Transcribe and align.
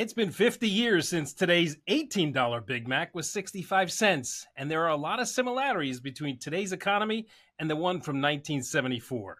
It's 0.00 0.14
been 0.14 0.30
50 0.30 0.66
years 0.66 1.10
since 1.10 1.34
today's 1.34 1.76
$18 1.86 2.64
Big 2.64 2.88
Mac 2.88 3.14
was 3.14 3.28
65 3.28 3.92
cents, 3.92 4.46
and 4.56 4.70
there 4.70 4.82
are 4.82 4.88
a 4.88 4.96
lot 4.96 5.20
of 5.20 5.28
similarities 5.28 6.00
between 6.00 6.38
today's 6.38 6.72
economy 6.72 7.26
and 7.58 7.68
the 7.68 7.76
one 7.76 8.00
from 8.00 8.16
1974. 8.16 9.36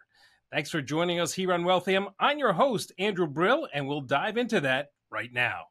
Thanks 0.53 0.69
for 0.69 0.83
joining 0.83 1.19
us 1.19 1.33
here 1.33 1.55
on 1.55 1.65
Wealthion. 1.65 2.09
I'm 2.21 2.37
your 2.37 2.53
host, 2.53 2.93
Andrew 2.99 3.27
Brill, 3.27 3.69
and 3.73 3.89
we'll 3.89 4.03
dive 4.03 4.37
into 4.37 4.61
that 4.61 4.89
right 5.09 5.33
now. 5.33 5.63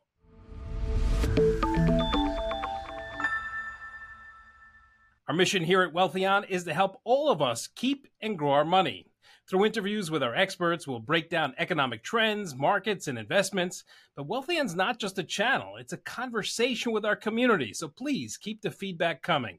Our 5.28 5.36
mission 5.36 5.64
here 5.64 5.84
at 5.84 5.94
Wealthion 5.94 6.50
is 6.50 6.64
to 6.64 6.74
help 6.74 7.00
all 7.04 7.30
of 7.30 7.44
us 7.44 7.68
keep 7.68 8.08
and 8.22 8.40
grow 8.40 8.54
our 8.54 8.66
money. 8.66 9.09
Through 9.50 9.66
interviews 9.66 10.12
with 10.12 10.22
our 10.22 10.36
experts, 10.36 10.88
we'll 10.88 11.00
break 11.00 11.28
down 11.32 11.56
economic 11.58 12.04
trends, 12.04 12.56
markets, 12.56 13.08
and 13.08 13.18
investments. 13.18 13.84
But 14.16 14.28
Wealthion's 14.28 14.76
not 14.76 15.00
just 15.00 15.18
a 15.18 15.24
channel, 15.24 15.78
it's 15.78 15.92
a 15.92 15.98
conversation 15.98 16.92
with 16.92 17.04
our 17.04 17.16
community. 17.16 17.74
So 17.74 17.88
please 17.88 18.38
keep 18.38 18.62
the 18.62 18.70
feedback 18.70 19.24
coming. 19.24 19.58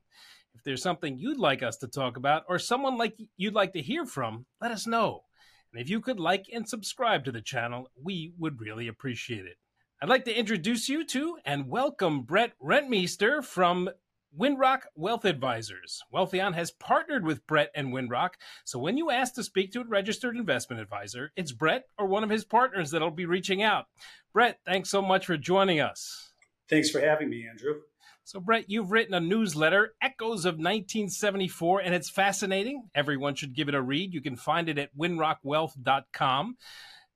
If 0.55 0.63
there's 0.63 0.83
something 0.83 1.19
you'd 1.19 1.39
like 1.39 1.65
us 1.65 1.77
to 1.79 1.89
talk 1.89 2.17
about 2.17 2.45
or 2.49 2.61
someone 2.61 2.99
like 2.99 3.17
you'd 3.37 3.55
like 3.55 3.73
to 3.73 3.83
hear 3.83 4.07
from, 4.07 4.47
let 4.61 4.71
us 4.71 4.87
know. 4.87 5.25
And 5.73 5.83
if 5.83 5.91
you 5.91 6.01
could 6.01 6.21
like 6.21 6.45
and 6.53 6.69
subscribe 6.69 7.25
to 7.25 7.33
the 7.33 7.43
channel, 7.43 7.91
we 8.01 8.33
would 8.39 8.61
really 8.61 8.87
appreciate 8.87 9.45
it. 9.45 9.57
I'd 10.01 10.09
like 10.09 10.25
to 10.27 10.39
introduce 10.39 10.89
you 10.89 11.05
to 11.07 11.39
and 11.45 11.69
welcome 11.69 12.23
Brett 12.23 12.53
Rentmeester 12.63 13.43
from 13.43 13.91
Windrock 14.39 14.83
Wealth 14.95 15.25
Advisors. 15.25 16.03
Wealthion 16.15 16.55
has 16.55 16.71
partnered 16.71 17.25
with 17.25 17.47
Brett 17.47 17.71
and 17.75 17.93
Windrock, 17.93 18.31
so 18.65 18.79
when 18.79 18.97
you 18.97 19.11
ask 19.11 19.35
to 19.35 19.43
speak 19.43 19.73
to 19.73 19.81
a 19.81 19.85
registered 19.85 20.37
investment 20.37 20.81
advisor, 20.81 21.33
it's 21.37 21.53
Brett 21.53 21.85
or 21.99 22.07
one 22.07 22.23
of 22.23 22.31
his 22.31 22.45
partners 22.45 22.91
that'll 22.91 23.11
be 23.11 23.27
reaching 23.27 23.63
out. 23.63 23.87
Brett, 24.33 24.61
thanks 24.65 24.91
so 24.91 25.03
much 25.03 25.27
for 25.27 25.37
joining 25.37 25.81
us. 25.81 26.33
Thanks 26.69 26.91
for 26.91 27.01
having 27.01 27.29
me, 27.29 27.47
Andrew. 27.49 27.81
So, 28.25 28.39
Brett, 28.39 28.67
you've 28.69 28.93
written 28.93 29.15
a 29.15 29.21
newsletter, 29.21 29.95
Echoes 30.01 30.45
of 30.45 30.55
1974, 30.55 31.81
and 31.81 31.95
it's 31.95 32.09
fascinating. 32.09 32.89
Everyone 32.95 33.35
should 33.35 33.55
give 33.55 33.69
it 33.69 33.75
a 33.75 33.83
read. 33.83 34.15
You 34.15 34.21
can 34.21 34.37
find 34.37 34.69
it 34.69 34.79
at 34.79 34.97
windrockwealth.com. 34.97 36.57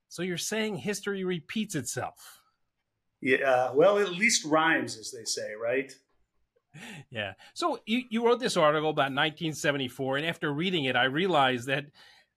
So, 0.09 0.23
you're 0.23 0.37
saying 0.37 0.79
history 0.79 1.23
repeats 1.23 1.77
itself? 1.77 2.41
Yeah, 3.21 3.49
uh, 3.49 3.73
well, 3.75 3.99
at 3.99 4.13
least 4.13 4.45
rhymes, 4.45 4.99
as 4.99 5.13
they 5.13 5.25
say, 5.25 5.53
right? 5.55 5.93
Yeah. 7.11 7.33
So 7.55 7.81
you, 7.87 8.03
you 8.11 8.25
wrote 8.25 8.41
this 8.41 8.57
article 8.57 8.91
about 8.91 9.13
1974, 9.13 10.19
and 10.19 10.27
after 10.27 10.53
reading 10.53 10.85
it, 10.85 10.97
I 10.97 11.05
realized 11.05 11.69
that 11.69 11.87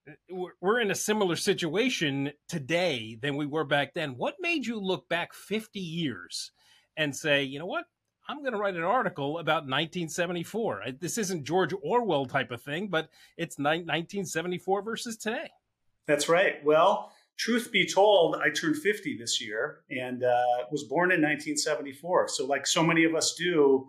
uh, 0.09 0.45
we're 0.61 0.79
in 0.79 0.91
a 0.91 0.95
similar 0.95 1.35
situation 1.35 2.31
today 2.47 3.17
than 3.21 3.35
we 3.35 3.45
were 3.45 3.65
back 3.65 3.93
then. 3.93 4.17
What 4.17 4.35
made 4.39 4.65
you 4.65 4.79
look 4.79 5.09
back 5.09 5.33
50 5.33 5.79
years 5.79 6.51
and 6.95 7.15
say, 7.15 7.43
you 7.43 7.59
know 7.59 7.65
what? 7.65 7.85
I'm 8.29 8.41
going 8.41 8.51
to 8.51 8.59
write 8.59 8.75
an 8.75 8.83
article 8.83 9.39
about 9.39 9.63
1974. 9.63 10.83
This 10.99 11.17
isn't 11.17 11.45
George 11.45 11.73
Orwell 11.81 12.25
type 12.25 12.51
of 12.51 12.61
thing, 12.61 12.89
but 12.89 13.09
it's 13.37 13.57
1974 13.57 14.81
versus 14.81 15.15
today. 15.15 15.49
That's 16.07 16.27
right. 16.27 16.63
Well, 16.63 17.11
truth 17.37 17.71
be 17.71 17.87
told, 17.87 18.35
I 18.35 18.49
turned 18.49 18.77
50 18.77 19.17
this 19.17 19.41
year 19.41 19.81
and 19.89 20.23
uh, 20.23 20.65
was 20.71 20.83
born 20.83 21.11
in 21.11 21.21
1974. 21.21 22.29
So, 22.29 22.45
like 22.45 22.67
so 22.67 22.83
many 22.83 23.05
of 23.05 23.15
us 23.15 23.33
do, 23.35 23.87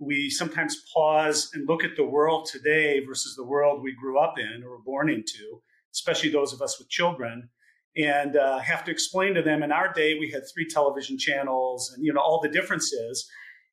we 0.00 0.30
sometimes 0.30 0.82
pause 0.92 1.50
and 1.52 1.68
look 1.68 1.84
at 1.84 1.94
the 1.94 2.04
world 2.04 2.48
today 2.50 3.04
versus 3.04 3.36
the 3.36 3.44
world 3.44 3.82
we 3.82 3.94
grew 3.94 4.18
up 4.18 4.38
in 4.38 4.64
or 4.64 4.70
were 4.70 4.82
born 4.82 5.10
into, 5.10 5.60
especially 5.92 6.30
those 6.30 6.54
of 6.54 6.62
us 6.62 6.78
with 6.78 6.88
children, 6.88 7.50
and 7.96 8.36
uh, 8.36 8.58
have 8.60 8.82
to 8.84 8.90
explain 8.90 9.34
to 9.34 9.42
them 9.42 9.62
in 9.62 9.70
our 9.70 9.92
day 9.92 10.18
we 10.18 10.30
had 10.30 10.42
three 10.52 10.66
television 10.66 11.18
channels 11.18 11.92
and 11.94 12.04
you 12.04 12.12
know 12.12 12.20
all 12.20 12.40
the 12.40 12.48
differences. 12.48 13.28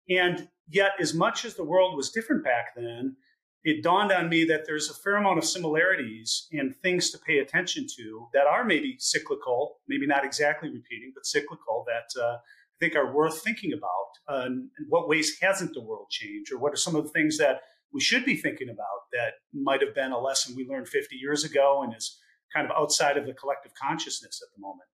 And 0.09 0.49
yet, 0.69 0.91
as 0.99 1.13
much 1.13 1.45
as 1.45 1.55
the 1.55 1.63
world 1.63 1.95
was 1.95 2.11
different 2.11 2.43
back 2.43 2.75
then, 2.75 3.15
it 3.63 3.83
dawned 3.83 4.11
on 4.11 4.29
me 4.29 4.43
that 4.45 4.65
there's 4.65 4.89
a 4.89 4.93
fair 4.93 5.15
amount 5.15 5.37
of 5.37 5.45
similarities 5.45 6.47
and 6.51 6.75
things 6.77 7.09
to 7.11 7.19
pay 7.19 7.39
attention 7.39 7.85
to 7.97 8.27
that 8.33 8.47
are 8.47 8.63
maybe 8.63 8.95
cyclical, 8.99 9.77
maybe 9.87 10.07
not 10.07 10.25
exactly 10.25 10.69
repeating, 10.69 11.11
but 11.13 11.25
cyclical 11.25 11.85
that 11.87 12.21
uh, 12.21 12.37
I 12.79 12.85
think 12.85 12.95
are 12.95 13.13
worth 13.13 13.41
thinking 13.41 13.73
about. 13.73 13.93
Uh, 14.29 14.45
in 14.45 14.69
what 14.89 15.07
ways 15.07 15.37
hasn't 15.41 15.73
the 15.73 15.81
world 15.81 16.07
changed, 16.09 16.51
or 16.51 16.57
what 16.57 16.73
are 16.73 16.77
some 16.77 16.95
of 16.95 17.03
the 17.03 17.11
things 17.11 17.37
that 17.37 17.61
we 17.93 18.01
should 18.01 18.25
be 18.25 18.35
thinking 18.35 18.69
about 18.69 19.09
that 19.13 19.33
might 19.53 19.81
have 19.81 19.95
been 19.95 20.11
a 20.11 20.19
lesson 20.19 20.55
we 20.55 20.67
learned 20.67 20.89
50 20.89 21.15
years 21.15 21.43
ago 21.43 21.81
and 21.83 21.95
is 21.95 22.19
kind 22.53 22.69
of 22.69 22.75
outside 22.77 23.17
of 23.17 23.25
the 23.25 23.33
collective 23.33 23.71
consciousness 23.81 24.41
at 24.43 24.53
the 24.55 24.61
moment? 24.61 24.87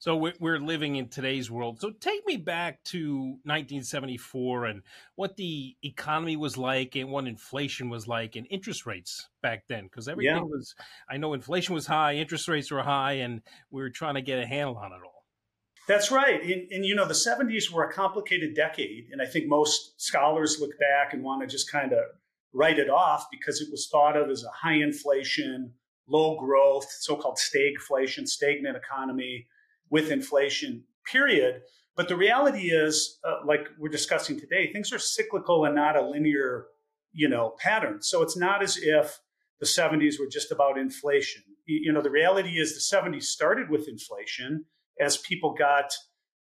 So 0.00 0.16
we're 0.16 0.58
living 0.58 0.96
in 0.96 1.08
today's 1.08 1.50
world. 1.50 1.78
So 1.78 1.90
take 1.90 2.26
me 2.26 2.38
back 2.38 2.82
to 2.84 3.18
1974 3.44 4.64
and 4.64 4.82
what 5.14 5.36
the 5.36 5.76
economy 5.82 6.36
was 6.36 6.56
like 6.56 6.96
and 6.96 7.10
what 7.10 7.26
inflation 7.26 7.90
was 7.90 8.08
like 8.08 8.34
and 8.34 8.46
interest 8.48 8.86
rates 8.86 9.28
back 9.42 9.64
then. 9.68 9.84
Because 9.84 10.08
everything 10.08 10.36
yeah. 10.36 10.42
was, 10.42 10.74
I 11.10 11.18
know 11.18 11.34
inflation 11.34 11.74
was 11.74 11.86
high, 11.86 12.14
interest 12.14 12.48
rates 12.48 12.70
were 12.70 12.82
high, 12.82 13.12
and 13.14 13.42
we 13.70 13.82
were 13.82 13.90
trying 13.90 14.14
to 14.14 14.22
get 14.22 14.38
a 14.38 14.46
handle 14.46 14.78
on 14.78 14.92
it 14.92 15.00
all. 15.04 15.19
That's 15.90 16.12
right. 16.12 16.40
And, 16.40 16.70
and, 16.70 16.86
you 16.86 16.94
know, 16.94 17.04
the 17.04 17.14
70s 17.14 17.68
were 17.68 17.82
a 17.82 17.92
complicated 17.92 18.54
decade. 18.54 19.08
And 19.10 19.20
I 19.20 19.26
think 19.26 19.48
most 19.48 20.00
scholars 20.00 20.58
look 20.60 20.70
back 20.78 21.12
and 21.12 21.24
want 21.24 21.42
to 21.42 21.48
just 21.48 21.68
kind 21.68 21.92
of 21.92 22.04
write 22.52 22.78
it 22.78 22.88
off 22.88 23.26
because 23.28 23.60
it 23.60 23.66
was 23.72 23.88
thought 23.90 24.16
of 24.16 24.30
as 24.30 24.44
a 24.44 24.50
high 24.50 24.76
inflation, 24.76 25.72
low 26.06 26.38
growth, 26.38 26.86
so 27.00 27.16
called 27.16 27.38
stagflation, 27.38 28.28
stagnant 28.28 28.76
economy 28.76 29.48
with 29.90 30.12
inflation 30.12 30.84
period. 31.10 31.62
But 31.96 32.06
the 32.06 32.14
reality 32.14 32.70
is, 32.70 33.18
uh, 33.24 33.44
like 33.44 33.66
we're 33.76 33.88
discussing 33.88 34.38
today, 34.38 34.72
things 34.72 34.92
are 34.92 34.98
cyclical 35.00 35.64
and 35.64 35.74
not 35.74 35.96
a 35.96 36.08
linear, 36.08 36.66
you 37.12 37.28
know, 37.28 37.56
pattern. 37.58 38.00
So 38.00 38.22
it's 38.22 38.36
not 38.36 38.62
as 38.62 38.76
if 38.80 39.18
the 39.58 39.66
70s 39.66 40.20
were 40.20 40.28
just 40.30 40.52
about 40.52 40.78
inflation. 40.78 41.42
You 41.66 41.92
know, 41.92 42.00
the 42.00 42.10
reality 42.10 42.60
is 42.60 42.74
the 42.74 42.96
70s 42.96 43.24
started 43.24 43.68
with 43.68 43.88
inflation 43.88 44.66
as 45.00 45.16
people 45.16 45.54
got, 45.54 45.92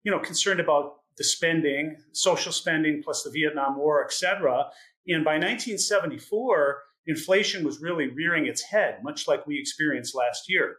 you 0.03 0.11
know, 0.11 0.19
concerned 0.19 0.60
about 0.60 0.97
the 1.16 1.25
spending, 1.25 1.97
social 2.13 2.53
spending, 2.53 3.03
plus 3.03 3.22
the 3.22 3.30
Vietnam 3.30 3.77
War, 3.77 4.04
et 4.04 4.13
cetera. 4.13 4.65
And 5.07 5.25
by 5.25 5.34
1974, 5.34 6.83
inflation 7.07 7.65
was 7.65 7.80
really 7.80 8.09
rearing 8.09 8.47
its 8.47 8.63
head, 8.63 8.98
much 9.03 9.28
like 9.28 9.47
we 9.47 9.59
experienced 9.59 10.15
last 10.15 10.48
year. 10.48 10.77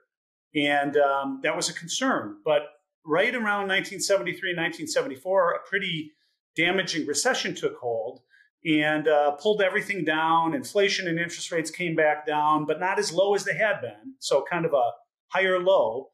And 0.55 0.97
um, 0.97 1.39
that 1.43 1.55
was 1.55 1.69
a 1.69 1.73
concern. 1.73 2.37
But 2.43 2.63
right 3.05 3.33
around 3.33 3.67
1973, 3.67 4.51
1974, 4.51 5.51
a 5.51 5.69
pretty 5.69 6.11
damaging 6.55 7.07
recession 7.07 7.55
took 7.55 7.77
hold 7.77 8.21
and 8.65 9.07
uh, 9.07 9.31
pulled 9.31 9.61
everything 9.61 10.03
down. 10.03 10.53
Inflation 10.53 11.07
and 11.07 11.19
interest 11.19 11.51
rates 11.51 11.71
came 11.71 11.95
back 11.95 12.25
down, 12.25 12.65
but 12.65 12.79
not 12.79 12.99
as 12.99 13.11
low 13.11 13.33
as 13.33 13.43
they 13.43 13.55
had 13.55 13.81
been. 13.81 14.15
So, 14.19 14.43
kind 14.49 14.65
of 14.65 14.73
a 14.73 14.91
higher 15.27 15.59
low. 15.59 16.09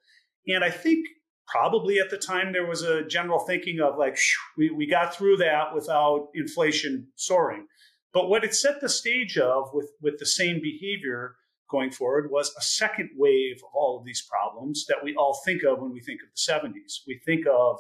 And 0.47 0.63
I 0.63 0.69
think 0.69 1.07
probably 1.47 1.99
at 1.99 2.09
the 2.09 2.17
time 2.17 2.51
there 2.51 2.65
was 2.65 2.83
a 2.83 3.05
general 3.05 3.39
thinking 3.39 3.79
of 3.79 3.97
like 3.97 4.17
we, 4.57 4.69
we 4.69 4.85
got 4.85 5.15
through 5.15 5.38
that 5.38 5.73
without 5.73 6.27
inflation 6.35 7.07
soaring 7.15 7.65
but 8.13 8.29
what 8.29 8.44
it 8.44 8.55
set 8.55 8.81
the 8.81 8.89
stage 8.89 9.38
of 9.38 9.69
with 9.73 9.89
with 10.01 10.17
the 10.19 10.25
same 10.25 10.61
behavior 10.61 11.35
going 11.69 11.91
forward 11.91 12.31
was 12.31 12.53
a 12.57 12.61
second 12.61 13.09
wave 13.15 13.57
of 13.57 13.69
all 13.73 13.99
of 13.99 14.05
these 14.05 14.25
problems 14.29 14.85
that 14.88 15.03
we 15.03 15.15
all 15.15 15.41
think 15.45 15.63
of 15.63 15.79
when 15.79 15.91
we 15.91 15.99
think 15.99 16.21
of 16.21 16.29
the 16.29 16.69
70s. 16.69 17.01
We 17.05 17.19
think 17.25 17.45
of 17.47 17.79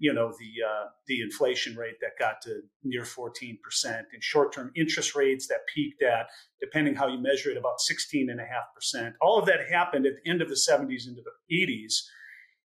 you 0.00 0.12
know 0.12 0.32
the 0.38 0.64
uh, 0.64 0.84
the 1.06 1.20
inflation 1.22 1.74
rate 1.76 1.96
that 2.00 2.18
got 2.18 2.40
to 2.42 2.60
near 2.84 3.02
14% 3.02 3.56
and 3.84 4.22
short-term 4.22 4.70
interest 4.76 5.16
rates 5.16 5.48
that 5.48 5.66
peaked 5.74 6.02
at 6.02 6.28
depending 6.60 6.94
how 6.94 7.08
you 7.08 7.18
measure 7.18 7.50
it 7.50 7.56
about 7.56 7.78
16.5% 7.90 9.12
all 9.20 9.40
of 9.40 9.46
that 9.46 9.68
happened 9.68 10.06
at 10.06 10.12
the 10.22 10.30
end 10.30 10.40
of 10.40 10.48
the 10.48 10.54
70s 10.54 11.08
into 11.08 11.20
the 11.22 11.56
80s 11.56 11.94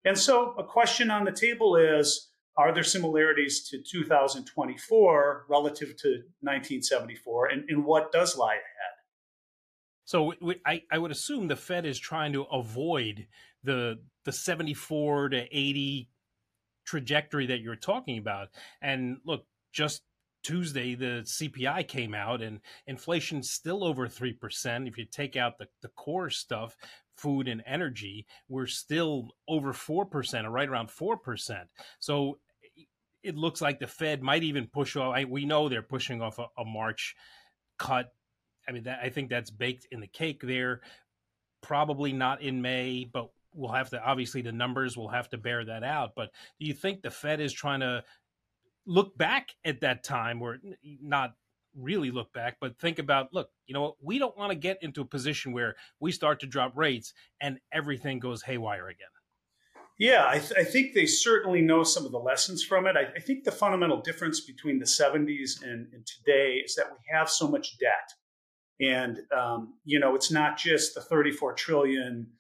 and 0.06 0.18
so 0.18 0.53
a 0.57 0.63
question 0.63 1.12
on 1.12 1.25
the 1.25 1.31
table 1.31 1.75
is 1.75 2.30
are 2.57 2.74
there 2.74 2.83
similarities 2.83 3.68
to 3.69 3.81
2024 3.81 5.45
relative 5.50 5.95
to 5.98 6.09
1974 6.42 7.48
and, 7.48 7.63
and 7.69 7.86
what 7.86 8.12
does 8.12 8.38
lie 8.38 8.53
ahead 8.53 8.92
so 10.06 10.33
I, 10.65 10.83
I 10.92 10.98
would 10.98 11.12
assume 11.12 11.48
the 11.48 11.56
fed 11.56 11.86
is 11.86 11.98
trying 11.98 12.33
to 12.33 12.44
avoid 12.44 13.27
the 13.63 14.00
the 14.25 14.31
74 14.31 15.30
to 15.30 15.57
80 15.57 16.09
trajectory 16.86 17.45
that 17.48 17.62
you're 17.62 17.75
talking 17.75 18.18
about. 18.18 18.50
And 18.81 19.18
look, 19.25 19.45
just 19.71 20.01
Tuesday, 20.44 20.95
the 20.95 21.24
CPI 21.24 21.88
came 21.88 22.13
out 22.13 22.42
and 22.42 22.59
inflation's 22.88 23.51
still 23.51 23.83
over 23.83 24.07
3%. 24.07 24.88
If 24.88 24.98
you 24.98 25.06
take 25.06 25.36
out 25.36 25.57
the, 25.57 25.68
the 25.81 25.89
core 25.89 26.30
stuff, 26.30 26.75
food 27.18 27.48
and 27.48 27.63
energy, 27.66 28.25
we're 28.50 28.68
still 28.68 29.30
over 29.48 29.74
4% 29.74 30.46
or 30.46 30.50
right 30.50 30.69
around 30.69 30.90
4%. 30.90 31.66
So 32.00 32.40
it 33.24 33.36
looks 33.36 33.62
like 33.62 33.80
the 33.80 33.88
Fed 33.88 34.22
might 34.22 34.44
even 34.44 34.68
push 34.68 34.96
off. 34.96 35.16
I, 35.16 35.25
we 35.25 35.46
know 35.46 35.69
they're 35.69 35.81
pushing 35.81 36.22
off 36.22 36.40
a, 36.40 36.48
a 36.58 36.66
March 36.66 37.16
cut. 37.78 38.12
I 38.68 38.72
mean, 38.72 38.84
that, 38.84 39.00
I 39.04 39.10
think 39.10 39.30
that's 39.30 39.52
baked 39.52 39.88
in 39.92 40.00
the 40.00 40.08
cake 40.08 40.42
there. 40.42 40.81
Probably 41.62 42.13
not 42.13 42.42
in 42.42 42.62
May, 42.62 43.10
but 43.12 43.30
we'll 43.54 43.72
have 43.72 43.90
to 43.90 44.04
obviously 44.04 44.42
the 44.42 44.52
numbers 44.52 44.98
will 44.98 45.10
have 45.10 45.30
to 45.30 45.38
bear 45.38 45.66
that 45.66 45.84
out. 45.84 46.12
But 46.16 46.31
do 46.60 46.66
you 46.66 46.74
think 46.74 47.02
the 47.02 47.12
Fed 47.12 47.40
is 47.40 47.54
trying 47.54 47.81
to 47.81 48.04
look 48.86 49.18
back 49.18 49.50
at 49.63 49.81
that 49.81 50.04
time, 50.04 50.42
or 50.42 50.58
not 50.84 51.34
really 51.77 52.12
look 52.12 52.33
back, 52.33 52.57
but 52.59 52.77
think 52.79 53.00
about 53.00 53.33
look, 53.33 53.50
you 53.65 53.73
know 53.73 53.81
what, 53.81 53.95
we 54.01 54.19
don't 54.19 54.38
want 54.38 54.51
to 54.51 54.56
get 54.56 54.77
into 54.81 55.01
a 55.01 55.06
position 55.06 55.51
where 55.51 55.75
we 56.00 56.12
start 56.12 56.39
to 56.41 56.47
drop 56.47 56.73
rates 56.75 57.13
and 57.39 57.59
everything 57.71 58.19
goes 58.19 58.44
haywire 58.44 58.88
again. 58.88 59.07
Yeah, 59.97 60.25
I, 60.27 60.39
th- 60.39 60.53
I, 60.57 60.63
think 60.63 60.95
they 60.95 61.06
certainly 61.06 61.62
know 61.62 61.83
some 61.83 62.06
of 62.07 62.12
the 62.12 62.18
lessons 62.18 62.63
from 62.63 62.88
it. 62.88 62.95
I, 62.97 63.15
I 63.15 63.19
think 63.19 63.44
the 63.44 63.51
fundamental 63.51 64.01
difference 64.01 64.39
between 64.39 64.79
the 64.79 64.85
70s 64.85 65.62
and, 65.62 65.88
and, 65.94 66.03
today 66.07 66.56
is 66.65 66.73
that 66.73 66.88
we 66.89 66.97
have 67.15 67.29
so 67.29 67.47
much 67.47 67.77
debt. 67.77 68.09
And, 68.79 69.19
um, 69.31 69.75
you 69.85 70.00
know, 70.00 70.15
it's 70.15 70.31
not 70.31 70.57
just 70.57 70.95
the 70.95 71.01
34 71.01 71.53
trillion 71.53 72.31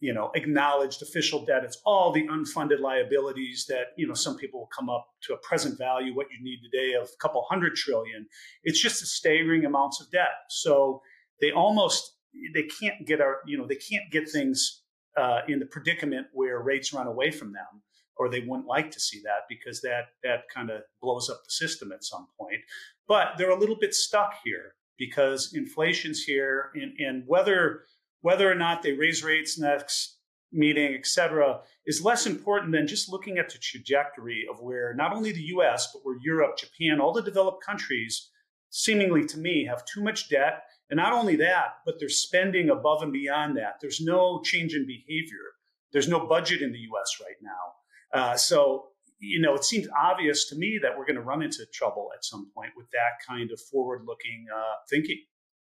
you 0.00 0.14
know, 0.14 0.30
acknowledged 0.34 1.02
official 1.02 1.44
debt. 1.44 1.64
It's 1.64 1.80
all 1.84 2.12
the 2.12 2.26
unfunded 2.28 2.80
liabilities 2.80 3.66
that, 3.68 3.88
you 3.96 4.06
know, 4.06 4.14
some 4.14 4.36
people 4.36 4.60
will 4.60 4.70
come 4.76 4.88
up 4.88 5.08
to 5.22 5.34
a 5.34 5.38
present 5.38 5.76
value, 5.76 6.14
what 6.14 6.28
you 6.30 6.42
need 6.42 6.60
today 6.62 6.94
of 6.94 7.08
a 7.08 7.16
couple 7.20 7.44
hundred 7.48 7.74
trillion. 7.74 8.26
It's 8.62 8.80
just 8.80 9.02
a 9.02 9.06
staggering 9.06 9.64
amounts 9.64 10.00
of 10.00 10.10
debt. 10.10 10.46
So 10.50 11.02
they 11.40 11.50
almost, 11.50 12.14
they 12.54 12.64
can't 12.64 13.06
get 13.06 13.20
our, 13.20 13.38
you 13.46 13.58
know, 13.58 13.66
they 13.66 13.76
can't 13.76 14.10
get 14.12 14.30
things 14.30 14.82
uh, 15.16 15.40
in 15.48 15.58
the 15.58 15.66
predicament 15.66 16.28
where 16.32 16.60
rates 16.60 16.92
run 16.92 17.08
away 17.08 17.32
from 17.32 17.52
them 17.52 17.82
or 18.16 18.28
they 18.28 18.40
wouldn't 18.40 18.68
like 18.68 18.90
to 18.92 19.00
see 19.00 19.20
that 19.24 19.46
because 19.48 19.80
that, 19.80 20.06
that 20.22 20.42
kind 20.54 20.70
of 20.70 20.82
blows 21.02 21.28
up 21.28 21.40
the 21.44 21.50
system 21.50 21.90
at 21.90 22.04
some 22.04 22.28
point. 22.38 22.60
But 23.08 23.32
they're 23.36 23.50
a 23.50 23.58
little 23.58 23.78
bit 23.80 23.94
stuck 23.94 24.34
here 24.44 24.74
because 24.96 25.52
inflation's 25.54 26.22
here 26.22 26.70
and, 26.74 26.92
and 26.98 27.24
whether, 27.26 27.82
whether 28.20 28.50
or 28.50 28.54
not 28.54 28.82
they 28.82 28.92
raise 28.92 29.22
rates 29.22 29.58
next 29.58 30.18
meeting, 30.52 30.94
et 30.94 31.06
cetera, 31.06 31.60
is 31.86 32.04
less 32.04 32.26
important 32.26 32.72
than 32.72 32.86
just 32.86 33.10
looking 33.10 33.38
at 33.38 33.50
the 33.50 33.58
trajectory 33.58 34.46
of 34.50 34.60
where 34.60 34.94
not 34.94 35.14
only 35.14 35.32
the 35.32 35.52
US, 35.56 35.88
but 35.92 36.00
where 36.04 36.16
Europe, 36.22 36.56
Japan, 36.56 37.00
all 37.00 37.12
the 37.12 37.22
developed 37.22 37.64
countries, 37.64 38.30
seemingly 38.70 39.24
to 39.26 39.38
me, 39.38 39.66
have 39.66 39.84
too 39.84 40.02
much 40.02 40.28
debt. 40.28 40.64
And 40.90 40.96
not 40.96 41.12
only 41.12 41.36
that, 41.36 41.76
but 41.84 41.98
they're 41.98 42.08
spending 42.08 42.70
above 42.70 43.02
and 43.02 43.12
beyond 43.12 43.56
that. 43.58 43.74
There's 43.80 44.00
no 44.00 44.40
change 44.42 44.74
in 44.74 44.86
behavior. 44.86 45.52
There's 45.92 46.08
no 46.08 46.26
budget 46.26 46.62
in 46.62 46.72
the 46.72 46.78
US 46.78 47.18
right 47.20 47.36
now. 47.42 48.20
Uh, 48.20 48.36
so, 48.36 48.86
you 49.18 49.40
know, 49.40 49.54
it 49.54 49.64
seems 49.64 49.86
obvious 49.98 50.48
to 50.48 50.56
me 50.56 50.78
that 50.82 50.96
we're 50.96 51.04
going 51.04 51.16
to 51.16 51.22
run 51.22 51.42
into 51.42 51.66
trouble 51.72 52.08
at 52.16 52.24
some 52.24 52.50
point 52.54 52.70
with 52.76 52.90
that 52.92 53.26
kind 53.26 53.50
of 53.50 53.60
forward 53.60 54.02
looking 54.06 54.46
uh, 54.54 54.74
thinking. 54.88 55.18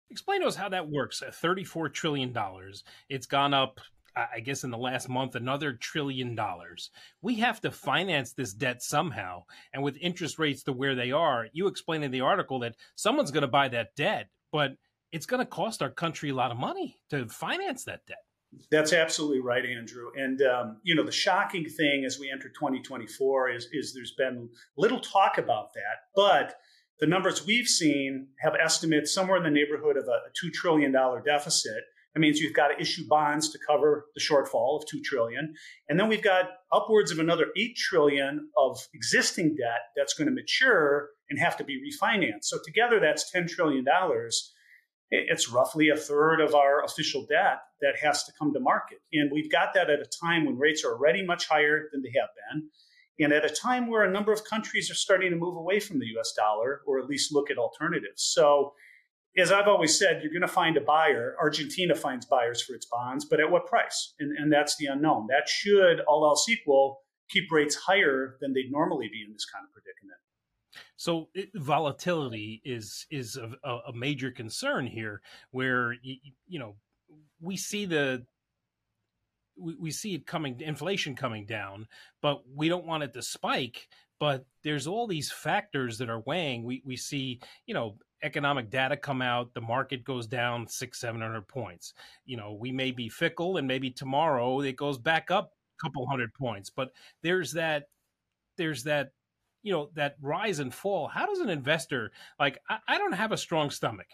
Explain 0.10 0.42
to 0.42 0.48
us 0.48 0.56
how 0.56 0.70
that 0.70 0.90
works. 0.90 1.22
$34 1.22 1.94
trillion. 1.94 2.36
It's 3.10 3.26
gone 3.26 3.54
up, 3.54 3.80
I 4.16 4.40
guess, 4.40 4.64
in 4.64 4.72
the 4.72 4.78
last 4.78 5.10
month, 5.10 5.36
another 5.36 5.74
trillion 5.74 6.34
dollars. 6.34 6.92
We 7.22 7.36
have 7.36 7.62
to 7.62 7.72
finance 7.72 8.34
this 8.34 8.54
debt 8.54 8.82
somehow. 8.82 9.44
And 9.74 9.84
with 9.84 9.98
interest 9.98 10.40
rates 10.40 10.64
to 10.64 10.74
where 10.74 10.96
they 10.96 11.12
are, 11.12 11.48
you 11.52 11.68
explain 11.68 12.04
in 12.04 12.12
the 12.12 12.22
article 12.22 12.60
that 12.60 12.76
someone's 12.96 13.32
going 13.32 13.42
to 13.42 13.48
buy 13.48 13.68
that 13.70 13.96
debt, 13.96 14.30
but 14.52 14.78
it's 15.12 15.26
going 15.26 15.40
to 15.40 15.46
cost 15.46 15.82
our 15.82 15.90
country 15.90 16.30
a 16.30 16.36
lot 16.36 16.52
of 16.52 16.58
money 16.58 16.98
to 17.10 17.28
finance 17.28 17.84
that 17.86 18.06
debt. 18.08 18.24
That's 18.72 18.94
absolutely 18.94 19.42
right, 19.42 19.66
Andrew. 19.66 20.10
And 20.16 20.42
um, 20.42 20.78
you 20.84 20.96
know, 20.96 21.04
the 21.04 21.12
shocking 21.12 21.68
thing 21.70 22.06
as 22.06 22.18
we 22.18 22.32
enter 22.32 22.50
2024 22.50 23.50
is 23.50 23.68
is 23.74 23.94
there's 23.94 24.14
been 24.14 24.50
little 24.78 25.00
talk 25.00 25.38
about 25.38 25.74
that, 25.74 26.06
but 26.16 26.56
the 27.00 27.08
numbers 27.08 27.46
we've 27.46 27.68
seen 27.68 28.28
have 28.40 28.56
estimates 28.56 29.14
somewhere 29.14 29.38
in 29.38 29.44
the 29.44 29.50
neighborhood 29.50 29.98
of 29.98 30.06
a 30.06 30.46
$2 30.46 30.52
trillion 30.54 30.92
deficit. 31.26 31.84
That 32.14 32.22
means 32.22 32.40
you've 32.40 32.56
got 32.56 32.70
to 32.70 32.82
issue 32.82 33.08
bonds 33.08 33.50
to 33.50 33.60
cover 33.68 34.08
the 34.16 34.22
shortfall 34.22 34.80
of 34.80 34.88
2 34.88 35.02
trillion. 35.02 35.54
And 35.88 36.00
then 36.00 36.08
we've 36.08 36.24
got 36.24 36.50
upwards 36.72 37.12
of 37.12 37.20
another 37.20 37.48
8 37.56 37.76
trillion 37.76 38.50
of 38.58 38.80
existing 38.94 39.56
debt 39.56 39.82
that's 39.96 40.16
going 40.16 40.28
to 40.28 40.34
mature 40.34 41.10
and 41.30 41.40
have 41.40 41.58
to 41.58 41.64
be 41.64 41.80
refinanced. 41.80 42.46
So 42.46 42.58
together 42.66 43.00
that's 43.00 43.32
10 43.32 43.48
trillion 43.48 43.84
dollars. 43.84 44.54
It's 45.10 45.50
roughly 45.50 45.88
a 45.88 45.96
third 45.96 46.42
of 46.42 46.54
our 46.54 46.84
official 46.84 47.26
debt 47.30 47.60
that 47.82 47.96
has 48.02 48.24
to 48.26 48.34
come 48.38 48.52
to 48.54 48.60
market. 48.60 48.98
And 49.14 49.32
we've 49.32 49.50
got 49.50 49.74
that 49.76 49.90
at 49.90 50.00
a 50.00 50.10
time 50.22 50.46
when 50.46 50.58
rates 50.58 50.84
are 50.84 50.94
already 50.94 51.26
much 51.26 51.48
higher 51.48 51.88
than 51.94 52.02
they 52.02 52.12
have 52.20 52.30
been 52.52 52.70
and 53.20 53.34
at 53.34 53.46
a 53.46 53.50
time 53.50 53.88
where 53.88 54.04
a 54.04 54.12
number 54.12 54.32
of 54.32 54.44
countries 54.46 54.92
are 54.92 54.96
starting 54.96 55.32
to 55.32 55.38
move 55.38 55.56
away 55.56 55.80
from 55.80 56.00
the 56.00 56.06
US 56.18 56.34
dollar 56.34 56.82
or 56.86 57.00
at 57.00 57.08
least 57.08 57.34
look 57.34 57.50
at 57.50 57.58
alternatives. 57.58 58.24
So, 58.24 58.74
as 59.38 59.52
I've 59.52 59.68
always 59.68 59.98
said, 59.98 60.22
you're 60.24 60.32
going 60.32 60.42
to 60.42 60.48
find 60.48 60.78
a 60.78 60.82
buyer. 60.82 61.36
Argentina 61.40 61.94
finds 61.94 62.26
buyers 62.26 62.62
for 62.62 62.74
its 62.74 62.88
bonds, 62.88 63.24
but 63.24 63.40
at 63.40 63.52
what 63.52 63.68
price? 63.68 64.16
And, 64.20 64.36
and 64.36 64.52
that's 64.52 64.78
the 64.78 64.88
unknown. 64.88 65.28
That 65.30 65.48
should, 65.48 66.00
all 66.08 66.26
else 66.26 66.50
equal, 66.50 67.02
keep 67.30 67.52
rates 67.52 67.76
higher 67.76 68.38
than 68.42 68.54
they'd 68.54 68.72
normally 68.72 69.10
be 69.12 69.22
in 69.26 69.32
this 69.32 69.46
kind 69.46 69.64
of 69.64 69.72
predicament. 69.72 70.18
So 70.96 71.30
it, 71.36 71.50
volatility 71.54 72.62
is 72.66 73.06
is 73.12 73.38
a, 73.38 73.70
a, 73.88 73.94
major 73.94 74.32
concern 74.32 74.88
here, 74.88 75.22
where 75.52 75.94
you, 76.02 76.16
you 76.48 76.60
know 76.60 76.76
we 77.40 77.58
see 77.58 77.86
the 77.86 78.26
we, 79.60 79.76
we 79.76 79.92
see 79.92 80.14
it 80.16 80.26
coming, 80.26 80.60
inflation 80.62 81.16
coming 81.16 81.46
down, 81.46 81.88
but 82.22 82.44
we 82.54 82.70
don't 82.70 82.86
want 82.86 83.04
it 83.04 83.14
to 83.14 83.22
spike. 83.22 83.88
But 84.20 84.46
there's 84.64 84.88
all 84.88 85.06
these 85.06 85.32
factors 85.32 85.98
that 86.00 86.10
are 86.10 86.22
weighing. 86.22 86.64
We 86.64 86.82
we 86.84 86.98
see, 86.98 87.40
you 87.68 87.74
know, 87.74 87.98
economic 88.24 88.70
data 88.70 88.98
come 88.98 89.22
out, 89.22 89.54
the 89.54 89.62
market 89.62 90.04
goes 90.04 90.28
down 90.28 90.68
six, 90.68 91.00
seven 91.00 91.22
hundred 91.22 91.48
points. 91.48 91.94
You 92.26 92.38
know, 92.38 92.54
we 92.54 92.72
may 92.72 92.92
be 92.92 93.10
fickle, 93.10 93.58
and 93.58 93.68
maybe 93.68 93.92
tomorrow 93.92 94.62
it 94.62 94.76
goes 94.76 94.98
back 94.98 95.30
up 95.32 95.52
a 95.80 95.86
couple 95.86 96.08
hundred 96.08 96.34
points. 96.34 96.70
But 96.70 96.92
there's 97.22 97.52
that, 97.54 97.90
there's 98.58 98.84
that 98.84 99.12
you 99.68 99.74
know 99.74 99.90
that 99.96 100.16
rise 100.22 100.60
and 100.60 100.74
fall 100.74 101.10
how 101.10 101.26
does 101.26 101.40
an 101.40 101.50
investor 101.50 102.10
like 102.40 102.58
i, 102.70 102.78
I 102.88 102.98
don't 102.98 103.12
have 103.12 103.34
a 103.34 103.38
strong 103.38 103.70
stomach. 103.70 104.08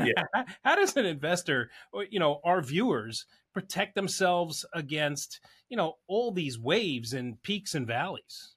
Yeah. 0.00 0.22
how 0.64 0.76
does 0.76 0.96
an 0.96 1.04
investor 1.04 1.70
or 1.92 2.06
you 2.08 2.18
know 2.18 2.40
our 2.44 2.62
viewers 2.62 3.26
protect 3.52 3.94
themselves 3.94 4.64
against 4.72 5.40
you 5.68 5.76
know 5.76 5.96
all 6.08 6.32
these 6.32 6.58
waves 6.58 7.12
and 7.12 7.42
peaks 7.42 7.74
and 7.74 7.86
valleys? 7.86 8.54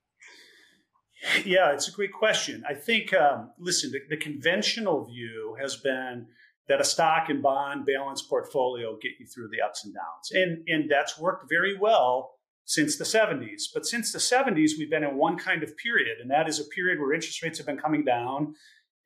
Yeah 1.44 1.74
it's 1.74 1.90
a 1.90 1.92
great 1.92 2.14
question. 2.14 2.64
I 2.68 2.74
think 2.74 3.14
um, 3.14 3.52
listen 3.60 3.92
the, 3.92 4.00
the 4.10 4.18
conventional 4.18 5.06
view 5.06 5.58
has 5.60 5.76
been 5.76 6.28
that 6.70 6.80
a 6.80 6.86
stock 6.86 7.28
and 7.30 7.44
bond 7.44 7.86
balanced 7.86 8.30
portfolio 8.30 8.98
get 9.02 9.12
you 9.20 9.26
through 9.26 9.50
the 9.50 9.62
ups 9.62 9.84
and 9.84 9.94
downs 9.94 10.32
and 10.32 10.64
and 10.70 10.90
that's 10.90 11.20
worked 11.20 11.50
very 11.50 11.78
well 11.78 12.36
since 12.70 12.98
the 12.98 13.04
70s. 13.04 13.64
But 13.74 13.88
since 13.88 14.12
the 14.12 14.20
70s, 14.20 14.78
we've 14.78 14.92
been 14.92 15.04
in 15.04 15.18
one 15.18 15.40
kind 15.40 15.64
of 15.64 15.76
period, 15.76 16.20
and 16.22 16.30
that 16.30 16.48
is 16.48 16.60
a 16.60 16.66
period 16.66 17.00
where 17.00 17.14
interest 17.14 17.42
rates 17.42 17.58
have 17.58 17.66
been 17.66 17.80
coming 17.80 18.06
down, 18.06 18.54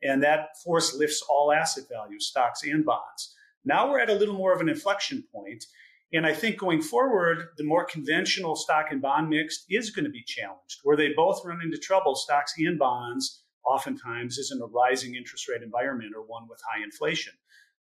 and 0.01 0.21
that 0.21 0.49
force 0.61 0.93
lifts 0.93 1.23
all 1.29 1.53
asset 1.53 1.85
values, 1.89 2.27
stocks 2.27 2.63
and 2.63 2.83
bonds. 2.83 3.33
Now 3.63 3.89
we're 3.89 4.01
at 4.01 4.09
a 4.09 4.15
little 4.15 4.35
more 4.35 4.53
of 4.53 4.59
an 4.59 4.67
inflection 4.67 5.23
point, 5.33 5.63
and 6.11 6.25
I 6.25 6.33
think 6.33 6.57
going 6.57 6.81
forward, 6.81 7.37
the 7.57 7.63
more 7.63 7.85
conventional 7.85 8.57
stock 8.57 8.87
and 8.91 9.01
bond 9.01 9.29
mix 9.29 9.63
is 9.69 9.91
going 9.91 10.03
to 10.03 10.11
be 10.11 10.25
challenged, 10.27 10.81
where 10.83 10.97
they 10.97 11.13
both 11.15 11.45
run 11.45 11.61
into 11.63 11.77
trouble, 11.77 12.15
stocks 12.15 12.55
and 12.57 12.77
bonds, 12.77 13.45
oftentimes 13.65 14.37
is 14.37 14.51
in 14.53 14.61
a 14.61 14.65
rising 14.65 15.15
interest 15.15 15.47
rate 15.47 15.63
environment 15.63 16.11
or 16.13 16.23
one 16.23 16.49
with 16.49 16.59
high 16.69 16.83
inflation. 16.83 17.31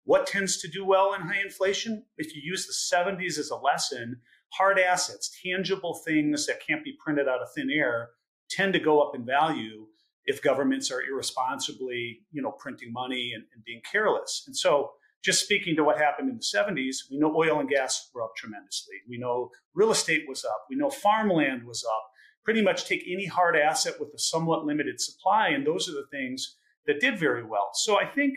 what 0.04 0.26
tends 0.26 0.56
to 0.58 0.68
do 0.68 0.86
well 0.86 1.12
in 1.12 1.20
high 1.20 1.42
inflation? 1.42 2.04
If 2.16 2.34
you 2.34 2.40
use 2.42 2.66
the 2.66 2.96
70s 2.96 3.38
as 3.38 3.50
a 3.50 3.56
lesson, 3.56 4.22
hard 4.50 4.78
assets, 4.78 5.38
tangible 5.42 5.94
things 6.06 6.46
that 6.46 6.66
can't 6.66 6.84
be 6.84 6.94
printed 7.04 7.28
out 7.28 7.42
of 7.42 7.48
thin 7.54 7.70
air, 7.70 8.10
tend 8.48 8.72
to 8.72 8.78
go 8.78 9.00
up 9.00 9.14
in 9.14 9.24
value 9.24 9.86
if 10.24 10.42
governments 10.42 10.90
are 10.90 11.02
irresponsibly, 11.02 12.20
you 12.32 12.42
know, 12.42 12.50
printing 12.50 12.92
money 12.92 13.32
and, 13.34 13.44
and 13.54 13.64
being 13.64 13.80
careless. 13.90 14.44
And 14.46 14.56
so 14.56 14.92
just 15.24 15.42
speaking 15.42 15.76
to 15.76 15.84
what 15.84 15.98
happened 15.98 16.28
in 16.30 16.36
the 16.36 16.42
70s, 16.42 17.10
we 17.10 17.18
know 17.18 17.34
oil 17.34 17.60
and 17.60 17.68
gas 17.68 18.10
were 18.14 18.22
up 18.22 18.36
tremendously. 18.36 18.96
We 19.08 19.18
know 19.18 19.50
real 19.74 19.90
estate 19.90 20.24
was 20.28 20.44
up. 20.44 20.66
We 20.70 20.76
know 20.76 20.90
farmland 20.90 21.64
was 21.64 21.84
up. 21.84 22.10
Pretty 22.44 22.62
much 22.62 22.86
take 22.86 23.04
any 23.10 23.26
hard 23.26 23.56
asset 23.56 23.94
with 23.98 24.10
a 24.14 24.18
somewhat 24.18 24.64
limited 24.64 25.00
supply, 25.00 25.48
and 25.48 25.66
those 25.66 25.88
are 25.88 25.94
the 25.94 26.06
things 26.12 26.56
that 26.86 27.00
did 27.00 27.18
very 27.18 27.44
well. 27.44 27.70
So 27.74 27.98
I 27.98 28.06
think 28.06 28.34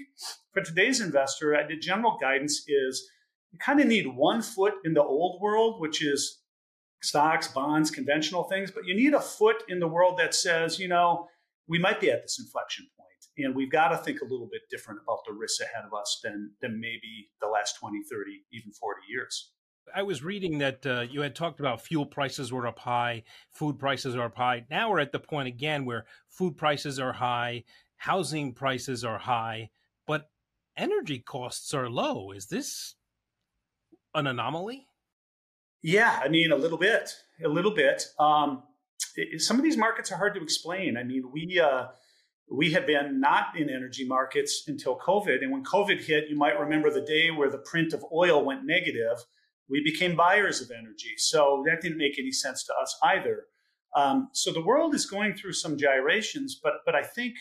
for 0.51 0.63
today's 0.63 0.99
investor, 0.99 1.55
uh, 1.55 1.67
the 1.67 1.77
general 1.77 2.17
guidance 2.19 2.63
is 2.67 3.07
you 3.51 3.60
kind 3.60 3.79
of 3.79 3.88
need 3.88 4.08
one 4.08 4.41
foot 4.41 4.74
in 4.86 4.94
the 4.94 5.03
old 5.03 5.41
world, 5.41 5.79
which 5.79 6.03
is 6.03 6.41
stocks, 7.01 7.48
bonds, 7.48 7.89
conventional 7.89 8.44
things, 8.44 8.72
but 8.72 8.86
you 8.86 8.96
need 8.96 9.13
a 9.13 9.22
foot 9.22 9.63
in 9.68 9.79
the 9.79 9.88
world 9.88 10.20
that 10.20 10.36
says, 10.36 10.79
you 10.79 10.88
know, 10.88 11.27
we 11.68 11.79
might 11.79 12.00
be 12.00 12.12
at 12.12 12.22
this 12.22 12.39
inflection 12.39 12.88
point 12.98 13.10
and 13.46 13.56
we've 13.56 13.72
got 13.72 13.89
to 13.89 13.98
think 13.98 14.22
a 14.22 14.25
little 14.25 14.50
bit 14.51 14.62
different 14.70 15.00
about 15.03 15.20
the 15.25 15.34
risks 15.34 15.62
ahead 15.62 15.86
of 15.86 15.94
us 15.94 16.20
than 16.24 16.51
than 16.62 16.79
maybe 16.79 17.29
the 17.41 17.48
last 17.48 17.77
20 17.79 18.01
30 18.10 18.44
even 18.51 18.72
40 18.72 19.01
years 19.10 19.51
I 19.96 20.03
was 20.03 20.24
reading 20.24 20.60
that 20.60 20.86
uh, 20.86 21.06
you 21.10 21.22
had 21.22 21.36
talked 21.36 21.60
about 21.60 21.82
fuel 21.82 22.06
prices 22.06 22.53
were 22.53 22.68
up 22.68 22.77
high, 22.77 23.24
food 23.50 23.79
prices 23.79 24.15
are 24.15 24.25
up 24.25 24.36
high. 24.36 24.63
Now 24.70 24.91
we're 24.91 25.00
at 25.00 25.12
the 25.12 25.20
point 25.20 25.48
again 25.48 25.84
where 25.84 26.06
food 26.27 26.58
prices 26.58 27.00
are 27.00 27.13
high, 27.13 27.63
housing 27.98 28.53
prices 28.53 29.03
are 29.03 29.18
high, 29.18 29.72
but 30.06 30.29
energy 30.77 31.18
costs 31.18 31.74
are 31.74 31.89
low. 31.89 32.29
Is 32.29 32.46
this 32.46 32.98
an 34.19 34.27
anomaly? 34.27 34.85
Yeah, 35.81 36.19
I 36.21 36.27
mean, 36.27 36.51
a 36.51 36.55
little 36.55 36.77
bit, 36.77 37.15
a 37.43 37.47
little 37.47 37.73
bit. 37.73 38.05
Um, 38.19 38.63
it, 39.15 39.41
some 39.41 39.57
of 39.57 39.63
these 39.63 39.77
markets 39.77 40.11
are 40.11 40.17
hard 40.17 40.35
to 40.35 40.43
explain. 40.43 40.97
I 40.97 41.03
mean, 41.03 41.31
we 41.31 41.59
uh, 41.59 41.88
we 42.51 42.71
had 42.71 42.85
been 42.85 43.19
not 43.19 43.57
in 43.57 43.69
energy 43.69 44.05
markets 44.05 44.63
until 44.67 44.97
COVID, 44.99 45.41
and 45.41 45.51
when 45.51 45.63
COVID 45.63 46.03
hit, 46.03 46.29
you 46.29 46.38
might 46.38 46.59
remember 46.59 46.91
the 46.91 47.01
day 47.01 47.31
where 47.31 47.49
the 47.49 47.59
print 47.59 47.93
of 47.93 48.03
oil 48.13 48.43
went 48.43 48.65
negative. 48.65 49.23
We 49.69 49.81
became 49.83 50.15
buyers 50.15 50.61
of 50.61 50.71
energy, 50.71 51.13
so 51.17 51.63
that 51.65 51.81
didn't 51.81 51.97
make 51.97 52.19
any 52.19 52.31
sense 52.31 52.63
to 52.65 52.73
us 52.81 52.97
either. 53.03 53.45
Um, 53.95 54.29
so 54.33 54.51
the 54.51 54.63
world 54.63 54.93
is 54.93 55.05
going 55.05 55.35
through 55.35 55.53
some 55.53 55.77
gyrations, 55.77 56.59
but 56.61 56.73
but 56.85 56.95
I 56.95 57.03
think 57.03 57.35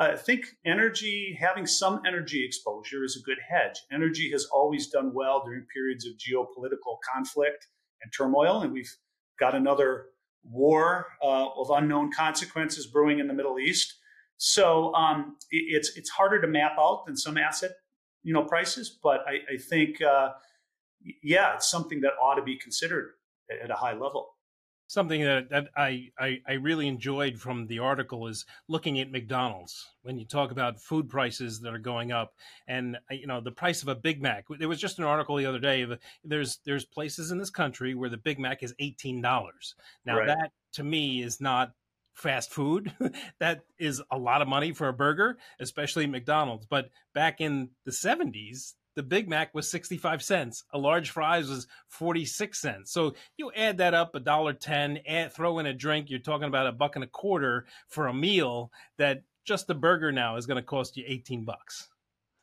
I 0.00 0.16
think 0.16 0.46
energy, 0.64 1.36
having 1.38 1.66
some 1.66 2.00
energy 2.06 2.42
exposure 2.42 3.04
is 3.04 3.18
a 3.18 3.22
good 3.22 3.36
hedge. 3.46 3.74
Energy 3.92 4.30
has 4.30 4.46
always 4.46 4.88
done 4.88 5.12
well 5.12 5.42
during 5.44 5.66
periods 5.72 6.06
of 6.06 6.14
geopolitical 6.14 6.96
conflict 7.12 7.66
and 8.02 8.10
turmoil, 8.10 8.62
and 8.62 8.72
we've 8.72 8.90
got 9.38 9.54
another 9.54 10.06
war 10.42 11.06
uh, 11.22 11.48
of 11.50 11.68
unknown 11.68 12.10
consequences 12.12 12.86
brewing 12.86 13.18
in 13.18 13.28
the 13.28 13.34
Middle 13.34 13.58
East. 13.58 13.98
So 14.38 14.94
um, 14.94 15.36
it's 15.50 15.94
it's 15.98 16.08
harder 16.08 16.40
to 16.40 16.46
map 16.46 16.76
out 16.78 17.04
than 17.04 17.14
some 17.14 17.36
asset 17.36 17.72
you 18.22 18.32
know 18.32 18.44
prices, 18.44 18.98
but 19.02 19.20
I, 19.28 19.54
I 19.54 19.58
think 19.58 20.00
uh, 20.00 20.30
yeah, 21.22 21.56
it's 21.56 21.70
something 21.70 22.00
that 22.00 22.12
ought 22.22 22.36
to 22.36 22.42
be 22.42 22.56
considered 22.56 23.10
at 23.62 23.70
a 23.70 23.74
high 23.74 23.92
level 23.92 24.30
something 24.90 25.22
that, 25.22 25.48
that 25.50 25.68
I, 25.76 26.08
I, 26.18 26.40
I 26.48 26.52
really 26.54 26.88
enjoyed 26.88 27.38
from 27.38 27.68
the 27.68 27.78
article 27.78 28.26
is 28.26 28.44
looking 28.66 28.98
at 28.98 29.12
McDonald's 29.12 29.86
when 30.02 30.18
you 30.18 30.24
talk 30.24 30.50
about 30.50 30.80
food 30.80 31.08
prices 31.08 31.60
that 31.60 31.72
are 31.72 31.78
going 31.78 32.10
up 32.10 32.34
and 32.66 32.96
uh, 32.96 33.14
you 33.14 33.28
know 33.28 33.40
the 33.40 33.52
price 33.52 33.82
of 33.82 33.88
a 33.88 33.94
Big 33.94 34.20
Mac. 34.20 34.46
There 34.58 34.68
was 34.68 34.80
just 34.80 34.98
an 34.98 35.04
article 35.04 35.36
the 35.36 35.46
other 35.46 35.60
day. 35.60 35.86
There's 36.24 36.58
there's 36.64 36.84
places 36.84 37.30
in 37.30 37.38
this 37.38 37.50
country 37.50 37.94
where 37.94 38.10
the 38.10 38.16
Big 38.16 38.40
Mac 38.40 38.64
is 38.64 38.74
eighteen 38.80 39.22
dollars. 39.22 39.76
Now 40.04 40.18
right. 40.18 40.26
that 40.26 40.50
to 40.72 40.82
me 40.82 41.22
is 41.22 41.40
not 41.40 41.72
fast 42.12 42.52
food. 42.52 42.92
that 43.38 43.60
is 43.78 44.02
a 44.10 44.18
lot 44.18 44.42
of 44.42 44.48
money 44.48 44.72
for 44.72 44.88
a 44.88 44.92
burger, 44.92 45.38
especially 45.60 46.08
McDonald's. 46.08 46.66
But 46.66 46.90
back 47.14 47.40
in 47.40 47.70
the 47.84 47.92
70s, 47.92 48.74
the 48.96 49.02
Big 49.02 49.28
Mac 49.28 49.54
was 49.54 49.70
65 49.70 50.22
cents. 50.22 50.64
A 50.72 50.78
large 50.78 51.10
fries 51.10 51.48
was 51.48 51.66
46 51.88 52.58
cents. 52.58 52.92
So 52.92 53.14
you 53.36 53.52
add 53.54 53.78
that 53.78 53.94
up 53.94 54.14
a 54.14 54.20
dollar 54.20 54.52
10, 54.52 55.00
add, 55.06 55.32
throw 55.32 55.58
in 55.58 55.66
a 55.66 55.72
drink, 55.72 56.10
you're 56.10 56.18
talking 56.18 56.48
about 56.48 56.66
a 56.66 56.72
buck 56.72 56.96
and 56.96 57.04
a 57.04 57.08
quarter 57.08 57.66
for 57.88 58.08
a 58.08 58.14
meal 58.14 58.72
that 58.98 59.22
just 59.44 59.66
the 59.66 59.74
burger 59.74 60.12
now 60.12 60.36
is 60.36 60.46
going 60.46 60.56
to 60.56 60.62
cost 60.62 60.96
you 60.96 61.04
18 61.06 61.44
bucks. 61.44 61.88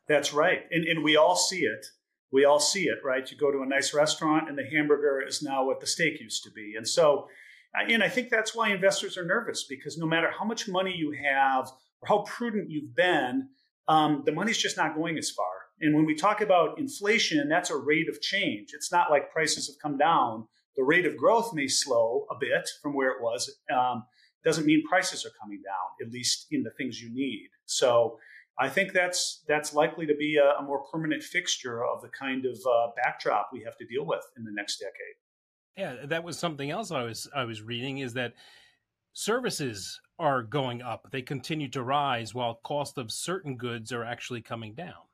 That's 0.08 0.34
right. 0.34 0.62
And, 0.72 0.86
and 0.86 1.04
we 1.04 1.18
all 1.18 1.36
see 1.36 1.62
it. 1.62 1.86
We 2.32 2.46
all 2.46 2.60
see 2.60 2.86
it, 2.86 3.00
right? 3.04 3.30
You 3.30 3.38
go 3.38 3.52
to 3.52 3.62
a 3.62 3.66
nice 3.66 3.94
restaurant 3.94 4.50
and 4.50 4.58
the 4.58 4.66
hamburger 4.66 5.22
is 5.26 5.42
now 5.42 5.66
what 5.66 5.80
the 5.80 5.88
steak 5.88 6.20
used 6.20 6.44
to 6.44 6.52
be. 6.52 6.74
And 6.76 6.88
so, 6.88 7.28
and 7.74 8.04
I 8.04 8.10
think 8.10 8.30
that's 8.30 8.56
why 8.56 8.70
investors 8.70 9.18
are 9.18 9.26
nervous 9.26 9.66
because 9.68 9.98
no 9.98 10.06
matter 10.06 10.32
how 10.38 10.46
much 10.46 10.68
money 10.68 10.94
you 10.96 11.16
have 11.24 11.70
or 12.02 12.08
how 12.08 12.20
prudent 12.20 12.70
you've 12.70 12.96
been, 12.96 13.50
um, 13.88 14.24
the 14.26 14.32
money's 14.32 14.58
just 14.58 14.78
not 14.78 14.96
going 14.96 15.18
as 15.18 15.30
far. 15.30 15.46
And 15.80 15.96
when 15.96 16.06
we 16.06 16.16
talk 16.16 16.42
about 16.42 16.80
inflation, 16.80 17.48
that's 17.50 17.70
a 17.70 17.78
rate 17.78 18.10
of 18.10 18.22
change. 18.22 18.70
It's 18.74 18.92
not 18.92 19.12
like 19.12 19.32
prices 19.32 19.68
have 19.68 19.80
come 19.82 19.98
down. 19.98 20.48
The 20.76 20.84
rate 20.84 21.06
of 21.06 21.18
growth 21.18 21.54
may 21.54 21.68
slow 21.68 22.26
a 22.32 22.36
bit 22.40 22.70
from 22.82 22.94
where 22.94 23.12
it 23.12 23.22
was. 23.22 23.60
Um, 23.74 24.04
doesn't 24.44 24.66
mean 24.66 24.84
prices 24.88 25.26
are 25.26 25.32
coming 25.42 25.62
down, 25.62 26.08
at 26.08 26.12
least 26.12 26.48
in 26.52 26.64
the 26.64 26.72
things 26.72 27.02
you 27.02 27.14
need. 27.14 27.50
So 27.66 28.18
I 28.60 28.70
think 28.70 28.94
that's 28.94 29.44
that's 29.48 29.74
likely 29.74 30.06
to 30.08 30.16
be 30.16 30.38
a, 30.38 30.60
a 30.60 30.64
more 30.64 30.84
permanent 30.92 31.22
fixture 31.22 31.86
of 31.86 32.02
the 32.02 32.10
kind 32.10 32.46
of 32.46 32.58
uh, 32.66 32.88
backdrop 32.96 33.50
we 33.54 33.64
have 33.64 33.78
to 33.78 33.86
deal 33.86 34.06
with 34.06 34.24
in 34.38 34.44
the 34.44 34.52
next 34.52 34.80
decade. 34.80 35.16
Yeah, 35.76 36.08
that 36.08 36.24
was 36.24 36.40
something 36.40 36.72
else 36.72 36.92
I 36.92 37.04
was 37.04 37.30
I 37.36 37.44
was 37.44 37.62
reading 37.62 38.00
is 38.00 38.14
that 38.14 38.34
services 39.14 40.00
are 40.18 40.42
going 40.42 40.82
up. 40.82 41.08
They 41.12 41.22
continue 41.22 41.70
to 41.70 41.84
rise 41.84 42.34
while 42.34 42.56
cost 42.64 42.98
of 42.98 43.12
certain 43.12 43.58
goods 43.58 43.92
are 43.92 44.04
actually 44.04 44.42
coming 44.42 44.74
down. 44.74 45.07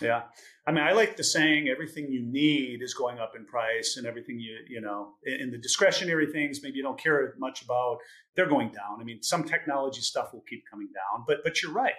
Yeah. 0.00 0.22
I 0.66 0.72
mean, 0.72 0.84
I 0.84 0.92
like 0.92 1.16
the 1.16 1.24
saying 1.24 1.68
everything 1.68 2.10
you 2.10 2.20
need 2.22 2.82
is 2.82 2.92
going 2.92 3.18
up 3.18 3.32
in 3.36 3.46
price 3.46 3.96
and 3.96 4.06
everything 4.06 4.38
you, 4.38 4.58
you 4.68 4.80
know, 4.80 5.14
in 5.24 5.50
the 5.50 5.58
discretionary 5.58 6.30
things 6.30 6.60
maybe 6.62 6.76
you 6.76 6.82
don't 6.82 7.00
care 7.00 7.34
much 7.38 7.62
about, 7.62 7.98
they're 8.34 8.48
going 8.48 8.70
down. 8.70 9.00
I 9.00 9.04
mean, 9.04 9.22
some 9.22 9.44
technology 9.44 10.00
stuff 10.00 10.32
will 10.32 10.44
keep 10.48 10.64
coming 10.70 10.88
down, 10.88 11.24
but 11.26 11.38
but 11.44 11.62
you're 11.62 11.72
right. 11.72 11.94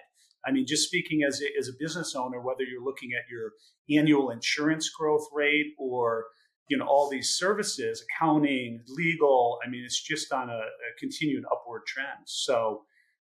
I 0.46 0.52
mean, 0.52 0.66
just 0.68 0.88
speaking 0.88 1.24
as 1.28 1.42
a, 1.42 1.48
as 1.58 1.68
a 1.68 1.74
business 1.80 2.16
owner, 2.16 2.40
whether 2.40 2.64
you're 2.64 2.84
looking 2.84 3.12
at 3.14 3.30
your 3.30 3.54
annual 4.00 4.30
insurance 4.30 4.90
growth 4.90 5.28
rate 5.34 5.74
or, 5.80 6.26
you 6.70 6.78
know, 6.78 6.86
all 6.86 7.10
these 7.10 7.32
services, 7.32 8.04
accounting, 8.04 8.82
legal, 8.88 9.60
I 9.66 9.70
mean, 9.70 9.84
it's 9.84 10.02
just 10.02 10.32
on 10.32 10.50
a, 10.50 10.54
a 10.54 11.00
continued 11.00 11.44
upward 11.52 11.86
trend. 11.88 12.20
So, 12.26 12.84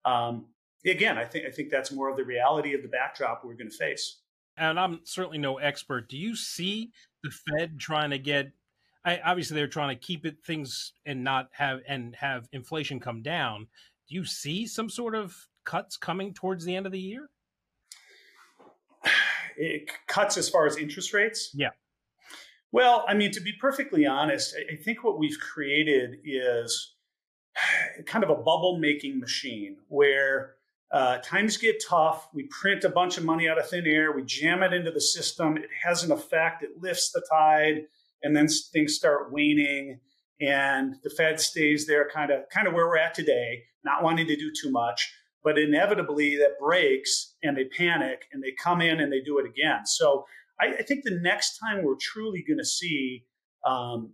um, 0.05 0.47
again, 0.87 1.19
I 1.19 1.25
think 1.25 1.47
I 1.47 1.51
think 1.51 1.71
that's 1.71 1.93
more 1.93 2.09
of 2.09 2.17
the 2.17 2.25
reality 2.25 2.75
of 2.75 2.83
the 2.83 2.89
backdrop 2.89 3.43
we're 3.45 3.55
going 3.55 3.71
to 3.71 3.77
face 3.77 4.21
and 4.57 4.79
I'm 4.79 5.01
certainly 5.05 5.39
no 5.39 5.59
expert. 5.59 6.09
Do 6.09 6.17
you 6.17 6.37
see 6.37 6.93
the 7.23 7.31
Fed 7.31 7.79
trying 7.79 8.11
to 8.11 8.19
get? 8.19 8.53
I, 9.05 9.21
obviously, 9.25 9.57
they're 9.57 9.69
trying 9.69 9.97
to 9.97 10.01
keep 10.01 10.25
it 10.25 10.43
things 10.45 10.93
and 11.05 11.23
not 11.25 11.51
have 11.53 11.81
and 11.87 12.17
have 12.17 12.49
inflation 12.53 13.01
come 13.01 13.23
down. 13.23 13.69
Do 14.09 14.15
you 14.15 14.25
see 14.25 14.67
some 14.67 14.89
sort 14.89 15.15
of 15.15 15.49
cuts 15.65 15.97
coming 15.97 16.35
towards 16.35 16.65
the 16.65 16.77
end 16.77 16.87
of 16.87 16.93
the 16.93 17.01
year? 17.01 17.29
It 19.57 19.91
cuts 20.09 20.37
as 20.37 20.49
far 20.49 20.67
as 20.67 20.77
interest 20.77 21.13
rates. 21.13 21.51
Yeah. 21.55 21.71
Well, 22.73 23.05
I 23.07 23.15
mean, 23.15 23.31
to 23.33 23.41
be 23.41 23.53
perfectly 23.61 24.05
honest, 24.05 24.57
I 24.73 24.77
think 24.77 25.05
what 25.05 25.19
we've 25.19 25.39
created 25.39 26.19
is 26.25 26.95
kind 28.07 28.25
of 28.25 28.31
a 28.31 28.35
bubble 28.35 28.79
making 28.79 29.21
machine 29.21 29.77
where 29.89 30.54
uh, 30.93 31.19
times 31.19 31.57
get 31.57 31.83
tough. 31.87 32.29
We 32.33 32.45
print 32.45 32.85
a 32.85 32.89
bunch 32.89 33.19
of 33.19 33.25
money 33.25 33.49
out 33.49 33.59
of 33.59 33.69
thin 33.69 33.87
air. 33.87 34.13
We 34.13 34.23
jam 34.23 34.63
it 34.63 34.73
into 34.73 34.91
the 34.91 35.01
system. 35.01 35.57
It 35.57 35.69
has 35.85 36.05
an 36.05 36.13
effect. 36.13 36.63
It 36.63 36.81
lifts 36.81 37.11
the 37.11 37.27
tide, 37.31 37.87
and 38.23 38.37
then 38.37 38.47
things 38.73 38.95
start 38.95 39.33
waning. 39.33 40.01
And 40.41 40.97
the 41.03 41.11
Fed 41.11 41.41
stays 41.41 41.87
there, 41.87 42.09
kind 42.09 42.31
of, 42.31 42.49
kind 42.51 42.67
of 42.67 42.75
where 42.75 42.87
we're 42.87 42.99
at 42.99 43.15
today, 43.15 43.65
not 43.85 44.03
wanting 44.03 44.27
to 44.27 44.37
do 44.37 44.51
too 44.51 44.71
much. 44.71 45.13
But 45.43 45.59
inevitably, 45.59 46.37
that 46.37 46.59
breaks, 46.59 47.35
and 47.43 47.57
they 47.57 47.65
panic, 47.65 48.27
and 48.33 48.43
they 48.43 48.53
come 48.53 48.81
in 48.81 49.01
and 49.01 49.13
they 49.13 49.21
do 49.21 49.39
it 49.39 49.47
again. 49.47 49.87
So 49.87 50.25
I, 50.61 50.75
I 50.79 50.83
think 50.83 51.05
the 51.05 51.19
next 51.21 51.59
time 51.59 51.85
we're 51.85 51.97
truly 52.01 52.45
going 52.47 52.59
to 52.59 52.65
see, 52.65 53.25
um, 53.67 54.13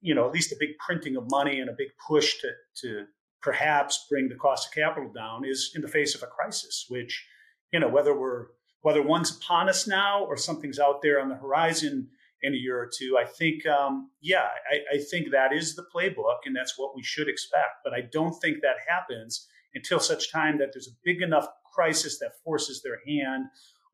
you 0.00 0.14
know, 0.14 0.26
at 0.26 0.32
least 0.32 0.52
a 0.52 0.56
big 0.58 0.70
printing 0.84 1.16
of 1.16 1.30
money 1.30 1.60
and 1.60 1.70
a 1.70 1.74
big 1.76 1.88
push 2.06 2.40
to 2.40 2.48
to 2.82 3.06
perhaps 3.42 4.06
bring 4.08 4.28
the 4.28 4.36
cost 4.36 4.68
of 4.68 4.74
capital 4.74 5.10
down 5.12 5.44
is 5.44 5.72
in 5.74 5.82
the 5.82 5.88
face 5.88 6.14
of 6.14 6.22
a 6.22 6.26
crisis, 6.26 6.86
which, 6.88 7.26
you 7.72 7.80
know, 7.80 7.88
whether 7.88 8.18
we're 8.18 8.46
whether 8.82 9.02
one's 9.02 9.36
upon 9.36 9.68
us 9.68 9.86
now 9.86 10.24
or 10.24 10.36
something's 10.36 10.78
out 10.78 11.02
there 11.02 11.20
on 11.20 11.28
the 11.28 11.36
horizon 11.36 12.08
in 12.42 12.52
a 12.52 12.56
year 12.56 12.76
or 12.76 12.90
two, 12.92 13.16
I 13.16 13.24
think, 13.24 13.64
um, 13.64 14.10
yeah, 14.20 14.48
I, 14.70 14.96
I 14.96 14.98
think 14.98 15.30
that 15.30 15.52
is 15.52 15.76
the 15.76 15.86
playbook 15.94 16.38
and 16.44 16.54
that's 16.54 16.76
what 16.76 16.94
we 16.96 17.02
should 17.02 17.28
expect. 17.28 17.84
But 17.84 17.94
I 17.94 18.00
don't 18.12 18.34
think 18.40 18.58
that 18.60 18.76
happens 18.88 19.46
until 19.74 20.00
such 20.00 20.32
time 20.32 20.58
that 20.58 20.70
there's 20.72 20.88
a 20.88 20.98
big 21.04 21.22
enough 21.22 21.46
crisis 21.72 22.18
that 22.18 22.32
forces 22.44 22.82
their 22.82 22.98
hand 23.06 23.44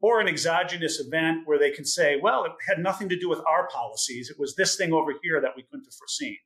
or 0.01 0.21
an 0.21 0.29
exogenous 0.29 1.01
event 1.01 1.43
where 1.45 1.59
they 1.59 1.71
can 1.71 1.85
say, 1.85 2.17
well, 2.21 2.45
it 2.45 2.53
had 2.67 2.79
nothing 2.79 3.09
to 3.11 3.19
do 3.19 3.29
with 3.29 3.41
our 3.41 3.69
policies. 3.69 4.31
It 4.31 4.39
was 4.39 4.57
this 4.57 4.77
thing 4.77 4.93
over 4.93 5.13
here 5.23 5.41
that 5.41 5.53
we 5.55 5.65
couldn't 5.65 5.85
have 5.85 5.95
foreseen 5.95 6.37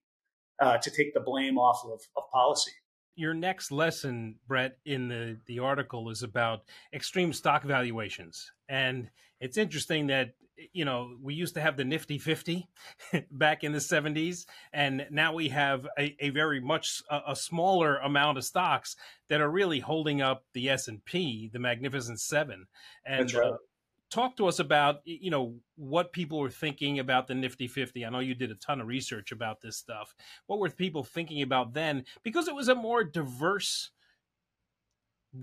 uh, 0.61 0.79
to 0.79 0.91
take 0.91 1.15
the 1.15 1.21
blame 1.21 1.59
off 1.59 1.81
of, 1.85 2.01
of 2.17 2.25
policy. 2.33 2.73
Your 3.15 3.35
next 3.35 3.71
lesson, 3.71 4.37
Brett, 4.47 4.79
in 4.85 5.09
the, 5.09 5.39
the 5.47 5.59
article 5.59 6.11
is 6.11 6.23
about 6.23 6.63
extreme 6.93 7.33
stock 7.33 7.63
valuations. 7.63 8.51
And 8.69 9.11
it's 9.41 9.59
interesting 9.59 10.07
that 10.07 10.35
you 10.73 10.85
know, 10.85 11.17
we 11.21 11.35
used 11.35 11.55
to 11.55 11.61
have 11.61 11.77
the 11.77 11.85
Nifty 11.85 12.19
50 12.19 12.69
back 13.31 13.65
in 13.65 13.73
the 13.73 13.79
70s, 13.79 14.47
and 14.73 15.07
now 15.11 15.35
we 15.35 15.49
have 15.49 15.87
a, 15.99 16.15
a 16.21 16.31
very 16.31 16.61
much 16.61 17.03
a, 17.11 17.21
a, 17.29 17.37
smaller 17.37 17.97
amount 17.97 18.39
of 18.39 18.45
stocks 18.45 18.97
that 19.29 19.41
are 19.41 19.51
really 19.51 19.81
holding 19.81 20.21
up 20.21 20.45
the 20.53 20.69
S&P, 20.69 21.51
the 21.53 21.59
Magnificent 21.59 22.21
Seven. 22.21 22.67
And 23.05 23.33
right. 23.33 23.49
uh, 23.49 23.57
talk 24.13 24.37
to 24.37 24.47
us 24.47 24.59
about 24.59 25.01
you 25.05 25.31
know 25.31 25.55
what 25.77 26.13
people 26.13 26.39
were 26.39 26.51
thinking 26.51 26.99
about 26.99 27.27
the 27.27 27.35
Nifty 27.35 27.67
50. 27.67 28.05
I 28.05 28.11
know 28.11 28.21
you 28.21 28.35
did 28.35 28.51
a 28.51 28.57
ton 28.57 28.81
of 28.81 28.87
research 28.87 29.33
about 29.33 29.61
this 29.61 29.77
stuff. 29.77 30.15
What 30.47 30.61
were 30.61 30.71
people 30.71 31.03
thinking 31.03 31.43
about 31.43 31.73
then? 31.73 32.05
Because 32.23 32.47
it 32.47 32.55
was 32.55 32.69
a 32.69 32.75
more 32.75 33.03
diverse 33.03 33.91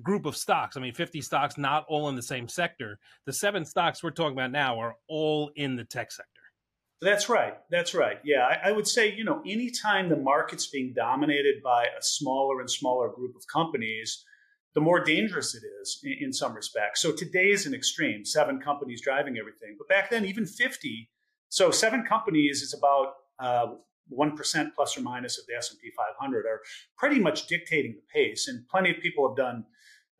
group 0.04 0.26
of 0.28 0.38
stocks. 0.38 0.78
I 0.78 0.82
mean, 0.82 0.94
50 0.94 1.20
stocks, 1.22 1.58
not 1.58 1.86
all 1.90 2.10
in 2.10 2.16
the 2.16 2.22
same 2.22 2.48
sector. 2.48 3.00
The 3.26 3.34
seven 3.34 3.66
stocks 3.66 4.04
we're 4.04 4.12
talking 4.12 4.38
about 4.38 4.52
now 4.52 4.80
are 4.80 4.96
all 5.08 5.52
in 5.56 5.76
the 5.76 5.84
tech 5.84 6.12
sector. 6.12 6.30
That's 7.02 7.30
right. 7.30 7.54
That's 7.72 7.96
right. 7.96 8.20
Yeah, 8.24 8.46
I, 8.46 8.70
I, 8.70 8.72
would 8.72 8.88
say, 8.88 9.14
you 9.16 9.24
know, 9.24 9.42
anytime 9.48 10.10
the 10.10 10.18
market's 10.18 10.68
being 10.68 10.94
dominated 10.94 11.64
by 11.64 11.86
a 11.86 12.02
smaller 12.02 12.60
and 12.60 12.70
smaller 12.70 13.10
group 13.10 13.36
of 13.38 13.48
companies, 13.48 14.26
the 14.76 14.82
more 14.82 15.04
dangerous 15.04 15.56
it 15.56 15.64
is 15.82 16.00
in, 16.04 16.28
in 16.28 16.34
some 16.34 16.54
respects. 16.54 17.02
So 17.02 17.12
today 17.12 17.50
is 17.50 17.66
an 17.66 17.74
extreme, 17.74 18.26
seven 18.26 18.60
companies 18.60 19.02
driving 19.02 19.38
everything. 19.38 19.76
But 19.78 19.88
back 19.88 20.10
then, 20.10 20.26
even 20.26 20.46
50. 20.46 21.10
So 21.50 21.72
seven 21.72 22.04
companies 22.04 22.62
is 22.62 22.74
about 22.74 23.14
uh, 23.40 23.74
1% 24.18 24.76
plus 24.76 24.98
or 24.98 25.02
minus 25.02 25.40
of 25.40 25.46
the 25.48 25.56
S&P 25.56 25.92
500 25.96 26.46
are 26.46 26.62
pretty 26.98 27.20
much 27.20 27.48
dictating 27.48 27.96
the 27.96 28.04
pace. 28.14 28.48
And 28.48 28.68
plenty 28.68 28.92
of 28.92 28.98
people 29.02 29.28
have 29.28 29.38
done 29.38 29.66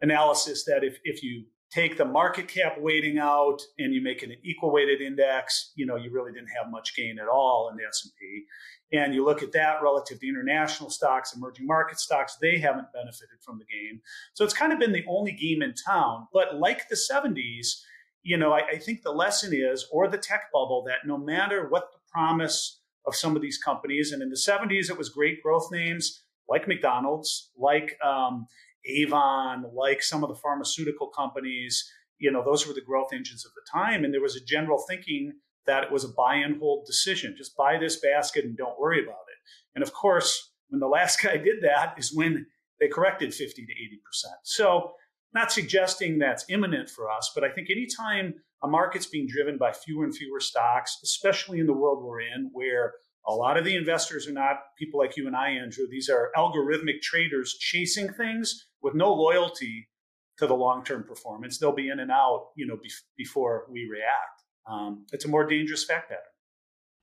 analysis 0.02 0.64
that 0.66 0.84
if, 0.84 1.00
if 1.04 1.24
you 1.24 1.46
take 1.72 1.98
the 1.98 2.06
market 2.06 2.48
cap 2.48 2.78
weighting 2.80 3.20
out 3.20 3.62
and 3.78 3.94
you 3.94 4.02
make 4.02 4.24
it 4.24 4.30
an 4.30 4.38
equal 4.44 4.72
weighted 4.72 5.02
index, 5.02 5.72
you 5.76 5.86
know, 5.86 5.96
you 5.96 6.12
really 6.12 6.32
didn't 6.32 6.50
have 6.50 6.72
much 6.72 6.96
gain 6.96 7.20
at 7.20 7.28
all 7.28 7.70
in 7.70 7.78
the 7.78 7.84
S&P. 7.84 8.46
And 8.92 9.14
you 9.14 9.24
look 9.24 9.44
at 9.44 9.52
that 9.52 9.84
relative 9.84 10.20
to 10.20 10.28
international 10.28 10.90
stocks, 10.90 11.36
emerging 11.36 11.68
market 11.68 12.00
stocks, 12.00 12.38
they 12.42 12.58
haven't 12.58 12.92
benefited 12.92 13.38
from 13.46 13.60
the 13.60 13.66
gain. 13.66 14.02
So 14.34 14.44
it's 14.44 14.54
kind 14.54 14.74
of 14.74 14.80
been 14.80 14.94
the 14.94 15.06
only 15.08 15.32
game 15.32 15.62
in 15.62 15.76
town. 15.76 16.28
But 16.34 16.56
like 16.56 16.90
the 16.90 16.96
70s, 16.96 17.82
you 18.24 18.36
know, 18.36 18.52
I, 18.52 18.62
I 18.74 18.78
think 18.78 19.04
the 19.04 19.12
lesson 19.12 19.52
is, 19.54 19.88
or 19.92 20.08
the 20.08 20.18
tech 20.18 20.52
bubble, 20.52 20.84
that 20.88 21.06
no 21.06 21.18
matter 21.18 21.70
what 21.70 21.92
the 21.92 22.00
promise 22.12 22.80
of 23.06 23.16
some 23.16 23.36
of 23.36 23.42
these 23.42 23.58
companies. 23.58 24.12
And 24.12 24.22
in 24.22 24.30
the 24.30 24.36
70s, 24.36 24.90
it 24.90 24.98
was 24.98 25.10
great 25.10 25.44
growth 25.44 25.70
names 25.72 26.24
like 26.48 26.68
McDonald's, 26.68 27.52
like 27.58 27.98
um, 28.04 28.48
Avon, 28.86 29.66
like 29.74 30.02
some 30.02 30.24
of 30.24 30.30
the 30.30 30.36
pharmaceutical 30.36 31.08
companies. 31.08 31.90
You 32.18 32.32
know, 32.32 32.44
those 32.44 32.68
were 32.68 32.74
the 32.74 32.82
growth 32.82 33.14
engines 33.14 33.46
of 33.46 33.52
the 33.54 33.62
time. 33.72 34.04
And 34.04 34.14
there 34.14 34.22
was 34.22 34.36
a 34.36 34.44
general 34.44 34.84
thinking 34.88 35.34
that 35.66 35.84
it 35.84 35.92
was 35.92 36.04
a 36.04 36.10
buy 36.10 36.36
and 36.36 36.60
hold 36.60 36.86
decision. 36.86 37.36
Just 37.38 37.56
buy 37.56 37.78
this 37.78 38.00
basket 38.00 38.46
and 38.46 38.58
don't 38.58 38.80
worry 38.80 39.04
about 39.04 39.26
it. 39.28 39.38
And 39.76 39.84
of 39.84 39.94
course, 39.94 40.52
when 40.70 40.80
the 40.80 40.88
last 40.88 41.22
guy 41.24 41.38
did 41.38 41.62
that 41.62 41.96
is 41.98 42.14
when 42.14 42.46
they 42.80 42.88
corrected 42.88 43.34
50 43.34 43.66
to 43.66 43.72
80%. 43.72 44.32
So, 44.44 44.94
not 45.32 45.52
suggesting 45.52 46.18
that's 46.18 46.46
imminent 46.50 46.90
for 46.90 47.08
us, 47.12 47.32
but 47.36 47.44
I 47.44 47.52
think 47.52 47.70
anytime 47.70 48.34
a 48.64 48.68
market's 48.68 49.06
being 49.06 49.28
driven 49.28 49.60
by 49.60 49.72
fewer 49.72 50.04
and 50.04 50.16
fewer 50.16 50.40
stocks, 50.40 50.98
especially 51.04 51.60
in 51.60 51.68
the 51.68 51.74
world 51.74 52.04
we're 52.04 52.22
in, 52.22 52.50
where 52.52 52.94
a 53.30 53.36
lot 53.36 53.58
of 53.58 53.66
the 53.66 53.76
investors 53.76 54.28
are 54.28 54.34
not 54.34 54.58
people 54.78 55.00
like 55.00 55.16
you 55.18 55.28
and 55.28 55.36
I, 55.36 55.52
Andrew. 55.52 55.86
These 55.90 56.10
are 56.10 56.32
algorithmic 56.36 57.02
traders 57.02 57.56
chasing 57.60 58.12
things 58.14 58.68
with 58.82 58.96
no 58.96 59.14
loyalty 59.14 59.90
to 60.38 60.48
the 60.48 60.56
long-term 60.56 61.04
performance. 61.04 61.58
They'll 61.58 61.72
be 61.72 61.90
in 61.90 62.00
and 62.00 62.12
out, 62.12 62.48
you 62.56 62.66
know, 62.66 62.78
be- 62.82 62.90
before 63.18 63.66
we 63.70 63.88
react. 63.90 64.44
Um, 64.70 65.06
it's 65.12 65.26
a 65.26 65.28
more 65.28 65.46
dangerous 65.46 65.84
fact 65.84 66.10
pattern. 66.10 66.24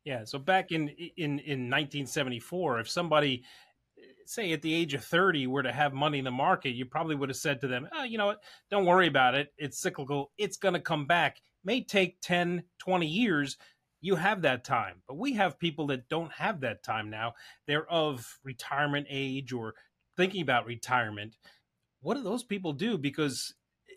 Yeah. 0.04 0.24
So 0.24 0.38
back 0.38 0.70
in 0.70 0.88
in 0.88 1.40
in 1.40 1.68
1974, 1.68 2.80
if 2.80 2.88
somebody 2.88 3.42
say 4.24 4.52
at 4.52 4.62
the 4.62 4.74
age 4.74 4.94
of 4.94 5.04
30 5.04 5.46
were 5.46 5.62
to 5.62 5.72
have 5.72 5.92
money 5.92 6.18
in 6.18 6.24
the 6.24 6.30
market, 6.30 6.70
you 6.70 6.86
probably 6.86 7.14
would 7.14 7.28
have 7.28 7.36
said 7.36 7.60
to 7.60 7.68
them, 7.68 7.88
oh, 7.92 8.04
you 8.04 8.18
know 8.18 8.26
what, 8.26 8.42
don't 8.70 8.86
worry 8.86 9.06
about 9.06 9.34
it. 9.34 9.52
It's 9.58 9.78
cyclical. 9.78 10.32
It's 10.38 10.56
going 10.56 10.74
to 10.74 10.80
come 10.80 11.06
back. 11.06 11.38
May 11.64 11.82
take 11.82 12.20
10, 12.22 12.62
20 12.78 13.06
years. 13.06 13.56
You 14.06 14.14
have 14.14 14.42
that 14.42 14.62
time. 14.62 15.02
But 15.08 15.18
we 15.18 15.32
have 15.32 15.58
people 15.58 15.88
that 15.88 16.08
don't 16.08 16.30
have 16.30 16.60
that 16.60 16.84
time 16.84 17.10
now. 17.10 17.34
They're 17.66 17.90
of 17.90 18.38
retirement 18.44 19.08
age 19.10 19.52
or 19.52 19.74
thinking 20.16 20.42
about 20.42 20.64
retirement. 20.64 21.34
What 22.02 22.14
do 22.14 22.22
those 22.22 22.44
people 22.44 22.72
do? 22.72 22.98
Because 22.98 23.52
eh, 23.90 23.94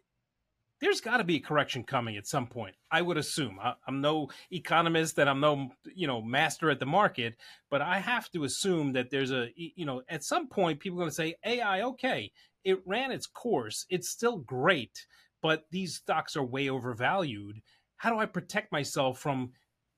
there's 0.81 0.99
got 0.99 1.17
to 1.17 1.23
be 1.23 1.35
a 1.35 1.39
correction 1.39 1.83
coming 1.83 2.17
at 2.17 2.25
some 2.25 2.47
point. 2.47 2.75
I 2.89 3.03
would 3.03 3.17
assume. 3.17 3.59
I, 3.61 3.75
am 3.87 4.01
no 4.01 4.29
economist 4.49 5.19
and 5.19 5.29
I'm 5.29 5.41
no 5.41 5.69
you 5.93 6.07
know 6.07 6.23
master 6.23 6.71
at 6.71 6.79
the 6.79 6.87
market, 6.87 7.35
but 7.69 7.83
I 7.83 7.99
have 7.99 8.31
to 8.31 8.45
assume 8.45 8.93
that 8.93 9.11
there's 9.11 9.31
a 9.31 9.49
you 9.55 9.85
know 9.85 10.01
at 10.09 10.23
some 10.23 10.47
point 10.47 10.79
people 10.79 10.97
are 10.97 11.03
going 11.03 11.11
to 11.11 11.15
say 11.15 11.35
AI. 11.45 11.83
Okay, 11.83 12.31
it 12.63 12.79
ran 12.83 13.11
its 13.11 13.27
course. 13.27 13.85
It's 13.91 14.09
still 14.09 14.37
great, 14.37 15.05
but 15.43 15.65
these 15.69 15.97
stocks 15.97 16.35
are 16.35 16.43
way 16.43 16.67
overvalued. 16.67 17.61
How 17.97 18.09
do 18.09 18.17
I 18.17 18.25
protect 18.25 18.71
myself 18.71 19.19
from 19.19 19.51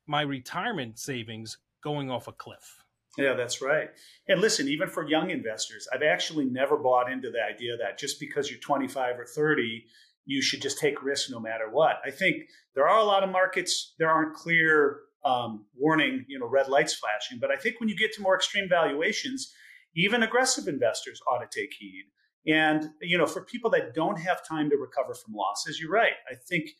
my 0.08 0.22
retirement 0.22 1.00
savings 1.00 1.58
going 1.84 2.10
off 2.10 2.28
a 2.28 2.32
cliff? 2.32 2.84
Yeah, 3.18 3.34
that's 3.34 3.62
right. 3.62 3.90
And 4.28 4.40
listen, 4.40 4.68
even 4.68 4.88
for 4.88 5.08
young 5.08 5.32
investors, 5.32 5.88
I've 5.94 6.04
actually 6.04 6.46
never 6.46 6.78
bought 6.78 7.12
into 7.12 7.30
the 7.30 7.44
idea 7.44 7.76
that 7.78 8.00
just 8.00 8.20
because 8.20 8.50
you're 8.50 8.60
25 8.60 9.20
or 9.20 9.26
30 9.26 9.84
you 10.26 10.42
should 10.42 10.62
just 10.62 10.80
take 10.80 11.04
risks 11.04 11.30
no 11.30 11.40
matter 11.40 11.70
what. 11.70 11.98
I 12.06 12.12
think 12.12 12.44
there 12.76 12.88
are 12.88 13.00
a 13.00 13.04
lot 13.04 13.24
of 13.24 13.30
markets 13.30 13.94
there 13.98 14.10
aren't 14.10 14.36
clear 14.36 15.00
um, 15.26 15.66
warning, 15.76 16.26
you 16.28 16.40
know, 16.40 16.48
red 16.48 16.68
lights 16.68 16.94
flashing. 16.94 17.40
But 17.40 17.52
I 17.52 17.56
think 17.56 17.80
when 17.80 17.90
you 17.90 17.98
get 17.98 18.14
to 18.14 18.22
more 18.22 18.36
extreme 18.36 18.68
valuations, 18.70 19.54
even 19.96 20.24
aggressive 20.24 20.68
investors 20.68 21.22
ought 21.30 21.40
to 21.40 21.60
take 21.60 21.74
heed. 21.78 22.06
And 22.48 22.90
you 23.02 23.18
know, 23.18 23.28
for 23.28 23.44
people 23.44 23.70
that 23.72 23.94
don't 23.94 24.20
have 24.20 24.46
time 24.48 24.70
to 24.72 24.78
recover 24.78 25.14
from 25.14 25.36
losses, 25.36 25.80
you're 25.80 25.92
right. 25.92 26.14
I 26.30 26.36
think 26.36 26.72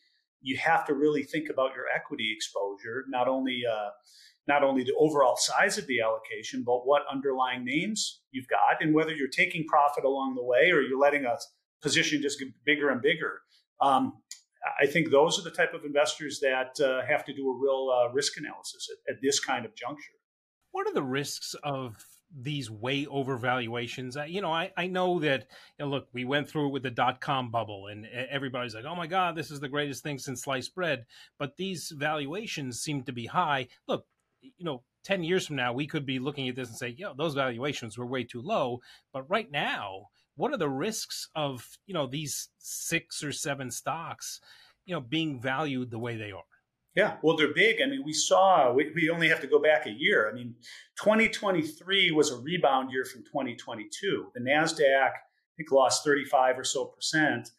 you 0.42 0.58
have 0.58 0.84
to 0.86 0.94
really 0.94 1.22
think 1.22 1.48
about 1.48 1.74
your 1.74 1.86
equity 1.94 2.32
exposure, 2.34 3.04
not 3.08 3.28
only 3.28 3.62
uh, 3.70 3.90
not 4.48 4.64
only 4.64 4.82
the 4.82 4.94
overall 4.98 5.36
size 5.36 5.78
of 5.78 5.86
the 5.86 6.00
allocation, 6.00 6.64
but 6.64 6.86
what 6.86 7.02
underlying 7.10 7.64
names 7.64 8.22
you've 8.32 8.48
got, 8.48 8.82
and 8.82 8.92
whether 8.92 9.14
you're 9.14 9.28
taking 9.28 9.64
profit 9.66 10.04
along 10.04 10.34
the 10.34 10.42
way 10.42 10.70
or 10.70 10.80
you're 10.80 10.98
letting 10.98 11.24
a 11.24 11.36
position 11.80 12.20
just 12.20 12.38
get 12.38 12.48
bigger 12.64 12.90
and 12.90 13.00
bigger. 13.00 13.40
Um, 13.80 14.14
I 14.80 14.86
think 14.86 15.10
those 15.10 15.38
are 15.38 15.42
the 15.42 15.50
type 15.50 15.74
of 15.74 15.84
investors 15.84 16.38
that 16.40 16.78
uh, 16.80 17.04
have 17.06 17.24
to 17.24 17.34
do 17.34 17.50
a 17.50 17.56
real 17.56 17.88
uh, 17.92 18.12
risk 18.12 18.36
analysis 18.36 18.88
at, 18.90 19.14
at, 19.14 19.20
this 19.20 19.40
kind 19.40 19.64
of 19.64 19.74
juncture. 19.74 20.12
What 20.70 20.86
are 20.86 20.94
the 20.94 21.02
risks 21.02 21.54
of 21.64 22.04
these 22.34 22.70
way 22.70 23.06
over 23.06 23.36
valuations? 23.36 24.16
you 24.26 24.40
know, 24.40 24.52
I, 24.52 24.72
I 24.76 24.86
know 24.86 25.20
that, 25.20 25.46
you 25.78 25.84
know, 25.84 25.90
look, 25.90 26.08
we 26.12 26.24
went 26.24 26.48
through 26.48 26.68
it 26.68 26.72
with 26.72 26.82
the 26.82 26.90
dot 26.90 27.20
com 27.20 27.50
bubble 27.50 27.88
and 27.88 28.06
everybody's 28.06 28.74
like, 28.74 28.84
oh 28.84 28.96
my 28.96 29.06
God, 29.06 29.36
this 29.36 29.50
is 29.50 29.60
the 29.60 29.68
greatest 29.68 30.02
thing 30.02 30.18
since 30.18 30.42
sliced 30.42 30.74
bread. 30.74 31.06
But 31.38 31.56
these 31.56 31.92
valuations 31.96 32.80
seem 32.80 33.02
to 33.04 33.12
be 33.12 33.26
high. 33.26 33.68
Look, 33.86 34.06
you 34.40 34.64
know, 34.64 34.82
10 35.04 35.24
years 35.24 35.46
from 35.46 35.56
now, 35.56 35.72
we 35.72 35.86
could 35.86 36.06
be 36.06 36.18
looking 36.18 36.48
at 36.48 36.54
this 36.54 36.68
and 36.68 36.78
say, 36.78 36.94
yo, 36.96 37.12
those 37.14 37.34
valuations 37.34 37.98
were 37.98 38.06
way 38.06 38.24
too 38.24 38.40
low. 38.40 38.80
But 39.12 39.28
right 39.28 39.50
now, 39.50 40.08
what 40.36 40.52
are 40.52 40.58
the 40.58 40.68
risks 40.68 41.28
of 41.34 41.78
you 41.86 41.94
know 41.94 42.06
these 42.06 42.48
six 42.58 43.22
or 43.22 43.32
seven 43.32 43.70
stocks 43.70 44.40
you 44.84 44.94
know 44.94 45.00
being 45.00 45.40
valued 45.40 45.90
the 45.90 45.98
way 45.98 46.16
they 46.16 46.32
are 46.32 46.42
yeah. 46.94 47.16
Well 47.22 47.36
they're 47.36 47.54
big. 47.54 47.80
I 47.82 47.86
mean 47.86 48.02
we 48.04 48.12
saw 48.12 48.72
we, 48.72 48.90
we 48.94 49.10
only 49.10 49.28
have 49.28 49.40
to 49.40 49.46
go 49.46 49.60
back 49.60 49.86
a 49.86 49.90
year. 49.90 50.28
I 50.30 50.34
mean 50.34 50.54
2023 51.02 52.10
was 52.12 52.30
a 52.30 52.36
rebound 52.36 52.90
year 52.92 53.04
from 53.04 53.22
2022 53.24 54.32
the 54.34 54.40
nasdaq 54.40 55.10
i 55.10 55.56
think 55.56 55.70
lost 55.70 56.04
35 56.04 56.58
or 56.58 56.64
so 56.64 56.86
percent. 56.86 57.50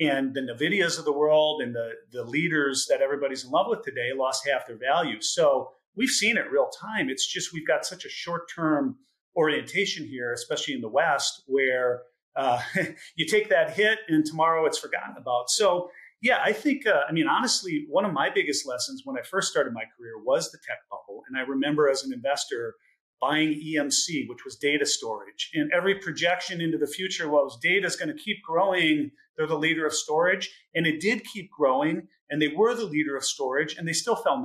And 0.00 0.32
the 0.32 0.42
nvidias 0.42 0.98
of 0.98 1.04
the 1.04 1.12
world 1.12 1.60
and 1.60 1.74
the, 1.74 1.90
the 2.12 2.22
leaders 2.22 2.86
that 2.88 3.00
everybody's 3.02 3.44
in 3.44 3.50
love 3.50 3.66
with 3.68 3.82
today 3.82 4.10
lost 4.14 4.46
half 4.46 4.66
their 4.66 4.78
value. 4.78 5.20
So 5.20 5.72
we've 5.96 6.08
seen 6.08 6.36
it 6.36 6.50
real 6.52 6.68
time. 6.68 7.10
It's 7.10 7.26
just 7.26 7.52
we've 7.52 7.66
got 7.66 7.84
such 7.84 8.04
a 8.04 8.08
short 8.08 8.48
term 8.54 8.96
orientation 9.36 10.06
here 10.06 10.32
especially 10.32 10.74
in 10.74 10.80
the 10.80 10.88
west 10.88 11.42
where 11.46 12.02
uh, 12.38 12.60
you 13.16 13.26
take 13.26 13.48
that 13.50 13.72
hit 13.72 13.98
and 14.08 14.24
tomorrow 14.24 14.64
it's 14.64 14.78
forgotten 14.78 15.16
about. 15.18 15.50
So, 15.50 15.90
yeah, 16.20 16.40
I 16.44 16.52
think, 16.52 16.86
uh, 16.86 17.02
I 17.08 17.12
mean, 17.12 17.28
honestly, 17.28 17.86
one 17.88 18.04
of 18.04 18.12
my 18.12 18.28
biggest 18.28 18.66
lessons 18.66 19.02
when 19.04 19.16
I 19.16 19.22
first 19.22 19.50
started 19.50 19.72
my 19.72 19.84
career 19.96 20.18
was 20.22 20.50
the 20.50 20.58
tech 20.58 20.78
bubble. 20.90 21.22
And 21.28 21.38
I 21.38 21.42
remember 21.42 21.88
as 21.88 22.02
an 22.02 22.12
investor, 22.12 22.74
buying 23.20 23.52
EMC, 23.54 24.28
which 24.28 24.44
was 24.44 24.56
data 24.56 24.86
storage. 24.86 25.50
And 25.54 25.70
every 25.72 25.96
projection 25.96 26.60
into 26.60 26.78
the 26.78 26.86
future 26.86 27.28
was 27.28 27.58
data 27.60 27.86
is 27.86 27.96
going 27.96 28.14
to 28.14 28.22
keep 28.22 28.42
growing. 28.42 29.10
They're 29.36 29.46
the 29.46 29.58
leader 29.58 29.86
of 29.86 29.92
storage. 29.92 30.50
And 30.74 30.86
it 30.86 31.00
did 31.00 31.24
keep 31.24 31.50
growing. 31.50 32.08
And 32.30 32.40
they 32.40 32.48
were 32.48 32.74
the 32.74 32.84
leader 32.84 33.16
of 33.16 33.24
storage. 33.24 33.76
And 33.76 33.86
they 33.86 33.92
still 33.92 34.16
fell 34.16 34.38
90% 34.38 34.44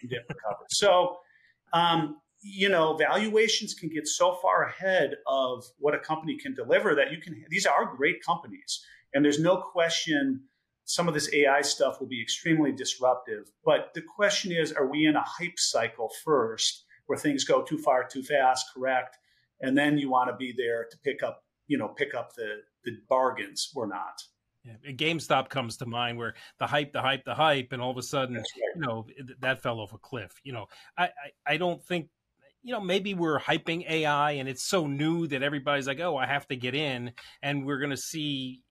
and 0.00 0.10
didn't 0.10 0.26
recover. 0.28 0.64
So, 0.70 1.16
um, 1.72 2.16
you 2.40 2.68
know, 2.68 2.96
valuations 2.96 3.74
can 3.74 3.88
get 3.88 4.06
so 4.06 4.38
far 4.40 4.64
ahead 4.64 5.16
of 5.26 5.64
what 5.78 5.94
a 5.94 5.98
company 5.98 6.38
can 6.38 6.54
deliver 6.54 6.94
that 6.94 7.10
you 7.10 7.18
can, 7.20 7.44
these 7.50 7.66
are 7.66 7.96
great 7.96 8.24
companies. 8.24 8.84
And 9.12 9.24
there's 9.24 9.40
no 9.40 9.56
question 9.56 10.44
some 10.88 11.06
of 11.08 11.14
this 11.14 11.32
AI 11.34 11.60
stuff 11.62 12.00
will 12.00 12.08
be 12.08 12.20
extremely 12.20 12.72
disruptive. 12.72 13.50
But 13.64 13.90
the 13.94 14.02
question 14.02 14.52
is, 14.52 14.72
are 14.72 14.86
we 14.86 15.06
in 15.06 15.16
a 15.16 15.24
hype 15.24 15.58
cycle 15.58 16.10
first? 16.24 16.84
where 17.08 17.18
things 17.18 17.44
go 17.44 17.62
too 17.62 17.78
far 17.78 18.04
too 18.04 18.22
fast, 18.22 18.66
correct, 18.72 19.18
and 19.60 19.76
then 19.76 19.98
you 19.98 20.08
want 20.08 20.30
to 20.30 20.36
be 20.36 20.54
there 20.56 20.86
to 20.90 20.98
pick 20.98 21.22
up, 21.22 21.42
you 21.66 21.76
know, 21.76 21.88
pick 21.88 22.14
up 22.14 22.34
the 22.36 22.58
the 22.84 22.92
bargains 23.08 23.72
or 23.74 23.86
not. 23.86 24.22
Yeah, 24.64 24.92
GameStop 24.92 25.48
comes 25.48 25.78
to 25.78 25.86
mind 25.86 26.18
where 26.18 26.34
the 26.58 26.66
hype, 26.66 26.92
the 26.92 27.00
hype, 27.00 27.24
the 27.24 27.34
hype, 27.34 27.68
and 27.72 27.80
all 27.80 27.90
of 27.90 27.96
a 27.96 28.02
sudden, 28.02 28.36
right. 28.36 28.44
you 28.76 28.82
know, 28.82 29.06
that 29.40 29.62
fell 29.62 29.80
off 29.80 29.94
a 29.94 29.98
cliff. 29.98 30.32
You 30.44 30.52
know, 30.52 30.66
I, 30.96 31.04
I, 31.04 31.54
I 31.54 31.56
don't 31.56 31.82
think 31.82 32.08
you 32.62 32.72
know, 32.72 32.80
maybe 32.80 33.14
we're 33.14 33.38
hyping 33.38 33.88
AI 33.88 34.32
and 34.32 34.48
it's 34.48 34.64
so 34.64 34.86
new 34.86 35.26
that 35.28 35.42
everybody's 35.42 35.86
like, 35.86 36.00
oh, 36.00 36.16
I 36.16 36.26
have 36.26 36.46
to 36.48 36.56
get 36.56 36.74
in. 36.74 37.12
And 37.40 37.64
we're 37.64 37.78
going 37.78 37.90
to 37.90 37.96
see 37.96 38.62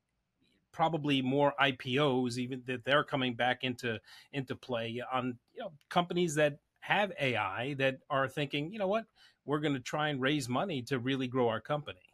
probably 0.77 1.23
more 1.23 1.55
IPOs, 1.59 2.37
even 2.37 2.61
that 2.67 2.85
they're 2.85 3.03
coming 3.03 3.33
back 3.33 3.63
into 3.63 3.99
into 4.31 4.55
play 4.55 5.01
on 5.11 5.35
you 5.55 5.61
know 5.61 5.71
companies 5.89 6.35
that 6.35 6.59
have 6.81 7.11
AI 7.19 7.73
that 7.79 7.97
are 8.11 8.27
thinking, 8.27 8.71
you 8.71 8.77
know 8.77 8.87
what, 8.87 9.05
we're 9.43 9.59
going 9.59 9.73
to 9.73 9.79
try 9.79 10.09
and 10.09 10.21
raise 10.21 10.47
money 10.47 10.83
to 10.83 10.99
really 10.99 11.27
grow 11.27 11.49
our 11.49 11.59
company. 11.59 12.13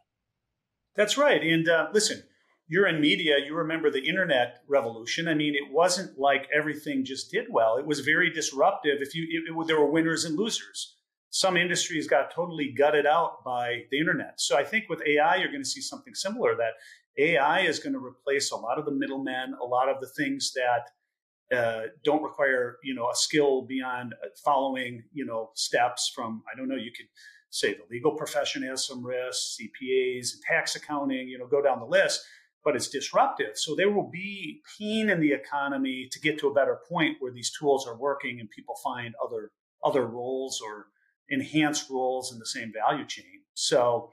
That's 0.96 1.18
right. 1.18 1.42
And 1.42 1.68
uh, 1.68 1.88
listen, 1.92 2.22
you're 2.66 2.86
in 2.86 3.02
media, 3.02 3.34
you 3.46 3.54
remember 3.54 3.90
the 3.90 4.08
internet 4.08 4.62
revolution. 4.66 5.28
I 5.28 5.34
mean, 5.34 5.54
it 5.54 5.70
wasn't 5.70 6.18
like 6.18 6.48
everything 6.52 7.04
just 7.04 7.30
did 7.30 7.48
well. 7.50 7.76
It 7.76 7.86
was 7.86 8.00
very 8.00 8.30
disruptive. 8.30 8.98
If 9.00 9.14
you, 9.14 9.24
it, 9.24 9.52
it, 9.52 9.66
there 9.66 9.78
were 9.78 9.90
winners 9.90 10.24
and 10.24 10.38
losers. 10.38 10.96
Some 11.28 11.58
industries 11.58 12.08
got 12.08 12.32
totally 12.34 12.72
gutted 12.72 13.04
out 13.04 13.44
by 13.44 13.82
the 13.90 13.98
internet. 13.98 14.40
So 14.40 14.56
I 14.56 14.64
think 14.64 14.88
with 14.88 15.02
AI, 15.06 15.36
you're 15.36 15.50
going 15.50 15.64
to 15.64 15.68
see 15.68 15.82
something 15.82 16.14
similar. 16.14 16.56
That 16.56 16.74
AI 17.18 17.60
is 17.60 17.78
going 17.78 17.92
to 17.92 18.04
replace 18.04 18.50
a 18.50 18.56
lot 18.56 18.78
of 18.78 18.84
the 18.84 18.92
middlemen, 18.92 19.54
a 19.60 19.64
lot 19.64 19.88
of 19.88 20.00
the 20.00 20.08
things 20.08 20.52
that 20.54 21.56
uh, 21.56 21.88
don't 22.02 22.22
require 22.22 22.78
you 22.82 22.94
know 22.94 23.10
a 23.10 23.14
skill 23.14 23.62
beyond 23.62 24.14
following 24.44 25.02
you 25.12 25.24
know 25.24 25.50
steps 25.54 26.10
from 26.14 26.42
I 26.52 26.56
don't 26.56 26.68
know 26.68 26.74
you 26.76 26.90
could 26.90 27.06
say 27.50 27.74
the 27.74 27.84
legal 27.90 28.12
profession 28.12 28.62
has 28.62 28.86
some 28.86 29.04
risks 29.04 29.58
CPAs 29.60 30.32
and 30.32 30.42
tax 30.42 30.74
accounting 30.74 31.28
you 31.28 31.38
know 31.38 31.46
go 31.46 31.62
down 31.62 31.80
the 31.80 31.86
list 31.86 32.24
but 32.64 32.74
it's 32.74 32.88
disruptive. 32.88 33.56
So 33.56 33.76
there 33.76 33.90
will 33.90 34.10
be 34.10 34.62
pain 34.78 35.10
in 35.10 35.20
the 35.20 35.32
economy 35.32 36.08
to 36.10 36.18
get 36.18 36.38
to 36.38 36.48
a 36.48 36.54
better 36.54 36.80
point 36.88 37.18
where 37.20 37.30
these 37.30 37.52
tools 37.52 37.86
are 37.86 37.96
working 37.96 38.40
and 38.40 38.50
people 38.50 38.74
find 38.82 39.14
other 39.22 39.52
other 39.84 40.06
roles 40.06 40.62
or 40.64 40.86
enhanced 41.28 41.90
roles 41.90 42.32
in 42.32 42.38
the 42.38 42.46
same 42.46 42.72
value 42.72 43.06
chain. 43.06 43.42
So 43.52 44.10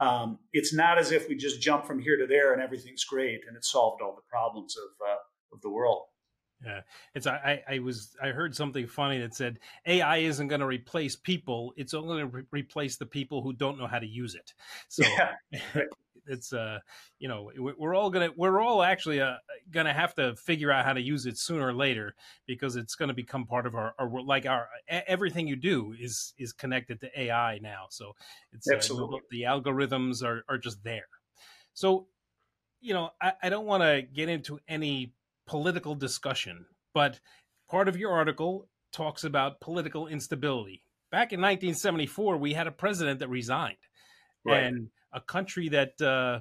um, 0.00 0.38
it's 0.52 0.72
not 0.72 0.98
as 0.98 1.12
if 1.12 1.28
we 1.28 1.36
just 1.36 1.60
jump 1.60 1.86
from 1.86 1.98
here 2.00 2.16
to 2.16 2.26
there 2.26 2.52
and 2.52 2.62
everything's 2.62 3.04
great 3.04 3.40
and 3.46 3.56
it 3.56 3.64
solved 3.64 4.02
all 4.02 4.14
the 4.14 4.28
problems 4.28 4.76
of 4.76 5.06
uh, 5.06 5.16
of 5.54 5.60
the 5.62 5.70
world 5.70 6.04
yeah, 6.64 6.80
it's 7.14 7.26
I, 7.26 7.62
I 7.68 7.78
was 7.78 8.16
I 8.20 8.28
heard 8.28 8.54
something 8.54 8.88
funny 8.88 9.20
that 9.20 9.32
said 9.32 9.60
AI 9.86 10.18
isn't 10.18 10.48
going 10.48 10.60
to 10.60 10.66
replace 10.66 11.14
people; 11.14 11.72
it's 11.76 11.94
only 11.94 12.08
going 12.08 12.30
to 12.30 12.36
re- 12.38 12.62
replace 12.62 12.96
the 12.96 13.06
people 13.06 13.42
who 13.42 13.52
don't 13.52 13.78
know 13.78 13.86
how 13.86 14.00
to 14.00 14.06
use 14.06 14.34
it. 14.34 14.52
So 14.88 15.04
yeah. 15.06 15.82
it's 16.28 16.52
uh 16.52 16.78
you 17.18 17.28
know 17.28 17.50
we're 17.56 17.94
all 17.94 18.10
gonna 18.10 18.30
we're 18.36 18.60
all 18.60 18.82
actually 18.82 19.20
uh, 19.20 19.34
gonna 19.70 19.92
have 19.92 20.14
to 20.14 20.36
figure 20.36 20.70
out 20.70 20.84
how 20.84 20.92
to 20.92 21.00
use 21.00 21.26
it 21.26 21.38
sooner 21.38 21.66
or 21.66 21.72
later 21.72 22.14
because 22.46 22.76
it's 22.76 22.94
going 22.94 23.08
to 23.08 23.14
become 23.14 23.46
part 23.46 23.66
of 23.66 23.74
our, 23.74 23.94
our 23.98 24.22
like 24.22 24.46
our 24.46 24.68
everything 24.88 25.46
you 25.46 25.56
do 25.56 25.94
is 25.98 26.34
is 26.38 26.52
connected 26.52 27.00
to 27.00 27.20
AI 27.20 27.58
now. 27.62 27.86
So 27.90 28.12
it's 28.52 28.70
absolutely 28.70 29.18
uh, 29.18 29.20
the, 29.30 29.38
the 29.38 29.72
algorithms 29.72 30.22
are 30.22 30.44
are 30.48 30.58
just 30.58 30.82
there. 30.84 31.08
So 31.74 32.08
you 32.80 32.94
know 32.94 33.10
I, 33.20 33.32
I 33.42 33.48
don't 33.48 33.66
want 33.66 33.82
to 33.82 34.02
get 34.02 34.28
into 34.28 34.60
any 34.68 35.14
political 35.46 35.94
discussion, 35.94 36.66
but 36.94 37.20
part 37.70 37.88
of 37.88 37.96
your 37.96 38.12
article 38.12 38.68
talks 38.92 39.24
about 39.24 39.60
political 39.60 40.06
instability. 40.06 40.82
Back 41.10 41.32
in 41.32 41.40
1974, 41.40 42.36
we 42.36 42.52
had 42.52 42.66
a 42.66 42.72
president 42.72 43.20
that 43.20 43.28
resigned, 43.28 43.76
right. 44.44 44.64
and 44.64 44.88
a 45.12 45.20
country 45.20 45.68
that, 45.70 46.00
uh, 46.00 46.40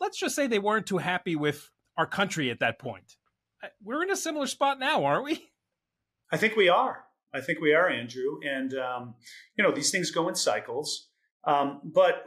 let's 0.00 0.18
just 0.18 0.34
say, 0.34 0.46
they 0.46 0.58
weren't 0.58 0.86
too 0.86 0.98
happy 0.98 1.36
with 1.36 1.70
our 1.96 2.06
country 2.06 2.50
at 2.50 2.60
that 2.60 2.78
point. 2.78 3.16
Uh, 3.62 3.68
we're 3.82 4.02
in 4.02 4.10
a 4.10 4.16
similar 4.16 4.46
spot 4.46 4.78
now, 4.78 5.04
aren't 5.04 5.24
we? 5.24 5.50
I 6.32 6.36
think 6.36 6.56
we 6.56 6.68
are. 6.68 7.04
I 7.34 7.40
think 7.40 7.60
we 7.60 7.74
are, 7.74 7.88
Andrew. 7.88 8.40
And 8.44 8.74
um, 8.74 9.14
you 9.56 9.64
know, 9.64 9.72
these 9.72 9.90
things 9.90 10.10
go 10.10 10.28
in 10.28 10.34
cycles. 10.34 11.08
Um, 11.44 11.80
but 11.84 12.24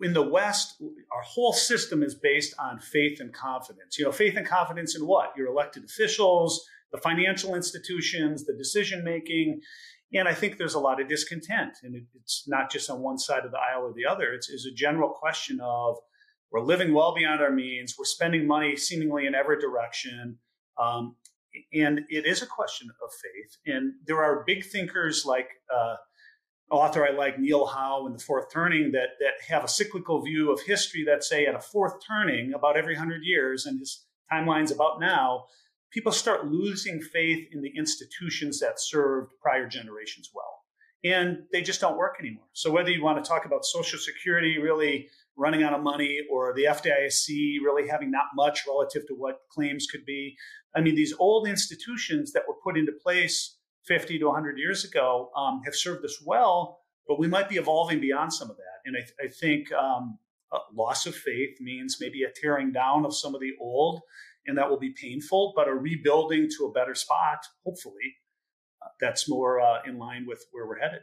in 0.00 0.12
the 0.12 0.22
West, 0.22 0.80
our 0.80 1.22
whole 1.22 1.52
system 1.52 2.02
is 2.02 2.14
based 2.14 2.54
on 2.58 2.78
faith 2.78 3.20
and 3.20 3.32
confidence. 3.32 3.98
You 3.98 4.04
know, 4.04 4.12
faith 4.12 4.36
and 4.36 4.46
confidence 4.46 4.96
in 4.96 5.06
what? 5.06 5.32
Your 5.36 5.48
elected 5.48 5.84
officials, 5.84 6.64
the 6.92 6.98
financial 6.98 7.54
institutions, 7.54 8.44
the 8.44 8.56
decision 8.56 9.04
making. 9.04 9.60
And 10.14 10.28
I 10.28 10.34
think 10.34 10.58
there's 10.58 10.74
a 10.74 10.80
lot 10.80 11.00
of 11.00 11.08
discontent. 11.08 11.78
And 11.82 11.94
it, 11.94 12.04
it's 12.14 12.44
not 12.46 12.70
just 12.70 12.90
on 12.90 13.00
one 13.00 13.18
side 13.18 13.44
of 13.44 13.50
the 13.50 13.58
aisle 13.58 13.82
or 13.82 13.92
the 13.94 14.06
other. 14.06 14.32
It's, 14.32 14.50
it's 14.50 14.66
a 14.66 14.74
general 14.74 15.10
question 15.10 15.60
of 15.62 15.96
we're 16.50 16.60
living 16.60 16.92
well 16.92 17.14
beyond 17.14 17.40
our 17.40 17.50
means, 17.50 17.94
we're 17.98 18.04
spending 18.04 18.46
money 18.46 18.76
seemingly 18.76 19.26
in 19.26 19.34
every 19.34 19.58
direction. 19.58 20.38
Um, 20.78 21.16
and 21.72 22.00
it 22.08 22.26
is 22.26 22.42
a 22.42 22.46
question 22.46 22.88
of 23.02 23.10
faith. 23.22 23.74
And 23.74 23.94
there 24.06 24.22
are 24.22 24.44
big 24.46 24.64
thinkers 24.64 25.24
like 25.24 25.48
uh, 25.74 25.96
author 26.70 27.06
I 27.06 27.10
like, 27.10 27.38
Neil 27.38 27.66
Howe, 27.66 28.06
in 28.06 28.12
The 28.12 28.18
Fourth 28.18 28.52
Turning, 28.52 28.92
that, 28.92 29.10
that 29.20 29.34
have 29.48 29.64
a 29.64 29.68
cyclical 29.68 30.22
view 30.22 30.52
of 30.52 30.60
history 30.62 31.04
that 31.04 31.24
say 31.24 31.46
at 31.46 31.54
a 31.54 31.60
fourth 31.60 31.94
turning, 32.06 32.54
about 32.54 32.76
every 32.76 32.94
hundred 32.94 33.22
years, 33.22 33.66
and 33.66 33.78
his 33.78 34.04
timeline's 34.32 34.72
about 34.72 34.98
now, 35.00 35.44
people 35.92 36.12
start 36.12 36.46
losing 36.46 37.00
faith 37.00 37.48
in 37.52 37.60
the 37.60 37.72
institutions 37.76 38.60
that 38.60 38.80
served 38.80 39.32
prior 39.40 39.68
generations 39.68 40.30
well. 40.34 40.62
And 41.04 41.44
they 41.52 41.62
just 41.62 41.80
don't 41.80 41.96
work 41.96 42.16
anymore. 42.20 42.46
So 42.52 42.70
whether 42.70 42.90
you 42.90 43.02
want 43.02 43.22
to 43.22 43.28
talk 43.28 43.44
about 43.44 43.64
Social 43.64 43.98
Security 43.98 44.58
really 44.58 45.08
running 45.36 45.62
out 45.62 45.72
of 45.72 45.82
money 45.82 46.20
or 46.30 46.54
the 46.54 46.64
FDIC 46.64 47.58
really 47.64 47.88
having 47.88 48.10
not 48.10 48.26
much 48.34 48.64
relative 48.66 49.06
to 49.08 49.14
what 49.14 49.40
claims 49.50 49.86
could 49.90 50.04
be, 50.04 50.36
I 50.74 50.80
mean, 50.80 50.94
these 50.94 51.12
old 51.18 51.48
institutions 51.48 52.32
that 52.32 52.44
were 52.46 52.54
put 52.62 52.78
into 52.78 52.92
place 52.92 53.56
50 53.86 54.18
to 54.20 54.26
100 54.26 54.58
years 54.58 54.84
ago 54.84 55.30
um, 55.36 55.60
have 55.64 55.74
served 55.74 56.04
us 56.04 56.22
well, 56.24 56.80
but 57.08 57.18
we 57.18 57.26
might 57.26 57.48
be 57.48 57.56
evolving 57.56 58.00
beyond 58.00 58.32
some 58.32 58.48
of 58.48 58.56
that. 58.56 58.62
And 58.84 58.96
I, 58.96 59.00
th- 59.00 59.14
I 59.20 59.28
think 59.28 59.72
um, 59.72 60.18
loss 60.72 61.06
of 61.06 61.14
faith 61.14 61.60
means 61.60 61.98
maybe 62.00 62.22
a 62.22 62.30
tearing 62.30 62.72
down 62.72 63.04
of 63.04 63.14
some 63.14 63.34
of 63.34 63.40
the 63.40 63.52
old, 63.60 64.02
and 64.46 64.58
that 64.58 64.68
will 64.68 64.78
be 64.78 64.94
painful, 65.00 65.52
but 65.54 65.68
a 65.68 65.74
rebuilding 65.74 66.48
to 66.58 66.66
a 66.66 66.72
better 66.72 66.94
spot, 66.94 67.38
hopefully, 67.64 68.16
uh, 68.82 68.88
that's 69.00 69.28
more 69.28 69.60
uh, 69.60 69.82
in 69.86 69.98
line 69.98 70.26
with 70.26 70.44
where 70.52 70.66
we're 70.66 70.78
headed. 70.78 71.02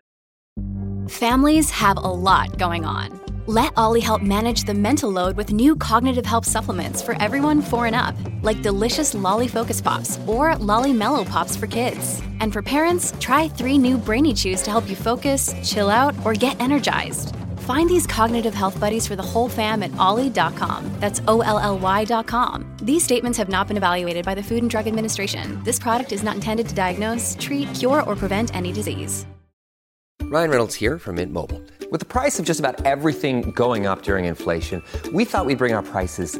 Families 1.09 1.71
have 1.71 1.97
a 1.97 2.01
lot 2.01 2.57
going 2.57 2.85
on. 2.85 3.19
Let 3.47 3.73
Olly 3.77 3.99
help 3.99 4.21
manage 4.21 4.65
the 4.65 4.75
mental 4.75 5.09
load 5.09 5.35
with 5.35 5.51
new 5.51 5.75
cognitive 5.75 6.23
help 6.23 6.45
supplements 6.45 7.01
for 7.01 7.19
everyone 7.19 7.63
four 7.63 7.87
and 7.87 7.95
up, 7.95 8.15
like 8.43 8.61
delicious 8.61 9.15
Lolly 9.15 9.47
Focus 9.47 9.81
Pops 9.81 10.19
or 10.27 10.55
Lolly 10.57 10.93
Mellow 10.93 11.25
Pops 11.25 11.55
for 11.55 11.65
kids. 11.65 12.21
And 12.41 12.53
for 12.53 12.61
parents, 12.61 13.11
try 13.19 13.47
three 13.47 13.79
new 13.79 13.97
Brainy 13.97 14.35
Chews 14.35 14.61
to 14.61 14.69
help 14.69 14.87
you 14.87 14.95
focus, 14.95 15.55
chill 15.63 15.89
out, 15.89 16.13
or 16.23 16.33
get 16.33 16.61
energized. 16.61 17.35
Find 17.69 17.87
these 17.87 18.07
cognitive 18.07 18.55
health 18.55 18.79
buddies 18.79 19.05
for 19.05 19.15
the 19.15 19.21
whole 19.21 19.47
fam 19.47 19.83
at 19.83 19.95
olly.com. 19.97 20.89
That's 20.99 21.21
O 21.27 21.41
L 21.41 21.59
L 21.59 21.77
Y.com. 21.77 22.65
These 22.81 23.03
statements 23.03 23.37
have 23.37 23.47
not 23.47 23.67
been 23.67 23.77
evaluated 23.77 24.25
by 24.25 24.33
the 24.33 24.41
Food 24.41 24.63
and 24.63 24.71
Drug 24.71 24.87
Administration. 24.87 25.61
This 25.63 25.77
product 25.77 26.11
is 26.11 26.23
not 26.23 26.33
intended 26.33 26.67
to 26.69 26.73
diagnose, 26.73 27.37
treat, 27.39 27.71
cure, 27.75 28.01
or 28.01 28.15
prevent 28.15 28.55
any 28.55 28.71
disease. 28.71 29.27
Ryan 30.23 30.49
Reynolds 30.49 30.73
here 30.73 30.97
from 30.97 31.15
Mint 31.15 31.31
Mobile. 31.31 31.61
With 31.91 31.99
the 31.99 32.07
price 32.07 32.39
of 32.39 32.45
just 32.45 32.59
about 32.59 32.83
everything 32.87 33.51
going 33.51 33.85
up 33.85 34.01
during 34.01 34.25
inflation, 34.25 34.81
we 35.13 35.23
thought 35.23 35.45
we'd 35.45 35.59
bring 35.59 35.73
our 35.73 35.83
prices 35.83 36.39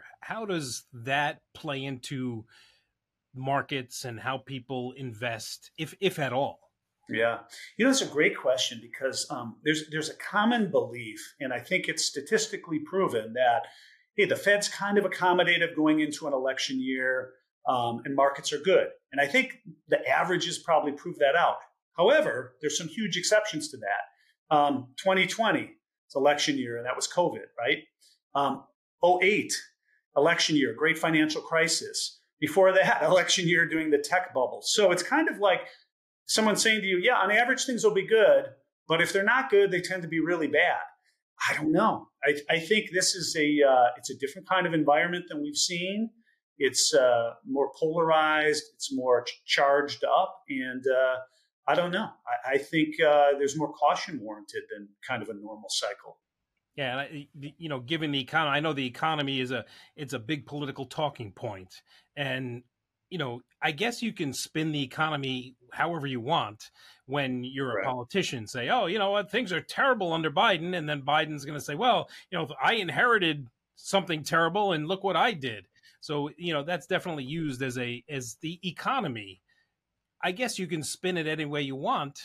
How 0.21 0.45
does 0.45 0.83
that 0.93 1.39
play 1.53 1.83
into 1.83 2.45
markets 3.35 4.05
and 4.05 4.19
how 4.19 4.37
people 4.37 4.93
invest, 4.97 5.71
if 5.77 5.93
if 5.99 6.19
at 6.19 6.33
all? 6.33 6.59
Yeah, 7.09 7.39
you 7.77 7.85
know, 7.85 7.91
it's 7.91 8.01
a 8.01 8.05
great 8.05 8.37
question 8.37 8.79
because 8.81 9.27
um, 9.29 9.57
there's 9.63 9.89
there's 9.89 10.09
a 10.09 10.15
common 10.15 10.71
belief, 10.71 11.19
and 11.39 11.51
I 11.51 11.59
think 11.59 11.87
it's 11.87 12.05
statistically 12.05 12.79
proven 12.79 13.33
that 13.33 13.63
hey, 14.15 14.25
the 14.25 14.35
Fed's 14.35 14.69
kind 14.69 14.97
of 14.97 15.05
accommodative 15.05 15.75
going 15.75 16.01
into 16.01 16.27
an 16.27 16.33
election 16.33 16.79
year, 16.79 17.31
um, 17.67 18.01
and 18.05 18.15
markets 18.15 18.53
are 18.53 18.59
good. 18.59 18.87
And 19.11 19.21
I 19.21 19.27
think 19.27 19.59
the 19.87 20.05
averages 20.07 20.59
probably 20.59 20.91
prove 20.91 21.17
that 21.19 21.35
out. 21.35 21.57
However, 21.97 22.55
there's 22.61 22.77
some 22.77 22.87
huge 22.87 23.17
exceptions 23.17 23.69
to 23.69 23.77
that. 23.77 24.55
Um, 24.55 24.87
2020, 24.97 25.71
it's 26.05 26.15
election 26.15 26.57
year, 26.57 26.77
and 26.77 26.85
that 26.85 26.95
was 26.95 27.07
COVID, 27.07 27.45
right? 27.57 27.79
Um, 28.35 28.63
08, 29.03 29.53
election 30.15 30.55
year, 30.55 30.73
great 30.77 30.97
financial 30.97 31.41
crisis. 31.41 32.19
Before 32.39 32.73
that, 32.73 33.03
election 33.03 33.47
year 33.47 33.67
during 33.67 33.91
the 33.91 33.97
tech 33.97 34.33
bubble. 34.33 34.61
So 34.63 34.91
it's 34.91 35.03
kind 35.03 35.29
of 35.29 35.37
like 35.39 35.61
someone 36.25 36.55
saying 36.55 36.81
to 36.81 36.87
you, 36.87 36.97
yeah, 36.97 37.15
on 37.15 37.31
average, 37.31 37.65
things 37.65 37.83
will 37.83 37.93
be 37.93 38.07
good, 38.07 38.45
but 38.87 39.01
if 39.01 39.13
they're 39.13 39.23
not 39.23 39.49
good, 39.49 39.71
they 39.71 39.81
tend 39.81 40.01
to 40.01 40.07
be 40.07 40.19
really 40.19 40.47
bad. 40.47 40.79
I 41.49 41.55
don't 41.55 41.71
know. 41.71 42.07
I, 42.23 42.35
I 42.49 42.59
think 42.59 42.91
this 42.93 43.15
is 43.15 43.35
a 43.35 43.61
uh, 43.67 43.87
it's 43.97 44.11
a 44.11 44.17
different 44.17 44.47
kind 44.47 44.67
of 44.67 44.73
environment 44.73 45.25
than 45.27 45.41
we've 45.41 45.55
seen. 45.55 46.09
It's 46.59 46.93
uh, 46.93 47.31
more 47.47 47.71
polarized. 47.79 48.63
It's 48.75 48.93
more 48.93 49.23
ch- 49.23 49.41
charged 49.45 50.03
up, 50.03 50.35
and 50.49 50.83
uh, 50.85 51.15
I 51.67 51.73
don't 51.73 51.91
know. 51.91 52.09
I, 52.45 52.53
I 52.53 52.57
think 52.59 53.01
uh, 53.01 53.29
there's 53.39 53.57
more 53.57 53.73
caution 53.73 54.19
warranted 54.21 54.63
than 54.71 54.89
kind 55.07 55.23
of 55.23 55.29
a 55.29 55.33
normal 55.33 55.69
cycle. 55.69 56.19
Yeah, 56.75 56.91
and 56.91 56.99
I, 56.99 57.27
you 57.57 57.69
know, 57.69 57.79
given 57.79 58.11
the 58.11 58.21
economy, 58.21 58.57
I 58.57 58.59
know 58.61 58.73
the 58.73 58.85
economy 58.85 59.41
is 59.41 59.51
a 59.51 59.65
it's 59.95 60.13
a 60.13 60.19
big 60.19 60.45
political 60.45 60.85
talking 60.85 61.31
point. 61.31 61.51
point, 61.53 61.81
and 62.15 62.63
you 63.09 63.17
know, 63.17 63.41
I 63.61 63.71
guess 63.71 64.01
you 64.01 64.13
can 64.13 64.33
spin 64.33 64.71
the 64.71 64.81
economy 64.81 65.55
however 65.71 66.07
you 66.07 66.21
want 66.21 66.71
when 67.05 67.43
you're 67.43 67.75
right. 67.75 67.85
a 67.85 67.89
politician. 67.89 68.47
Say, 68.47 68.69
oh, 68.69 68.85
you 68.85 68.97
know 68.97 69.11
what, 69.11 69.29
things 69.29 69.51
are 69.51 69.61
terrible 69.61 70.13
under 70.13 70.31
Biden, 70.31 70.75
and 70.75 70.87
then 70.87 71.01
Biden's 71.01 71.45
going 71.45 71.59
to 71.59 71.63
say, 71.63 71.75
well, 71.75 72.09
you 72.31 72.37
know, 72.37 72.47
I 72.63 72.75
inherited 72.75 73.47
something 73.75 74.23
terrible, 74.23 74.71
and 74.71 74.87
look 74.87 75.03
what 75.03 75.17
I 75.17 75.33
did. 75.33 75.67
So, 75.99 76.31
you 76.37 76.53
know, 76.53 76.63
that's 76.63 76.87
definitely 76.87 77.25
used 77.25 77.61
as 77.61 77.77
a 77.77 78.03
as 78.09 78.37
the 78.41 78.59
economy. 78.63 79.41
I 80.23 80.31
guess 80.31 80.57
you 80.57 80.67
can 80.67 80.83
spin 80.83 81.17
it 81.17 81.27
any 81.27 81.45
way 81.45 81.61
you 81.61 81.75
want 81.75 82.19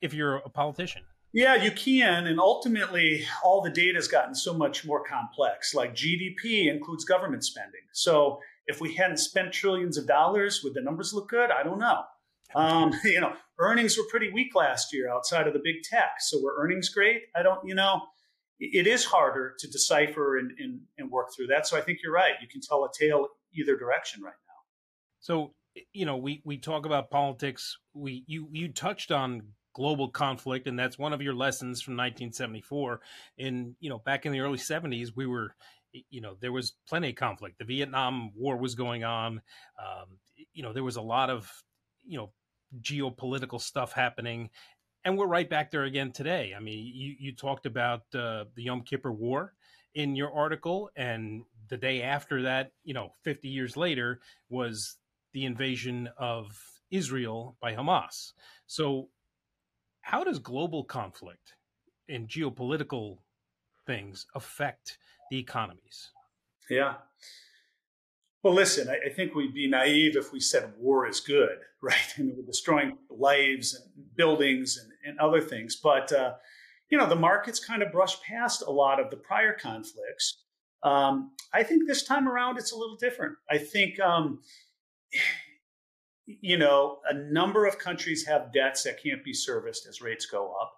if 0.00 0.14
you're 0.14 0.36
a 0.36 0.48
politician. 0.48 1.02
Yeah, 1.32 1.56
you 1.56 1.70
can. 1.70 2.26
And 2.26 2.40
ultimately, 2.40 3.24
all 3.44 3.60
the 3.60 3.70
data 3.70 3.96
has 3.96 4.08
gotten 4.08 4.34
so 4.34 4.54
much 4.54 4.86
more 4.86 5.04
complex. 5.04 5.74
Like 5.74 5.94
GDP 5.94 6.70
includes 6.72 7.04
government 7.04 7.44
spending. 7.44 7.82
So 7.92 8.40
if 8.66 8.80
we 8.80 8.94
hadn't 8.94 9.18
spent 9.18 9.52
trillions 9.52 9.98
of 9.98 10.06
dollars, 10.06 10.62
would 10.64 10.74
the 10.74 10.80
numbers 10.80 11.12
look 11.12 11.28
good? 11.28 11.50
I 11.50 11.62
don't 11.62 11.78
know. 11.78 12.02
Um, 12.54 12.94
you 13.04 13.20
know, 13.20 13.34
earnings 13.58 13.98
were 13.98 14.04
pretty 14.10 14.30
weak 14.32 14.54
last 14.54 14.92
year 14.92 15.10
outside 15.10 15.46
of 15.46 15.52
the 15.52 15.60
big 15.62 15.82
tech. 15.82 16.20
So 16.20 16.40
were 16.42 16.54
earnings 16.58 16.88
great? 16.88 17.22
I 17.36 17.42
don't, 17.42 17.66
you 17.66 17.74
know, 17.74 18.02
it 18.58 18.86
is 18.86 19.04
harder 19.04 19.54
to 19.58 19.68
decipher 19.68 20.38
and, 20.38 20.52
and, 20.58 20.80
and 20.96 21.10
work 21.10 21.28
through 21.36 21.48
that. 21.48 21.66
So 21.66 21.76
I 21.76 21.80
think 21.80 22.00
you're 22.02 22.12
right. 22.12 22.34
You 22.40 22.48
can 22.48 22.60
tell 22.60 22.84
a 22.84 22.88
tale 22.98 23.28
either 23.54 23.76
direction 23.76 24.22
right 24.22 24.32
now. 24.48 24.54
So, 25.20 25.54
you 25.92 26.06
know, 26.06 26.16
we, 26.16 26.42
we 26.44 26.56
talk 26.58 26.86
about 26.86 27.10
politics. 27.10 27.76
We 27.94 28.24
you 28.26 28.48
you 28.50 28.68
touched 28.68 29.12
on 29.12 29.42
global 29.72 30.08
conflict, 30.08 30.66
and 30.66 30.78
that's 30.78 30.98
one 30.98 31.12
of 31.12 31.22
your 31.22 31.34
lessons 31.34 31.80
from 31.80 31.94
1974. 31.94 33.00
In 33.38 33.76
you 33.80 33.90
know, 33.90 33.98
back 33.98 34.26
in 34.26 34.32
the 34.32 34.40
early 34.40 34.58
70s, 34.58 35.10
we 35.14 35.26
were, 35.26 35.54
you 35.92 36.20
know, 36.20 36.36
there 36.40 36.52
was 36.52 36.74
plenty 36.88 37.10
of 37.10 37.16
conflict. 37.16 37.58
The 37.58 37.64
Vietnam 37.64 38.32
War 38.34 38.56
was 38.56 38.74
going 38.74 39.04
on. 39.04 39.42
Um, 39.78 40.18
you 40.52 40.62
know, 40.62 40.72
there 40.72 40.84
was 40.84 40.96
a 40.96 41.02
lot 41.02 41.30
of, 41.30 41.50
you 42.04 42.18
know, 42.18 42.30
geopolitical 42.82 43.60
stuff 43.60 43.92
happening, 43.92 44.50
and 45.04 45.16
we're 45.16 45.26
right 45.26 45.48
back 45.48 45.70
there 45.70 45.84
again 45.84 46.12
today. 46.12 46.52
I 46.56 46.60
mean, 46.60 46.90
you 46.94 47.14
you 47.18 47.34
talked 47.34 47.66
about 47.66 48.02
uh, 48.14 48.44
the 48.54 48.64
Yom 48.64 48.82
Kippur 48.82 49.12
War 49.12 49.54
in 49.94 50.16
your 50.16 50.32
article, 50.32 50.90
and 50.96 51.44
the 51.68 51.76
day 51.76 52.02
after 52.02 52.42
that, 52.42 52.72
you 52.84 52.94
know, 52.94 53.12
50 53.24 53.48
years 53.48 53.76
later, 53.76 54.20
was 54.48 54.96
the 55.32 55.44
invasion 55.44 56.08
of 56.18 56.58
Israel 56.90 57.56
by 57.60 57.74
Hamas. 57.74 58.32
So 58.66 59.08
how 60.00 60.24
does 60.24 60.38
global 60.38 60.84
conflict 60.84 61.54
and 62.08 62.28
geopolitical 62.28 63.18
things 63.86 64.26
affect 64.34 64.98
the 65.30 65.38
economies? 65.38 66.10
Yeah. 66.70 66.94
Well, 68.42 68.54
listen, 68.54 68.88
I, 68.88 69.10
I, 69.10 69.12
think 69.12 69.34
we'd 69.34 69.54
be 69.54 69.68
naive 69.68 70.16
if 70.16 70.32
we 70.32 70.40
said 70.40 70.72
war 70.78 71.08
is 71.08 71.20
good, 71.20 71.58
right? 71.82 72.14
And 72.16 72.34
we're 72.36 72.46
destroying 72.46 72.96
lives 73.10 73.74
and 73.74 73.84
buildings 74.16 74.78
and, 74.78 74.92
and 75.04 75.18
other 75.18 75.40
things. 75.40 75.76
But, 75.76 76.12
uh, 76.12 76.34
you 76.90 76.96
know, 76.96 77.08
the 77.08 77.16
markets 77.16 77.62
kind 77.62 77.82
of 77.82 77.92
brush 77.92 78.20
past 78.22 78.62
a 78.66 78.70
lot 78.70 79.00
of 79.00 79.10
the 79.10 79.16
prior 79.16 79.52
conflicts. 79.52 80.44
Um, 80.82 81.32
I 81.52 81.62
think 81.64 81.86
this 81.86 82.04
time 82.04 82.28
around 82.28 82.58
it's 82.58 82.72
a 82.72 82.76
little 82.76 82.96
different. 82.96 83.34
I 83.50 83.58
think 83.58 83.98
um, 84.00 84.40
you 86.40 86.58
know, 86.58 86.98
a 87.08 87.14
number 87.14 87.64
of 87.66 87.78
countries 87.78 88.26
have 88.26 88.52
debts 88.52 88.82
that 88.82 89.02
can't 89.02 89.24
be 89.24 89.32
serviced 89.32 89.86
as 89.88 90.02
rates 90.02 90.26
go 90.26 90.52
up. 90.60 90.72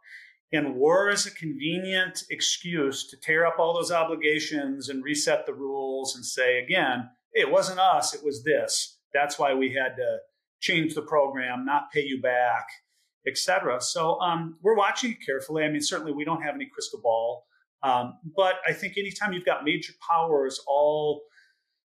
And 0.52 0.76
war 0.76 1.10
is 1.10 1.26
a 1.26 1.30
convenient 1.30 2.24
excuse 2.30 3.08
to 3.10 3.16
tear 3.16 3.46
up 3.46 3.58
all 3.58 3.74
those 3.74 3.92
obligations 3.92 4.88
and 4.88 5.02
reset 5.04 5.46
the 5.46 5.54
rules 5.54 6.14
and 6.16 6.24
say, 6.24 6.58
again, 6.58 7.08
hey, 7.34 7.42
it 7.42 7.50
wasn't 7.50 7.80
us, 7.80 8.14
it 8.14 8.24
was 8.24 8.44
this. 8.44 8.98
That's 9.12 9.38
why 9.38 9.54
we 9.54 9.72
had 9.72 9.96
to 9.96 10.18
change 10.60 10.94
the 10.94 11.02
program, 11.02 11.64
not 11.64 11.90
pay 11.92 12.04
you 12.04 12.20
back, 12.20 12.66
etc. 13.26 13.80
So 13.80 14.20
um, 14.20 14.56
we're 14.62 14.76
watching 14.76 15.12
it 15.12 15.18
carefully. 15.24 15.64
I 15.64 15.68
mean, 15.68 15.82
certainly 15.82 16.12
we 16.12 16.24
don't 16.24 16.42
have 16.42 16.54
any 16.54 16.68
crystal 16.72 17.00
ball. 17.02 17.44
Um, 17.82 18.18
but 18.36 18.56
I 18.66 18.72
think 18.72 18.98
anytime 18.98 19.32
you've 19.32 19.44
got 19.44 19.64
major 19.64 19.92
powers 20.06 20.60
all 20.66 21.22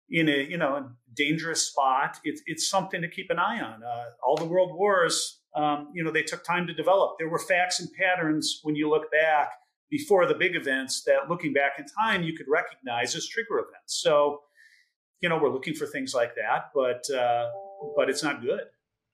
in 0.10 0.30
a 0.30 0.44
you 0.44 0.58
know 0.58 0.90
dangerous 1.18 1.68
spot, 1.68 2.18
it's 2.24 2.42
it's 2.46 2.70
something 2.70 3.02
to 3.02 3.08
keep 3.08 3.30
an 3.30 3.40
eye 3.40 3.60
on. 3.60 3.84
Uh, 3.84 4.06
all 4.26 4.38
the 4.38 4.46
world 4.46 4.72
wars, 4.74 5.40
um, 5.56 5.90
you 5.94 6.04
know, 6.04 6.12
they 6.12 6.24
took 6.24 6.44
time 6.44 6.68
to 6.68 6.74
develop. 6.74 7.18
There 7.18 7.30
were 7.30 7.40
facts 7.40 7.80
and 7.80 7.90
patterns 7.92 8.60
when 8.64 8.76
you 8.76 8.90
look 8.90 9.12
back 9.12 9.52
before 9.90 10.26
the 10.26 10.36
big 10.36 10.56
events 10.56 11.04
that, 11.04 11.30
looking 11.30 11.54
back 11.54 11.80
in 11.80 11.86
time, 11.86 12.24
you 12.24 12.36
could 12.36 12.48
recognize 12.50 13.16
as 13.16 13.28
trigger 13.28 13.60
events. 13.60 14.02
So, 14.02 14.42
you 15.22 15.30
know, 15.30 15.40
we're 15.42 15.52
looking 15.52 15.74
for 15.74 15.88
things 15.88 16.14
like 16.14 16.36
that, 16.36 16.72
but 16.76 17.10
uh, 17.10 17.48
but 17.96 18.10
it's 18.10 18.24
not 18.24 18.42
good. 18.42 18.66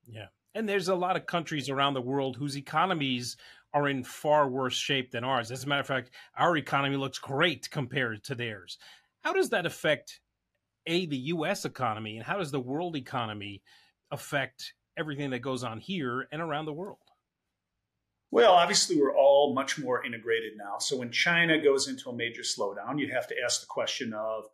Yeah, 0.06 0.26
and 0.54 0.68
there's 0.68 0.88
a 0.88 0.94
lot 0.94 1.16
of 1.16 1.26
countries 1.26 1.70
around 1.70 1.94
the 1.94 2.02
world 2.02 2.36
whose 2.36 2.56
economies 2.56 3.36
are 3.72 3.88
in 3.88 4.04
far 4.04 4.48
worse 4.48 4.76
shape 4.76 5.10
than 5.10 5.24
ours. 5.24 5.50
As 5.50 5.64
a 5.64 5.66
matter 5.66 5.80
of 5.80 5.86
fact, 5.86 6.10
our 6.38 6.56
economy 6.56 6.96
looks 6.96 7.18
great 7.18 7.68
compared 7.70 8.22
to 8.24 8.34
theirs. 8.34 8.78
How 9.22 9.32
does 9.32 9.50
that 9.50 9.66
affect 9.66 10.20
a 10.86 11.06
the 11.06 11.16
U.S. 11.16 11.64
economy 11.64 12.16
and 12.16 12.26
how 12.26 12.38
does 12.38 12.50
the 12.50 12.60
world 12.60 12.96
economy 12.96 13.62
affect 14.10 14.74
everything 14.96 15.30
that 15.30 15.40
goes 15.40 15.64
on 15.64 15.78
here 15.78 16.28
and 16.30 16.40
around 16.40 16.66
the 16.66 16.72
world? 16.72 16.98
Well, 18.30 18.54
obviously, 18.54 19.00
we're 19.00 19.16
all 19.16 19.54
much 19.54 19.78
more 19.78 20.04
integrated 20.04 20.54
now. 20.56 20.78
So 20.78 20.96
when 20.96 21.12
China 21.12 21.62
goes 21.62 21.86
into 21.86 22.10
a 22.10 22.16
major 22.16 22.42
slowdown, 22.42 22.98
you 22.98 23.12
have 23.12 23.28
to 23.28 23.34
ask 23.44 23.60
the 23.60 23.66
question 23.68 24.12
of 24.12 24.44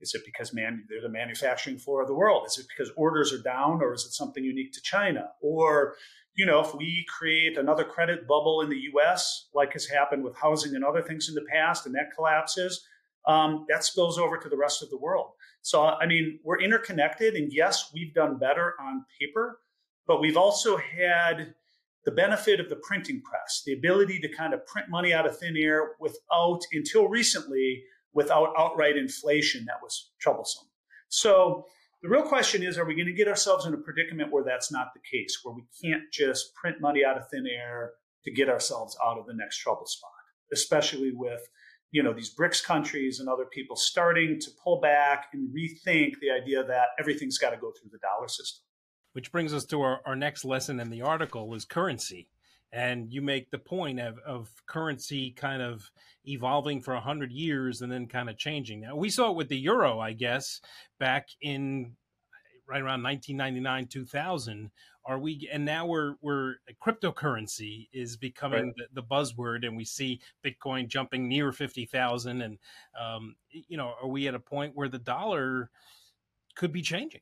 is 0.00 0.14
it 0.14 0.22
because 0.24 0.52
man, 0.52 0.84
they're 0.88 1.00
the 1.00 1.08
manufacturing 1.08 1.78
floor 1.78 2.02
of 2.02 2.08
the 2.08 2.14
world? 2.14 2.44
Is 2.46 2.58
it 2.58 2.66
because 2.68 2.92
orders 2.96 3.32
are 3.32 3.42
down, 3.42 3.82
or 3.82 3.94
is 3.94 4.04
it 4.04 4.12
something 4.12 4.44
unique 4.44 4.72
to 4.72 4.80
China? 4.82 5.30
Or, 5.40 5.96
you 6.34 6.46
know, 6.46 6.60
if 6.60 6.74
we 6.74 7.04
create 7.08 7.56
another 7.56 7.84
credit 7.84 8.26
bubble 8.26 8.60
in 8.60 8.68
the 8.68 8.80
US, 8.94 9.48
like 9.54 9.72
has 9.72 9.86
happened 9.86 10.24
with 10.24 10.36
housing 10.36 10.74
and 10.74 10.84
other 10.84 11.02
things 11.02 11.28
in 11.28 11.34
the 11.34 11.46
past, 11.50 11.86
and 11.86 11.94
that 11.94 12.14
collapses, 12.14 12.86
um, 13.26 13.64
that 13.68 13.84
spills 13.84 14.18
over 14.18 14.38
to 14.38 14.48
the 14.48 14.56
rest 14.56 14.82
of 14.82 14.90
the 14.90 14.98
world. 14.98 15.32
So, 15.66 15.82
I 15.82 16.06
mean, 16.06 16.38
we're 16.44 16.60
interconnected, 16.60 17.34
and 17.34 17.52
yes, 17.52 17.90
we've 17.92 18.14
done 18.14 18.38
better 18.38 18.74
on 18.80 19.04
paper, 19.20 19.58
but 20.06 20.20
we've 20.20 20.36
also 20.36 20.76
had 20.76 21.54
the 22.04 22.12
benefit 22.12 22.60
of 22.60 22.68
the 22.68 22.76
printing 22.76 23.20
press, 23.20 23.64
the 23.66 23.72
ability 23.72 24.20
to 24.20 24.28
kind 24.28 24.54
of 24.54 24.64
print 24.66 24.88
money 24.88 25.12
out 25.12 25.26
of 25.26 25.36
thin 25.36 25.56
air 25.56 25.96
without, 25.98 26.60
until 26.70 27.08
recently, 27.08 27.82
without 28.14 28.52
outright 28.56 28.96
inflation 28.96 29.64
that 29.64 29.82
was 29.82 30.12
troublesome. 30.20 30.68
So, 31.08 31.64
the 32.00 32.10
real 32.10 32.22
question 32.22 32.62
is 32.62 32.78
are 32.78 32.84
we 32.84 32.94
going 32.94 33.06
to 33.06 33.12
get 33.12 33.26
ourselves 33.26 33.66
in 33.66 33.74
a 33.74 33.78
predicament 33.78 34.30
where 34.30 34.44
that's 34.44 34.70
not 34.70 34.90
the 34.94 35.00
case, 35.00 35.40
where 35.42 35.52
we 35.52 35.64
can't 35.82 36.04
just 36.12 36.54
print 36.54 36.80
money 36.80 37.04
out 37.04 37.16
of 37.16 37.28
thin 37.28 37.44
air 37.44 37.94
to 38.24 38.30
get 38.30 38.48
ourselves 38.48 38.96
out 39.04 39.18
of 39.18 39.26
the 39.26 39.34
next 39.34 39.58
trouble 39.58 39.86
spot, 39.86 40.12
especially 40.52 41.10
with 41.12 41.40
you 41.90 42.02
know 42.02 42.12
these 42.12 42.34
BRICS 42.34 42.64
countries 42.64 43.20
and 43.20 43.28
other 43.28 43.46
people 43.46 43.76
starting 43.76 44.38
to 44.40 44.50
pull 44.62 44.80
back 44.80 45.28
and 45.32 45.48
rethink 45.54 46.14
the 46.20 46.30
idea 46.30 46.64
that 46.64 46.88
everything's 46.98 47.38
got 47.38 47.50
to 47.50 47.56
go 47.56 47.72
through 47.72 47.90
the 47.90 47.98
dollar 47.98 48.28
system. 48.28 48.64
Which 49.12 49.32
brings 49.32 49.54
us 49.54 49.64
to 49.66 49.80
our, 49.80 50.00
our 50.04 50.16
next 50.16 50.44
lesson 50.44 50.78
in 50.78 50.90
the 50.90 51.00
article 51.00 51.54
is 51.54 51.64
currency 51.64 52.28
And 52.70 53.10
you 53.10 53.22
make 53.22 53.50
the 53.50 53.58
point 53.58 53.98
of, 53.98 54.18
of 54.26 54.50
currency 54.66 55.30
kind 55.30 55.62
of 55.62 55.90
evolving 56.26 56.82
for 56.82 56.92
100 56.92 57.32
years 57.32 57.80
and 57.80 57.90
then 57.90 58.08
kind 58.08 58.28
of 58.28 58.36
changing. 58.36 58.82
Now, 58.82 58.96
we 58.96 59.08
saw 59.08 59.30
it 59.30 59.36
with 59.36 59.48
the 59.48 59.56
euro, 59.56 60.00
I 60.00 60.12
guess, 60.12 60.60
back 60.98 61.28
in 61.40 61.96
right 62.68 62.82
around 62.82 63.02
1999 63.02 63.86
2000 63.86 64.70
are 65.04 65.18
we 65.18 65.48
and 65.52 65.64
now 65.64 65.86
we're 65.86 66.14
we're 66.20 66.56
cryptocurrency 66.84 67.88
is 67.92 68.16
becoming 68.16 68.66
right. 68.66 68.88
the, 68.94 69.00
the, 69.00 69.06
buzzword 69.06 69.66
and 69.66 69.76
we 69.76 69.84
see 69.84 70.20
bitcoin 70.44 70.88
jumping 70.88 71.28
near 71.28 71.52
50000 71.52 72.42
and 72.42 72.58
um, 73.00 73.36
you 73.50 73.76
know 73.76 73.94
are 74.02 74.08
we 74.08 74.28
at 74.28 74.34
a 74.34 74.40
point 74.40 74.74
where 74.74 74.88
the 74.88 74.98
dollar 74.98 75.70
could 76.54 76.72
be 76.72 76.82
changing 76.82 77.20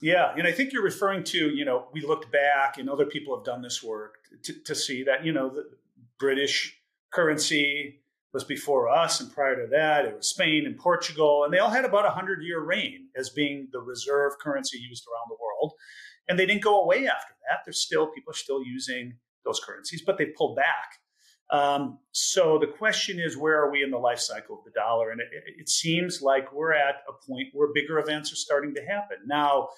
yeah, 0.00 0.34
and 0.36 0.46
I 0.46 0.52
think 0.52 0.74
you're 0.74 0.82
referring 0.82 1.24
to, 1.24 1.38
you 1.38 1.64
know, 1.64 1.86
we 1.94 2.02
looked 2.02 2.30
back 2.30 2.76
and 2.76 2.90
other 2.90 3.06
people 3.06 3.34
have 3.34 3.42
done 3.42 3.62
this 3.62 3.82
work 3.82 4.16
to, 4.42 4.52
to 4.64 4.74
see 4.74 5.02
that, 5.04 5.24
you 5.24 5.32
know, 5.32 5.48
the 5.48 5.64
British 6.18 6.78
currency 7.10 8.02
was 8.34 8.44
before 8.44 8.88
us, 8.88 9.20
and 9.20 9.32
prior 9.32 9.54
to 9.54 9.68
that, 9.70 10.04
it 10.04 10.16
was 10.16 10.28
Spain 10.28 10.66
and 10.66 10.76
Portugal, 10.76 11.44
and 11.44 11.54
they 11.54 11.58
all 11.58 11.70
had 11.70 11.84
about 11.84 12.04
a 12.04 12.10
hundred 12.10 12.42
year 12.42 12.60
reign 12.60 13.06
as 13.16 13.30
being 13.30 13.68
the 13.72 13.80
reserve 13.80 14.32
currency 14.42 14.76
used 14.76 15.04
around 15.06 15.28
the 15.30 15.36
world, 15.40 15.72
and 16.28 16.36
they 16.36 16.44
didn't 16.44 16.64
go 16.64 16.82
away 16.82 17.06
after 17.06 17.32
that. 17.48 17.60
There's 17.64 17.80
still 17.80 18.08
people 18.08 18.32
are 18.32 18.36
still 18.36 18.62
using 18.62 19.14
those 19.44 19.60
currencies, 19.64 20.02
but 20.04 20.18
they 20.18 20.26
pulled 20.26 20.56
back. 20.56 20.98
Um, 21.50 21.98
so 22.10 22.58
the 22.58 22.66
question 22.66 23.20
is, 23.20 23.36
where 23.36 23.60
are 23.62 23.70
we 23.70 23.84
in 23.84 23.90
the 23.90 23.98
life 23.98 24.18
cycle 24.18 24.58
of 24.58 24.64
the 24.64 24.72
dollar? 24.72 25.10
And 25.10 25.20
it, 25.20 25.28
it 25.58 25.68
seems 25.68 26.20
like 26.20 26.52
we're 26.52 26.72
at 26.72 26.96
a 27.08 27.12
point 27.26 27.48
where 27.52 27.68
bigger 27.72 27.98
events 27.98 28.32
are 28.32 28.36
starting 28.36 28.74
to 28.74 28.84
happen 28.84 29.18
now. 29.26 29.68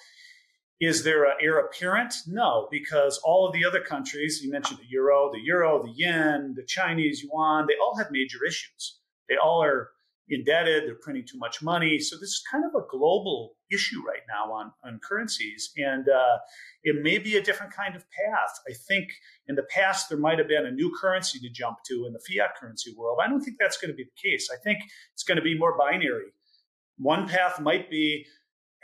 Is 0.79 1.03
there 1.03 1.25
an 1.25 1.37
heir 1.41 1.57
apparent? 1.59 2.13
No, 2.27 2.67
because 2.69 3.19
all 3.23 3.47
of 3.47 3.53
the 3.53 3.65
other 3.65 3.81
countries, 3.81 4.41
you 4.43 4.51
mentioned 4.51 4.79
the 4.79 4.89
euro, 4.89 5.31
the 5.33 5.39
euro, 5.39 5.83
the 5.83 5.91
yen, 5.95 6.53
the 6.55 6.63
Chinese 6.63 7.23
yuan, 7.23 7.65
they 7.67 7.73
all 7.81 7.97
have 7.97 8.07
major 8.11 8.45
issues. 8.45 8.99
They 9.27 9.37
all 9.37 9.63
are 9.63 9.89
indebted, 10.29 10.83
they're 10.83 10.95
printing 10.95 11.25
too 11.25 11.37
much 11.37 11.63
money. 11.63 11.99
So 11.99 12.15
this 12.17 12.29
is 12.29 12.43
kind 12.51 12.63
of 12.65 12.75
a 12.75 12.85
global 12.89 13.55
issue 13.71 14.01
right 14.05 14.21
now 14.27 14.51
on, 14.51 14.71
on 14.83 14.99
currencies. 14.99 15.71
And 15.77 16.07
uh, 16.09 16.37
it 16.83 17.01
may 17.01 17.17
be 17.17 17.37
a 17.37 17.41
different 17.41 17.73
kind 17.73 17.95
of 17.95 18.03
path. 18.11 18.59
I 18.69 18.73
think 18.73 19.09
in 19.47 19.55
the 19.55 19.63
past, 19.63 20.09
there 20.09 20.17
might 20.17 20.37
have 20.37 20.47
been 20.47 20.65
a 20.65 20.71
new 20.71 20.93
currency 20.99 21.39
to 21.39 21.49
jump 21.49 21.77
to 21.87 22.05
in 22.05 22.13
the 22.13 22.19
fiat 22.19 22.55
currency 22.59 22.93
world. 22.95 23.19
I 23.23 23.27
don't 23.27 23.41
think 23.41 23.57
that's 23.59 23.77
going 23.77 23.89
to 23.89 23.95
be 23.95 24.03
the 24.03 24.29
case. 24.29 24.49
I 24.53 24.57
think 24.63 24.79
it's 25.13 25.23
going 25.23 25.37
to 25.37 25.41
be 25.41 25.57
more 25.57 25.77
binary. 25.77 26.33
One 26.97 27.27
path 27.27 27.59
might 27.59 27.89
be 27.89 28.25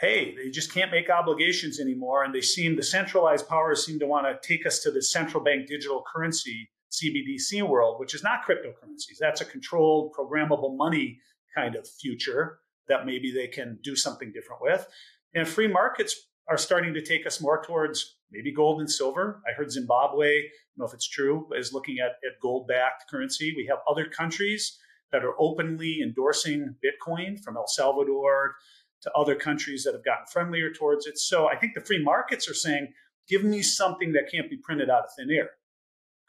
hey, 0.04 0.36
they 0.36 0.50
just 0.50 0.74
can't 0.74 0.92
make 0.92 1.10
obligations 1.10 1.80
anymore. 1.80 2.26
And 2.26 2.36
they 2.36 2.42
seem, 2.42 2.76
the 2.76 2.84
centralized 2.84 3.48
powers 3.48 3.86
seem 3.86 4.00
to 4.00 4.06
want 4.06 4.28
to 4.28 4.48
take 4.48 4.66
us 4.66 4.80
to 4.80 4.92
the 4.92 5.02
central 5.02 5.42
bank 5.42 5.68
digital 5.68 6.04
currency, 6.14 6.70
CBDC 6.92 7.66
world, 7.66 8.02
which 8.02 8.14
is 8.14 8.22
not 8.22 8.44
cryptocurrencies. 8.46 9.18
That's 9.18 9.40
a 9.40 9.46
controlled, 9.46 10.14
programmable 10.14 10.76
money 10.76 11.20
kind 11.56 11.76
of 11.76 11.88
future 11.88 12.60
that 12.90 13.06
maybe 13.06 13.32
they 13.32 13.48
can 13.48 13.80
do 13.82 13.96
something 13.96 14.34
different 14.34 14.62
with. 14.62 14.86
And 15.34 15.48
free 15.48 15.70
markets 15.70 16.28
are 16.50 16.58
starting 16.58 16.94
to 16.96 17.02
take 17.02 17.26
us 17.26 17.40
more 17.40 17.64
towards 17.64 18.18
maybe 18.30 18.52
gold 18.52 18.82
and 18.82 18.92
silver. 18.92 19.42
I 19.48 19.54
heard 19.54 19.72
Zimbabwe, 19.72 20.28
I 20.28 20.42
don't 20.42 20.80
know 20.80 20.86
if 20.86 20.94
it's 20.94 21.08
true, 21.08 21.48
is 21.58 21.72
looking 21.72 22.00
at, 22.00 22.12
at 22.28 22.42
gold 22.42 22.68
backed 22.68 23.06
currency. 23.10 23.54
We 23.56 23.68
have 23.68 23.80
other 23.90 24.06
countries 24.06 24.78
that 25.14 25.24
are 25.24 25.36
openly 25.40 26.02
endorsing 26.04 26.76
Bitcoin 26.84 27.40
from 27.42 27.56
El 27.56 27.68
Salvador 27.68 28.56
to 29.04 29.12
other 29.12 29.36
countries 29.36 29.84
that 29.84 29.94
have 29.94 30.06
gotten 30.06 30.26
friendlier 30.26 30.72
towards 30.72 31.06
it. 31.06 31.18
So 31.18 31.48
I 31.48 31.56
think 31.56 31.74
the 31.74 31.82
free 31.82 32.02
markets 32.02 32.50
are 32.50 32.54
saying, 32.54 32.94
give 33.28 33.44
me 33.44 33.62
something 33.62 34.14
that 34.14 34.32
can't 34.32 34.50
be 34.50 34.58
printed 34.58 34.90
out 34.90 35.04
of 35.04 35.10
thin 35.18 35.30
air. 35.30 35.52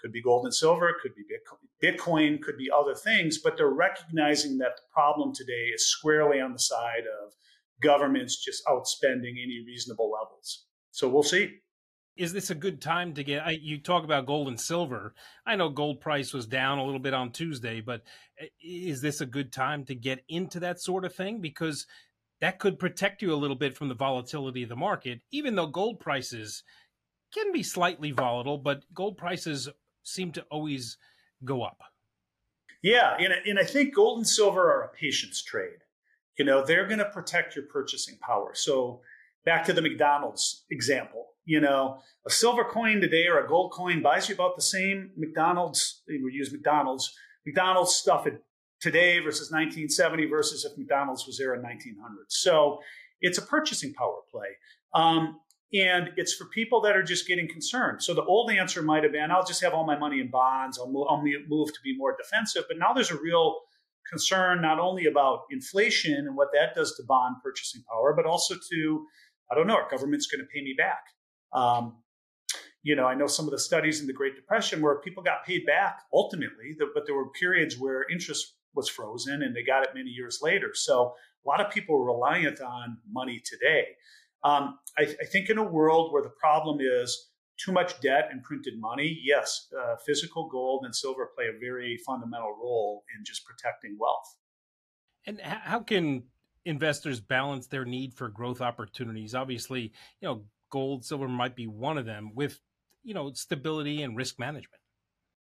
Could 0.01 0.13
be 0.13 0.23
gold 0.23 0.45
and 0.45 0.55
silver, 0.55 0.93
could 1.01 1.13
be 1.15 1.23
Bitcoin, 1.83 2.43
could 2.43 2.59
be 2.59 2.71
other 2.71 2.95
things, 2.95 3.39
but 3.39 3.57
they're 3.57 3.69
recognizing 3.69 4.59
that 4.59 4.77
the 4.77 4.83
problem 4.93 5.33
today 5.35 5.71
is 5.75 5.89
squarely 5.89 6.41
on 6.41 6.53
the 6.53 6.59
side 6.59 7.05
of 7.25 7.33
governments 7.81 8.43
just 8.45 8.65
outspending 8.67 9.43
any 9.43 9.63
reasonable 9.67 10.11
levels. 10.11 10.67
So 10.91 11.09
we'll 11.09 11.23
see. 11.23 11.61
Is 12.17 12.33
this 12.33 12.51
a 12.51 12.55
good 12.55 12.81
time 12.81 13.15
to 13.15 13.25
get? 13.25 13.45
I, 13.45 13.59
you 13.61 13.79
talk 13.79 14.05
about 14.05 14.27
gold 14.27 14.47
and 14.47 14.61
silver. 14.61 15.15
I 15.45 15.57
know 15.57 15.69
gold 15.69 16.01
price 16.01 16.33
was 16.33 16.47
down 16.47 16.79
a 16.79 16.85
little 16.85 17.01
bit 17.01 17.15
on 17.15 17.33
Tuesday, 17.33 17.81
but 17.81 18.03
eh, 18.39 18.47
is 18.63 19.01
this 19.01 19.21
a 19.21 19.27
good 19.27 19.53
time 19.53 19.85
to 19.87 19.95
get 19.97 20.23
into 20.29 20.61
that 20.61 20.81
sort 20.81 21.05
of 21.05 21.15
thing? 21.15 21.41
Because 21.41 21.87
that 22.45 22.59
could 22.59 22.79
protect 22.79 23.23
you 23.23 23.33
a 23.33 23.37
little 23.37 23.57
bit 23.57 23.75
from 23.75 23.89
the 23.89 23.95
volatility 23.95 24.65
of 24.65 24.69
the 24.69 24.77
market, 24.77 25.23
even 25.31 25.55
though 25.55 25.67
gold 25.67 25.99
prices 25.99 26.63
can 27.33 27.51
be 27.53 27.63
slightly 27.63 28.11
volatile, 28.11 28.59
but 28.59 28.85
gold 28.93 29.17
prices 29.17 29.67
seem 30.03 30.31
to 30.31 30.43
always 30.51 30.99
go 31.43 31.63
up. 31.63 31.81
Yeah, 32.83 33.17
and, 33.19 33.33
and 33.47 33.59
I 33.59 33.65
think 33.65 33.95
gold 33.95 34.19
and 34.19 34.29
silver 34.29 34.71
are 34.71 34.83
a 34.83 34.89
patience 34.89 35.43
trade. 35.43 35.79
You 36.37 36.45
know, 36.45 36.63
they're 36.63 36.87
going 36.87 36.99
to 36.99 37.07
protect 37.07 37.57
your 37.57 37.65
purchasing 37.65 38.19
power. 38.19 38.51
So 38.53 39.01
back 39.47 39.65
to 39.65 39.73
the 39.73 39.81
McDonald's 39.81 40.67
example, 40.71 41.29
you 41.47 41.63
know, 41.63 42.01
a 42.27 42.31
silver 42.31 42.65
coin 42.65 43.01
today 43.01 43.27
or 43.27 43.43
a 43.43 43.49
gold 43.49 43.73
coin 43.73 44.03
buys 44.03 44.29
you 44.29 44.35
about 44.35 44.57
the 44.57 44.61
same 44.61 45.13
McDonald's, 45.17 46.03
we 46.07 46.31
use 46.31 46.53
McDonald's, 46.53 47.17
McDonald's 47.47 47.95
stuff 47.95 48.27
at 48.27 48.35
today 48.85 49.19
versus 49.19 49.51
1970 49.51 50.27
versus 50.27 50.67
if 50.67 50.77
McDonald's 50.77 51.27
was 51.27 51.39
there 51.39 51.55
in 51.55 51.63
1900. 51.63 52.27
So 52.29 52.81
it's 53.23 53.39
a 53.39 53.43
purchasing 53.43 53.95
power 53.95 54.19
play. 54.31 54.49
Um, 54.93 55.41
and 55.73 56.11
it's 56.19 56.35
for 56.35 56.45
people 56.45 56.83
that 56.83 56.95
are 56.95 57.03
just 57.03 57.27
getting 57.27 57.49
concerned. 57.49 58.03
So 58.03 58.13
the 58.13 58.23
old 58.23 58.51
answer 58.51 58.83
might 58.83 59.03
have 59.03 59.13
been, 59.13 59.31
I'll 59.31 59.45
just 59.45 59.63
have 59.63 59.73
all 59.73 59.87
my 59.87 59.99
money 59.99 60.21
in 60.21 60.31
bonds. 60.31 60.79
I'll 60.79 60.91
move, 60.91 61.07
I'll 61.09 61.25
move 61.49 61.73
to 61.73 61.81
be 61.83 61.97
more 61.97 62.15
defensive. 62.15 62.65
But 62.69 62.79
now 62.79 62.93
there's 62.93 63.11
a 63.11 63.19
real 63.19 63.57
concern 64.09 64.61
not 64.61 64.79
only 64.79 65.07
about 65.07 65.45
inflation 65.51 66.27
and 66.27 66.37
what 66.37 66.49
that 66.53 66.75
does 66.75 66.95
to 66.97 67.05
bond 67.09 67.37
purchasing 67.43 67.83
power, 67.91 68.13
but 68.15 68.27
also 68.27 68.55
to, 68.55 69.07
I 69.51 69.55
don't 69.55 69.67
know, 69.67 69.77
our 69.77 69.89
government's 69.91 70.27
going 70.27 70.43
to 70.43 70.47
pay 70.55 70.63
me 70.63 70.75
back. 70.77 71.05
Um, 71.55 71.97
you 72.83 72.95
know, 72.95 73.07
I 73.07 73.15
know 73.15 73.27
some 73.27 73.47
of 73.47 73.51
the 73.51 73.59
studies 73.59 74.03
in 74.03 74.07
the 74.07 74.13
Great 74.13 74.37
Depression 74.37 74.83
where 74.83 75.01
people 75.01 75.23
got 75.23 75.47
paid 75.47 75.65
back 75.65 76.03
ultimately, 76.13 76.77
but 76.95 77.07
there 77.07 77.15
were 77.15 77.31
periods 77.31 77.79
where 77.79 78.05
interest 78.13 78.55
was 78.75 78.89
frozen 78.89 79.43
and 79.43 79.55
they 79.55 79.63
got 79.63 79.83
it 79.83 79.91
many 79.95 80.11
years 80.11 80.41
later. 80.43 80.71
So 80.75 81.15
a 81.45 81.49
lot 81.49 81.61
of 81.61 81.71
people 81.71 81.97
are 81.97 82.05
reliant 82.05 82.61
on 82.61 82.99
money 83.11 83.43
today. 83.45 83.87
Um, 84.43 84.79
I, 84.99 85.03
I, 85.03 85.25
think 85.25 85.49
in 85.49 85.57
a 85.57 85.65
world 85.65 86.13
where 86.13 86.23
the 86.23 86.29
problem 86.29 86.79
is 86.81 87.31
too 87.57 87.73
much 87.73 87.99
debt 88.01 88.29
and 88.31 88.43
printed 88.43 88.79
money, 88.79 89.19
yes, 89.23 89.69
uh, 89.79 89.97
physical 90.05 90.49
gold 90.49 90.85
and 90.85 90.95
silver 90.95 91.31
play 91.35 91.47
a 91.47 91.59
very 91.59 91.99
fundamental 92.05 92.55
role 92.61 93.05
in 93.17 93.25
just 93.25 93.47
protecting 93.47 93.97
wealth. 93.99 94.37
And 95.27 95.41
how 95.41 95.81
can 95.81 96.25
investors 96.67 97.21
balance 97.21 97.67
their 97.67 97.87
need 97.87 98.13
for 98.13 98.29
growth 98.29 98.61
opportunities? 98.61 99.35
Obviously, 99.35 99.93
you 100.21 100.29
know, 100.29 100.43
gold, 100.69 101.05
silver 101.05 101.29
might 101.29 101.57
be 101.57 101.67
one 101.67 101.97
of 101.97 102.05
them 102.05 102.33
with, 102.35 102.61
you 103.03 103.15
know, 103.15 103.33
stability 103.33 104.03
and 104.03 104.17
risk 104.17 104.39
management. 104.39 104.83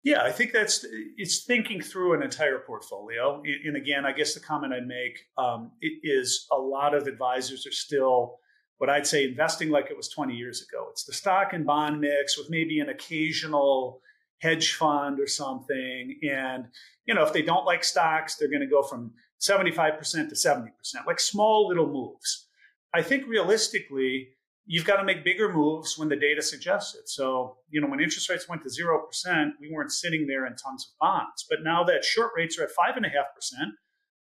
Yeah, 0.04 0.24
I 0.24 0.32
think 0.32 0.52
that's 0.52 0.86
it's 1.18 1.44
thinking 1.44 1.82
through 1.82 2.14
an 2.14 2.24
entire 2.24 2.60
portfolio. 2.60 3.42
And 3.66 3.78
again, 3.78 4.06
I 4.06 4.14
guess 4.14 4.34
the 4.34 4.40
comment 4.40 4.74
I'd 4.74 4.88
make 4.88 5.28
um, 5.38 5.72
is 5.82 6.48
a 6.52 6.58
lot 6.58 6.96
of 6.96 7.06
advisors 7.06 7.68
are 7.68 7.72
still 7.72 8.40
what 8.80 8.90
I'd 8.90 9.06
say 9.06 9.26
investing 9.26 9.70
like 9.70 9.92
it 9.92 9.98
was 9.98 10.10
20 10.10 10.34
years 10.34 10.66
ago. 10.68 10.88
It's 10.90 11.04
the 11.04 11.14
stock 11.14 11.54
and 11.54 11.68
bond 11.68 12.02
mix 12.02 12.36
with 12.36 12.50
maybe 12.50 12.80
an 12.80 12.90
occasional 12.90 14.02
hedge 14.40 14.74
fund 14.74 15.20
or 15.20 15.28
something. 15.28 16.20
And 16.24 16.66
you 17.06 17.14
know, 17.14 17.24
if 17.24 17.32
they 17.32 17.44
don't 17.44 17.66
like 17.66 17.84
stocks, 17.84 18.36
they're 18.36 18.50
going 18.50 18.62
to 18.62 18.68
go 18.68 18.82
from 18.82 19.12
75% 19.40 20.00
to 20.30 20.36
70%, 20.36 20.72
like 21.06 21.20
small 21.20 21.68
little 21.68 21.88
moves. 21.88 22.48
I 22.94 23.04
think 23.04 23.28
realistically, 23.28 24.30
you've 24.66 24.86
got 24.86 24.98
to 24.98 25.04
make 25.04 25.24
bigger 25.24 25.52
moves 25.52 25.98
when 25.98 26.10
the 26.10 26.16
data 26.16 26.42
suggests 26.42 26.96
it. 26.96 27.10
So, 27.10 27.58
you 27.70 27.82
know, 27.82 27.88
when 27.88 28.00
interest 28.00 28.30
rates 28.30 28.48
went 28.48 28.62
to 28.64 28.70
0%, 28.70 29.52
we 29.60 29.72
weren't 29.72 29.92
sitting 29.92 30.28
there 30.28 30.46
in 30.46 30.56
tons 30.56 30.86
of 30.86 31.00
bonds. 31.00 31.46
But 31.50 31.60
now 31.64 31.84
that 31.86 32.06
short 32.06 32.32
rates 32.36 32.58
are 32.60 32.64
at 32.64 32.70
5.5%, 32.70 33.06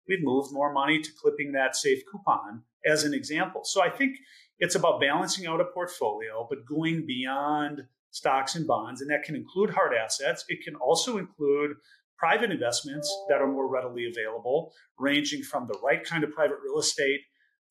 we've 0.08 0.24
moved 0.24 0.52
more 0.52 0.74
money 0.74 1.00
to 1.02 1.10
clipping 1.22 1.52
that 1.54 1.76
safe 1.76 2.04
coupon 2.12 2.64
as 2.86 3.04
an 3.04 3.14
example. 3.14 3.62
So 3.64 3.84
I 3.84 3.90
think 3.90 4.18
it's 4.60 4.76
about 4.76 5.02
balancing 5.02 5.48
out 5.48 5.62
a 5.62 5.66
portfolio, 5.66 6.48
but 6.50 6.66
going 6.66 7.06
beyond 7.06 7.84
stocks 8.12 8.56
and 8.56 8.66
bonds. 8.66 9.02
And 9.02 9.10
that 9.12 9.24
can 9.24 9.36
include 9.36 9.70
hard 9.70 9.94
assets. 9.94 10.46
It 10.50 10.64
can 10.64 10.76
also 10.76 11.18
include 11.18 11.76
private 12.18 12.52
investments 12.52 13.10
that 13.30 13.42
are 13.42 13.48
more 13.48 13.72
readily 13.72 14.08
available, 14.10 14.74
ranging 14.98 15.42
from 15.42 15.68
the 15.68 15.80
right 15.84 16.04
kind 16.04 16.24
of 16.24 16.32
private 16.32 16.58
real 16.64 16.80
estate 16.80 17.22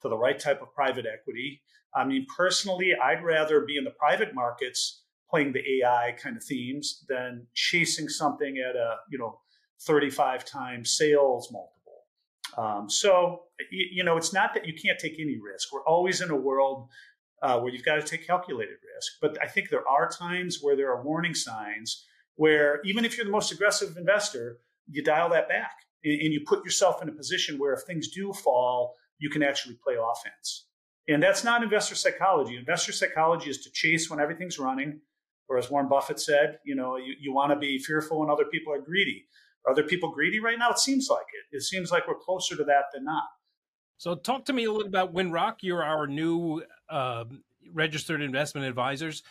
to 0.03 0.09
the 0.09 0.17
right 0.17 0.39
type 0.39 0.63
of 0.63 0.73
private 0.75 1.07
equity. 1.13 1.61
I 1.99 2.05
mean, 2.05 2.27
personally, 2.35 2.95
I'd 2.95 3.25
rather 3.25 3.63
be 3.63 3.77
in 3.77 3.85
the 3.85 3.91
private 3.91 4.35
markets 4.35 5.03
playing 5.29 5.53
the 5.53 5.83
AI 5.83 6.15
kind 6.23 6.37
of 6.37 6.45
themes 6.45 7.05
than 7.09 7.47
chasing 7.55 8.09
something 8.09 8.59
at 8.59 8.77
a, 8.77 8.97
you 9.11 9.19
know, 9.19 9.41
35 9.83 10.45
times 10.45 10.97
sales 10.97 11.51
multiple. 11.53 11.75
Um, 12.57 12.89
so, 12.89 13.43
you, 13.71 13.87
you, 13.93 14.05
know, 14.05 14.17
it's 14.17 14.33
not 14.33 14.55
that 14.55 14.67
you 14.67 14.75
can't 14.75 14.99
take 14.99 15.15
any 15.19 15.39
risk. 15.39 15.73
We're 15.73 15.85
always 15.85 16.21
in 16.21 16.31
a 16.31 16.37
world 16.37 16.89
uh, 17.43 17.59
where 17.61 17.73
you've 17.73 17.85
got 17.85 17.97
to 17.97 18.03
take 18.03 18.27
calculated 18.27 18.77
risk. 18.95 19.13
But 19.21 19.37
I 19.43 19.47
think 19.47 19.69
there 19.69 19.87
are 19.87 20.09
times 20.09 20.59
where 20.61 20.77
there 20.77 20.91
are 20.91 21.03
warning 21.03 21.35
signs 21.35 22.05
where 22.37 22.81
even 22.85 23.05
if 23.05 23.17
you're 23.17 23.27
the 23.27 23.33
most 23.33 23.53
aggressive 23.53 23.97
investor, 23.97 24.59
you 24.89 25.03
dial 25.03 25.29
that 25.31 25.49
back 25.49 25.73
and 26.05 26.33
you 26.33 26.41
put 26.47 26.65
yourself 26.65 27.03
in 27.03 27.09
a 27.09 27.13
position 27.13 27.59
where 27.59 27.75
if 27.75 27.83
things 27.83 28.09
do 28.09 28.33
fall, 28.33 28.95
you 29.19 29.29
can 29.29 29.43
actually 29.43 29.77
play 29.83 29.95
offense. 29.95 30.68
And 31.09 31.23
that's 31.23 31.43
not 31.43 31.63
investor 31.63 31.95
psychology. 31.95 32.57
Investor 32.57 32.93
psychology 32.93 33.49
is 33.49 33.59
to 33.63 33.71
chase 33.71 34.11
when 34.11 34.21
everything's 34.21 34.59
running, 34.59 35.01
or 35.49 35.57
as 35.57 35.71
Warren 35.71 35.89
Buffett 35.89 36.21
said, 36.21 36.59
you 36.65 36.75
know, 36.75 36.97
you, 36.97 37.15
you 37.19 37.33
want 37.33 37.51
to 37.51 37.57
be 37.57 37.79
fearful 37.79 38.21
when 38.21 38.31
other 38.31 38.45
people 38.45 38.73
are 38.73 38.81
greedy. 38.81 39.25
Are 39.67 39.73
other 39.73 39.83
people 39.83 40.11
greedy 40.11 40.39
right 40.39 40.59
now? 40.59 40.71
It 40.71 40.79
seems 40.79 41.09
like 41.11 41.25
it. 41.33 41.57
It 41.57 41.63
seems 41.63 41.91
like 41.91 42.07
we're 42.07 42.15
closer 42.15 42.57
to 42.57 42.65
that 42.65 42.85
than 42.93 43.05
not. 43.05 43.25
So, 43.97 44.15
talk 44.15 44.45
to 44.45 44.53
me 44.53 44.65
a 44.65 44.71
little 44.71 44.87
about 44.87 45.13
Windrock. 45.13 45.57
You're 45.63 45.83
our 45.83 46.07
new 46.07 46.63
uh, 46.89 47.25
registered 47.73 48.23
investment 48.23 48.67
advisors. 48.67 49.23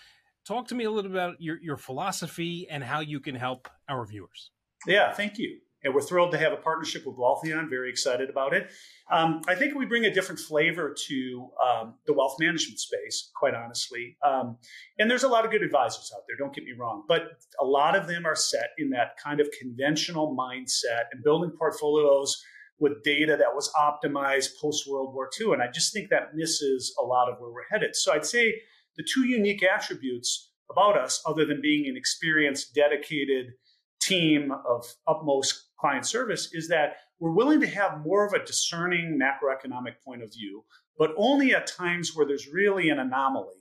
Talk 0.46 0.68
to 0.70 0.76
me 0.76 0.86
a 0.86 0.92
little 0.92 1.12
about 1.12 1.40
your, 1.40 1.62
your 1.62 1.78
philosophy 1.78 2.68
and 2.70 2.84
how 2.84 3.02
you 3.02 3.20
can 3.20 3.36
help 3.36 3.70
our 3.88 4.06
viewers. 4.06 4.52
Yeah, 4.86 5.14
thank 5.14 5.38
you. 5.38 5.60
And 5.84 5.94
we're 5.94 6.02
thrilled 6.02 6.32
to 6.32 6.38
have 6.38 6.54
a 6.54 6.58
partnership 6.58 7.06
with 7.06 7.18
Wealthion. 7.18 7.70
Very 7.70 7.90
excited 7.90 8.30
about 8.30 8.54
it. 8.54 8.72
Um, 9.12 9.42
I 9.48 9.56
think 9.56 9.76
we 9.76 9.86
bring 9.86 10.06
a 10.06 10.14
different 10.14 10.40
flavor 10.40 10.96
to 11.08 11.50
um, 11.66 11.96
the 12.06 12.14
wealth 12.14 12.36
management 12.40 12.80
space, 12.80 13.30
quite 13.36 13.54
honestly. 13.54 14.18
Um, 14.26 14.58
and 14.98 15.10
there's 15.10 15.24
a 15.24 15.28
lot 15.28 15.46
of 15.46 15.52
good 15.52 15.62
advisors 15.62 16.12
out 16.16 16.24
there, 16.28 16.36
don't 16.38 16.54
get 16.54 16.64
me 16.64 16.74
wrong, 16.78 17.04
but 17.08 17.24
a 17.62 17.66
lot 17.66 17.96
of 17.96 18.08
them 18.08 18.26
are 18.26 18.36
set 18.36 18.70
in 18.78 18.90
that 18.90 19.18
kind 19.24 19.40
of 19.40 19.48
conventional 19.60 20.36
mindset 20.36 21.06
and 21.12 21.24
building 21.24 21.52
portfolios 21.58 22.42
with 22.80 23.04
data 23.04 23.36
that 23.38 23.54
was 23.54 23.72
optimized 23.80 24.50
post 24.62 24.88
World 24.88 25.14
War 25.14 25.30
II. 25.40 25.54
And 25.54 25.62
I 25.62 25.68
just 25.72 25.94
think 25.94 26.10
that 26.10 26.36
misses 26.36 26.94
a 27.02 27.06
lot 27.06 27.30
of 27.30 27.40
where 27.40 27.52
we're 27.52 27.68
headed. 27.72 27.96
So 27.96 28.14
I'd 28.14 28.26
say 28.26 28.54
the 28.98 29.04
two 29.04 29.26
unique 29.26 29.64
attributes 29.64 30.52
about 30.70 30.98
us, 30.98 31.22
other 31.26 31.46
than 31.46 31.62
being 31.62 31.88
an 31.88 31.96
experienced, 31.96 32.76
dedicated 32.76 33.54
team 34.02 34.52
of 34.52 34.86
utmost 35.08 35.67
client 35.80 36.06
service, 36.06 36.50
is 36.54 36.68
that 36.70 36.98
we're 37.20 37.32
willing 37.32 37.62
to 37.62 37.68
have 37.68 38.04
more 38.04 38.26
of 38.26 38.34
a 38.34 38.46
discerning 38.46 39.20
macroeconomic 39.20 39.96
point 40.06 40.24
of 40.24 40.32
view, 40.32 40.64
but 40.98 41.12
only 41.18 41.54
at 41.54 41.68
times 41.68 42.16
where 42.16 42.26
there's 42.26 42.48
really 42.48 42.90
an 42.90 43.00
anomaly. 43.00 43.56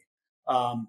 Um, 0.47 0.89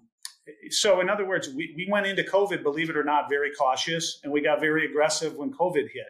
so, 0.70 1.00
in 1.00 1.10
other 1.10 1.26
words, 1.26 1.48
we, 1.48 1.74
we 1.76 1.88
went 1.90 2.06
into 2.06 2.22
COVID, 2.22 2.62
believe 2.62 2.90
it 2.90 2.96
or 2.96 3.04
not, 3.04 3.28
very 3.28 3.50
cautious, 3.52 4.20
and 4.22 4.32
we 4.32 4.40
got 4.40 4.60
very 4.60 4.86
aggressive 4.86 5.34
when 5.34 5.52
COVID 5.52 5.90
hit. 5.92 6.06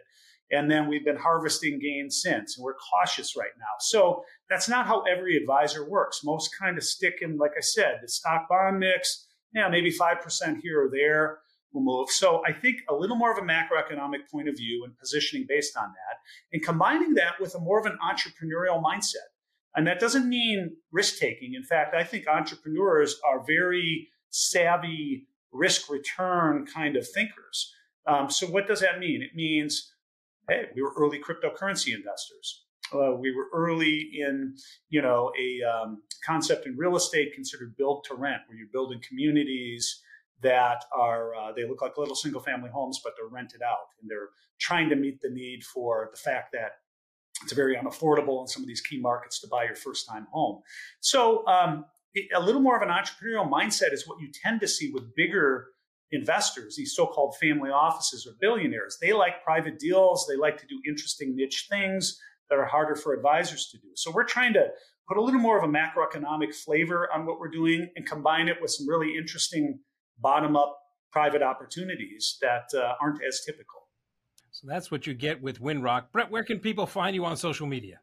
And 0.51 0.71
then 0.71 0.87
we've 0.87 1.05
been 1.05 1.17
harvesting 1.17 1.79
gains 1.79 2.21
since, 2.21 2.57
and 2.57 2.63
we're 2.63 2.73
cautious 2.75 3.35
right 3.37 3.51
now. 3.59 3.75
So 3.79 4.23
that's 4.49 4.67
not 4.67 4.87
how 4.87 5.01
every 5.01 5.37
advisor 5.37 5.87
works. 5.87 6.23
Most 6.23 6.49
kind 6.57 6.77
of 6.77 6.83
stick 6.83 7.19
in, 7.21 7.37
like 7.37 7.51
I 7.55 7.61
said, 7.61 7.99
the 8.01 8.07
stock 8.07 8.49
bond 8.49 8.79
mix, 8.79 9.27
yeah, 9.53 9.67
maybe 9.67 9.91
5% 9.91 10.61
here 10.61 10.85
or 10.85 10.89
there 10.89 11.39
will 11.73 11.81
move. 11.81 12.09
So 12.09 12.41
I 12.45 12.53
think 12.53 12.81
a 12.89 12.93
little 12.93 13.15
more 13.15 13.31
of 13.31 13.37
a 13.37 13.41
macroeconomic 13.41 14.29
point 14.31 14.49
of 14.49 14.55
view 14.57 14.83
and 14.85 14.97
positioning 14.97 15.45
based 15.47 15.77
on 15.77 15.87
that, 15.87 16.17
and 16.53 16.63
combining 16.63 17.13
that 17.15 17.39
with 17.39 17.55
a 17.55 17.59
more 17.59 17.79
of 17.79 17.85
an 17.85 17.97
entrepreneurial 18.03 18.81
mindset. 18.81 19.29
And 19.75 19.85
that 19.87 19.99
doesn't 19.99 20.27
mean 20.27 20.75
risk 20.91 21.19
taking. 21.19 21.53
In 21.53 21.63
fact, 21.63 21.93
I 21.95 22.03
think 22.03 22.27
entrepreneurs 22.27 23.19
are 23.27 23.43
very 23.45 24.09
savvy 24.29 25.27
risk 25.51 25.89
return 25.89 26.65
kind 26.65 26.95
of 26.95 27.07
thinkers. 27.07 27.73
Um, 28.07 28.29
so 28.29 28.47
what 28.47 28.67
does 28.67 28.81
that 28.81 28.99
mean? 28.99 29.21
It 29.21 29.35
means 29.35 29.93
hey, 30.49 30.65
we 30.75 30.81
were 30.81 30.93
early 30.97 31.19
cryptocurrency 31.19 31.93
investors. 31.93 32.65
Uh, 32.91 33.11
we 33.15 33.31
were 33.35 33.45
early 33.53 34.09
in, 34.17 34.55
you 34.89 35.01
know, 35.01 35.31
a 35.39 35.61
um, 35.63 36.01
concept 36.25 36.65
in 36.65 36.75
real 36.75 36.95
estate 36.95 37.33
considered 37.35 37.77
build 37.77 38.03
to 38.05 38.15
rent, 38.15 38.41
where 38.47 38.57
you're 38.57 38.67
building 38.73 38.99
communities 39.07 40.01
that 40.41 40.85
are 40.95 41.35
uh, 41.35 41.51
they 41.51 41.67
look 41.67 41.81
like 41.81 41.97
little 41.97 42.15
single 42.15 42.41
family 42.41 42.69
homes, 42.69 42.99
but 43.03 43.13
they're 43.17 43.29
rented 43.29 43.61
out, 43.61 43.87
and 44.01 44.09
they're 44.09 44.29
trying 44.59 44.89
to 44.89 44.95
meet 44.95 45.21
the 45.21 45.29
need 45.29 45.63
for 45.63 46.09
the 46.11 46.17
fact 46.17 46.51
that 46.53 46.71
it's 47.43 47.53
very 47.53 47.75
unaffordable 47.75 48.41
in 48.41 48.47
some 48.47 48.63
of 48.63 48.67
these 48.67 48.81
key 48.81 48.99
markets 48.99 49.39
to 49.39 49.47
buy 49.47 49.63
your 49.63 49.75
first 49.75 50.07
time 50.07 50.27
home. 50.31 50.61
So 50.99 51.47
um, 51.47 51.85
a 52.35 52.39
little 52.41 52.61
more 52.61 52.75
of 52.75 52.81
an 52.81 52.89
entrepreneurial 52.89 53.49
mindset 53.49 53.93
is 53.93 54.07
what 54.07 54.19
you 54.19 54.29
tend 54.43 54.59
to 54.61 54.67
see 54.67 54.91
with 54.91 55.15
bigger 55.15 55.67
investors, 56.11 56.75
these 56.75 56.95
so-called 56.95 57.35
family 57.39 57.69
offices 57.69 58.27
or 58.27 58.33
billionaires. 58.41 58.97
They 59.01 59.13
like 59.13 59.43
private 59.43 59.79
deals. 59.79 60.25
They 60.27 60.35
like 60.35 60.57
to 60.57 60.67
do 60.67 60.81
interesting 60.87 61.35
niche 61.35 61.67
things 61.69 62.19
that 62.49 62.57
are 62.57 62.65
harder 62.65 62.95
for 62.95 63.13
advisors 63.13 63.69
to 63.71 63.77
do. 63.77 63.89
So 63.95 64.11
we're 64.11 64.23
trying 64.25 64.53
to 64.53 64.67
put 65.07 65.17
a 65.17 65.21
little 65.21 65.39
more 65.39 65.57
of 65.57 65.63
a 65.63 65.71
macroeconomic 65.71 66.55
flavor 66.55 67.07
on 67.13 67.25
what 67.25 67.39
we're 67.39 67.49
doing 67.49 67.89
and 67.95 68.05
combine 68.05 68.47
it 68.47 68.57
with 68.61 68.71
some 68.71 68.87
really 68.89 69.15
interesting 69.17 69.79
bottom-up 70.21 70.77
private 71.11 71.41
opportunities 71.41 72.37
that 72.41 72.69
uh, 72.75 72.93
aren't 73.01 73.23
as 73.23 73.41
typical. 73.45 73.87
So 74.51 74.67
that's 74.67 74.91
what 74.91 75.07
you 75.07 75.13
get 75.13 75.41
with 75.41 75.61
Windrock. 75.61 76.11
Brett, 76.11 76.29
where 76.29 76.43
can 76.43 76.59
people 76.59 76.85
find 76.85 77.15
you 77.15 77.23
on 77.25 77.37
social 77.37 77.67
media? 77.67 78.01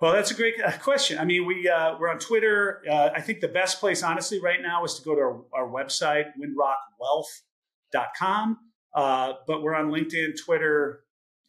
Well, 0.00 0.12
that's 0.12 0.30
a 0.30 0.34
great 0.34 0.54
uh, 0.64 0.70
question. 0.78 1.18
I 1.18 1.24
mean, 1.24 1.44
we 1.44 1.68
uh, 1.68 1.98
we're 1.98 2.08
on 2.08 2.20
Twitter. 2.20 2.82
Uh, 2.88 3.10
I 3.14 3.20
think 3.20 3.40
the 3.40 3.48
best 3.48 3.80
place, 3.80 4.02
honestly, 4.02 4.40
right 4.40 4.62
now 4.62 4.84
is 4.84 4.94
to 4.94 5.02
go 5.02 5.16
to 5.16 5.20
our, 5.20 5.42
our 5.52 5.68
website, 5.68 6.26
windrockwealth.com. 6.38 8.58
Uh, 8.94 9.32
but 9.46 9.62
we're 9.62 9.74
on 9.74 9.90
LinkedIn, 9.90 10.34
Twitter, 10.44 11.00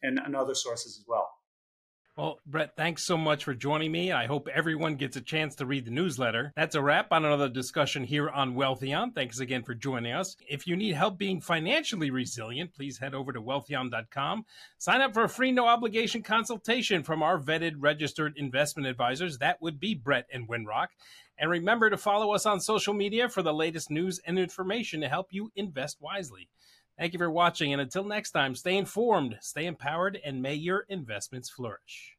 and, 0.02 0.18
and 0.18 0.34
other 0.34 0.54
sources 0.54 0.98
as 0.98 1.04
well. 1.06 1.30
Well, 2.16 2.40
Brett, 2.44 2.76
thanks 2.76 3.04
so 3.04 3.16
much 3.16 3.44
for 3.44 3.54
joining 3.54 3.92
me. 3.92 4.10
I 4.10 4.26
hope 4.26 4.48
everyone 4.48 4.96
gets 4.96 5.16
a 5.16 5.20
chance 5.20 5.54
to 5.54 5.64
read 5.64 5.84
the 5.84 5.92
newsletter. 5.92 6.52
That's 6.56 6.74
a 6.74 6.82
wrap 6.82 7.12
on 7.12 7.24
another 7.24 7.48
discussion 7.48 8.02
here 8.04 8.28
on 8.28 8.54
Wealthion. 8.54 9.14
Thanks 9.14 9.38
again 9.38 9.62
for 9.62 9.74
joining 9.74 10.12
us. 10.12 10.36
If 10.46 10.66
you 10.66 10.76
need 10.76 10.96
help 10.96 11.18
being 11.18 11.40
financially 11.40 12.10
resilient, 12.10 12.74
please 12.74 12.98
head 12.98 13.14
over 13.14 13.32
to 13.32 13.40
wealthion.com. 13.40 14.44
Sign 14.76 15.00
up 15.00 15.14
for 15.14 15.22
a 15.24 15.28
free 15.28 15.52
no 15.52 15.66
obligation 15.66 16.22
consultation 16.22 17.04
from 17.04 17.22
our 17.22 17.38
vetted 17.38 17.76
registered 17.78 18.36
investment 18.36 18.88
advisors. 18.88 19.38
That 19.38 19.62
would 19.62 19.78
be 19.78 19.94
Brett 19.94 20.26
and 20.32 20.48
Windrock. 20.48 20.88
And 21.38 21.48
remember 21.48 21.88
to 21.88 21.96
follow 21.96 22.34
us 22.34 22.44
on 22.44 22.60
social 22.60 22.92
media 22.92 23.28
for 23.30 23.42
the 23.42 23.54
latest 23.54 23.90
news 23.90 24.20
and 24.26 24.38
information 24.38 25.00
to 25.00 25.08
help 25.08 25.28
you 25.30 25.50
invest 25.56 25.96
wisely. 26.00 26.48
Thank 27.00 27.14
you 27.14 27.18
for 27.18 27.30
watching, 27.30 27.72
and 27.72 27.80
until 27.80 28.04
next 28.04 28.32
time, 28.32 28.54
stay 28.54 28.76
informed, 28.76 29.38
stay 29.40 29.64
empowered, 29.64 30.20
and 30.22 30.42
may 30.42 30.54
your 30.54 30.84
investments 30.90 31.48
flourish. 31.48 32.18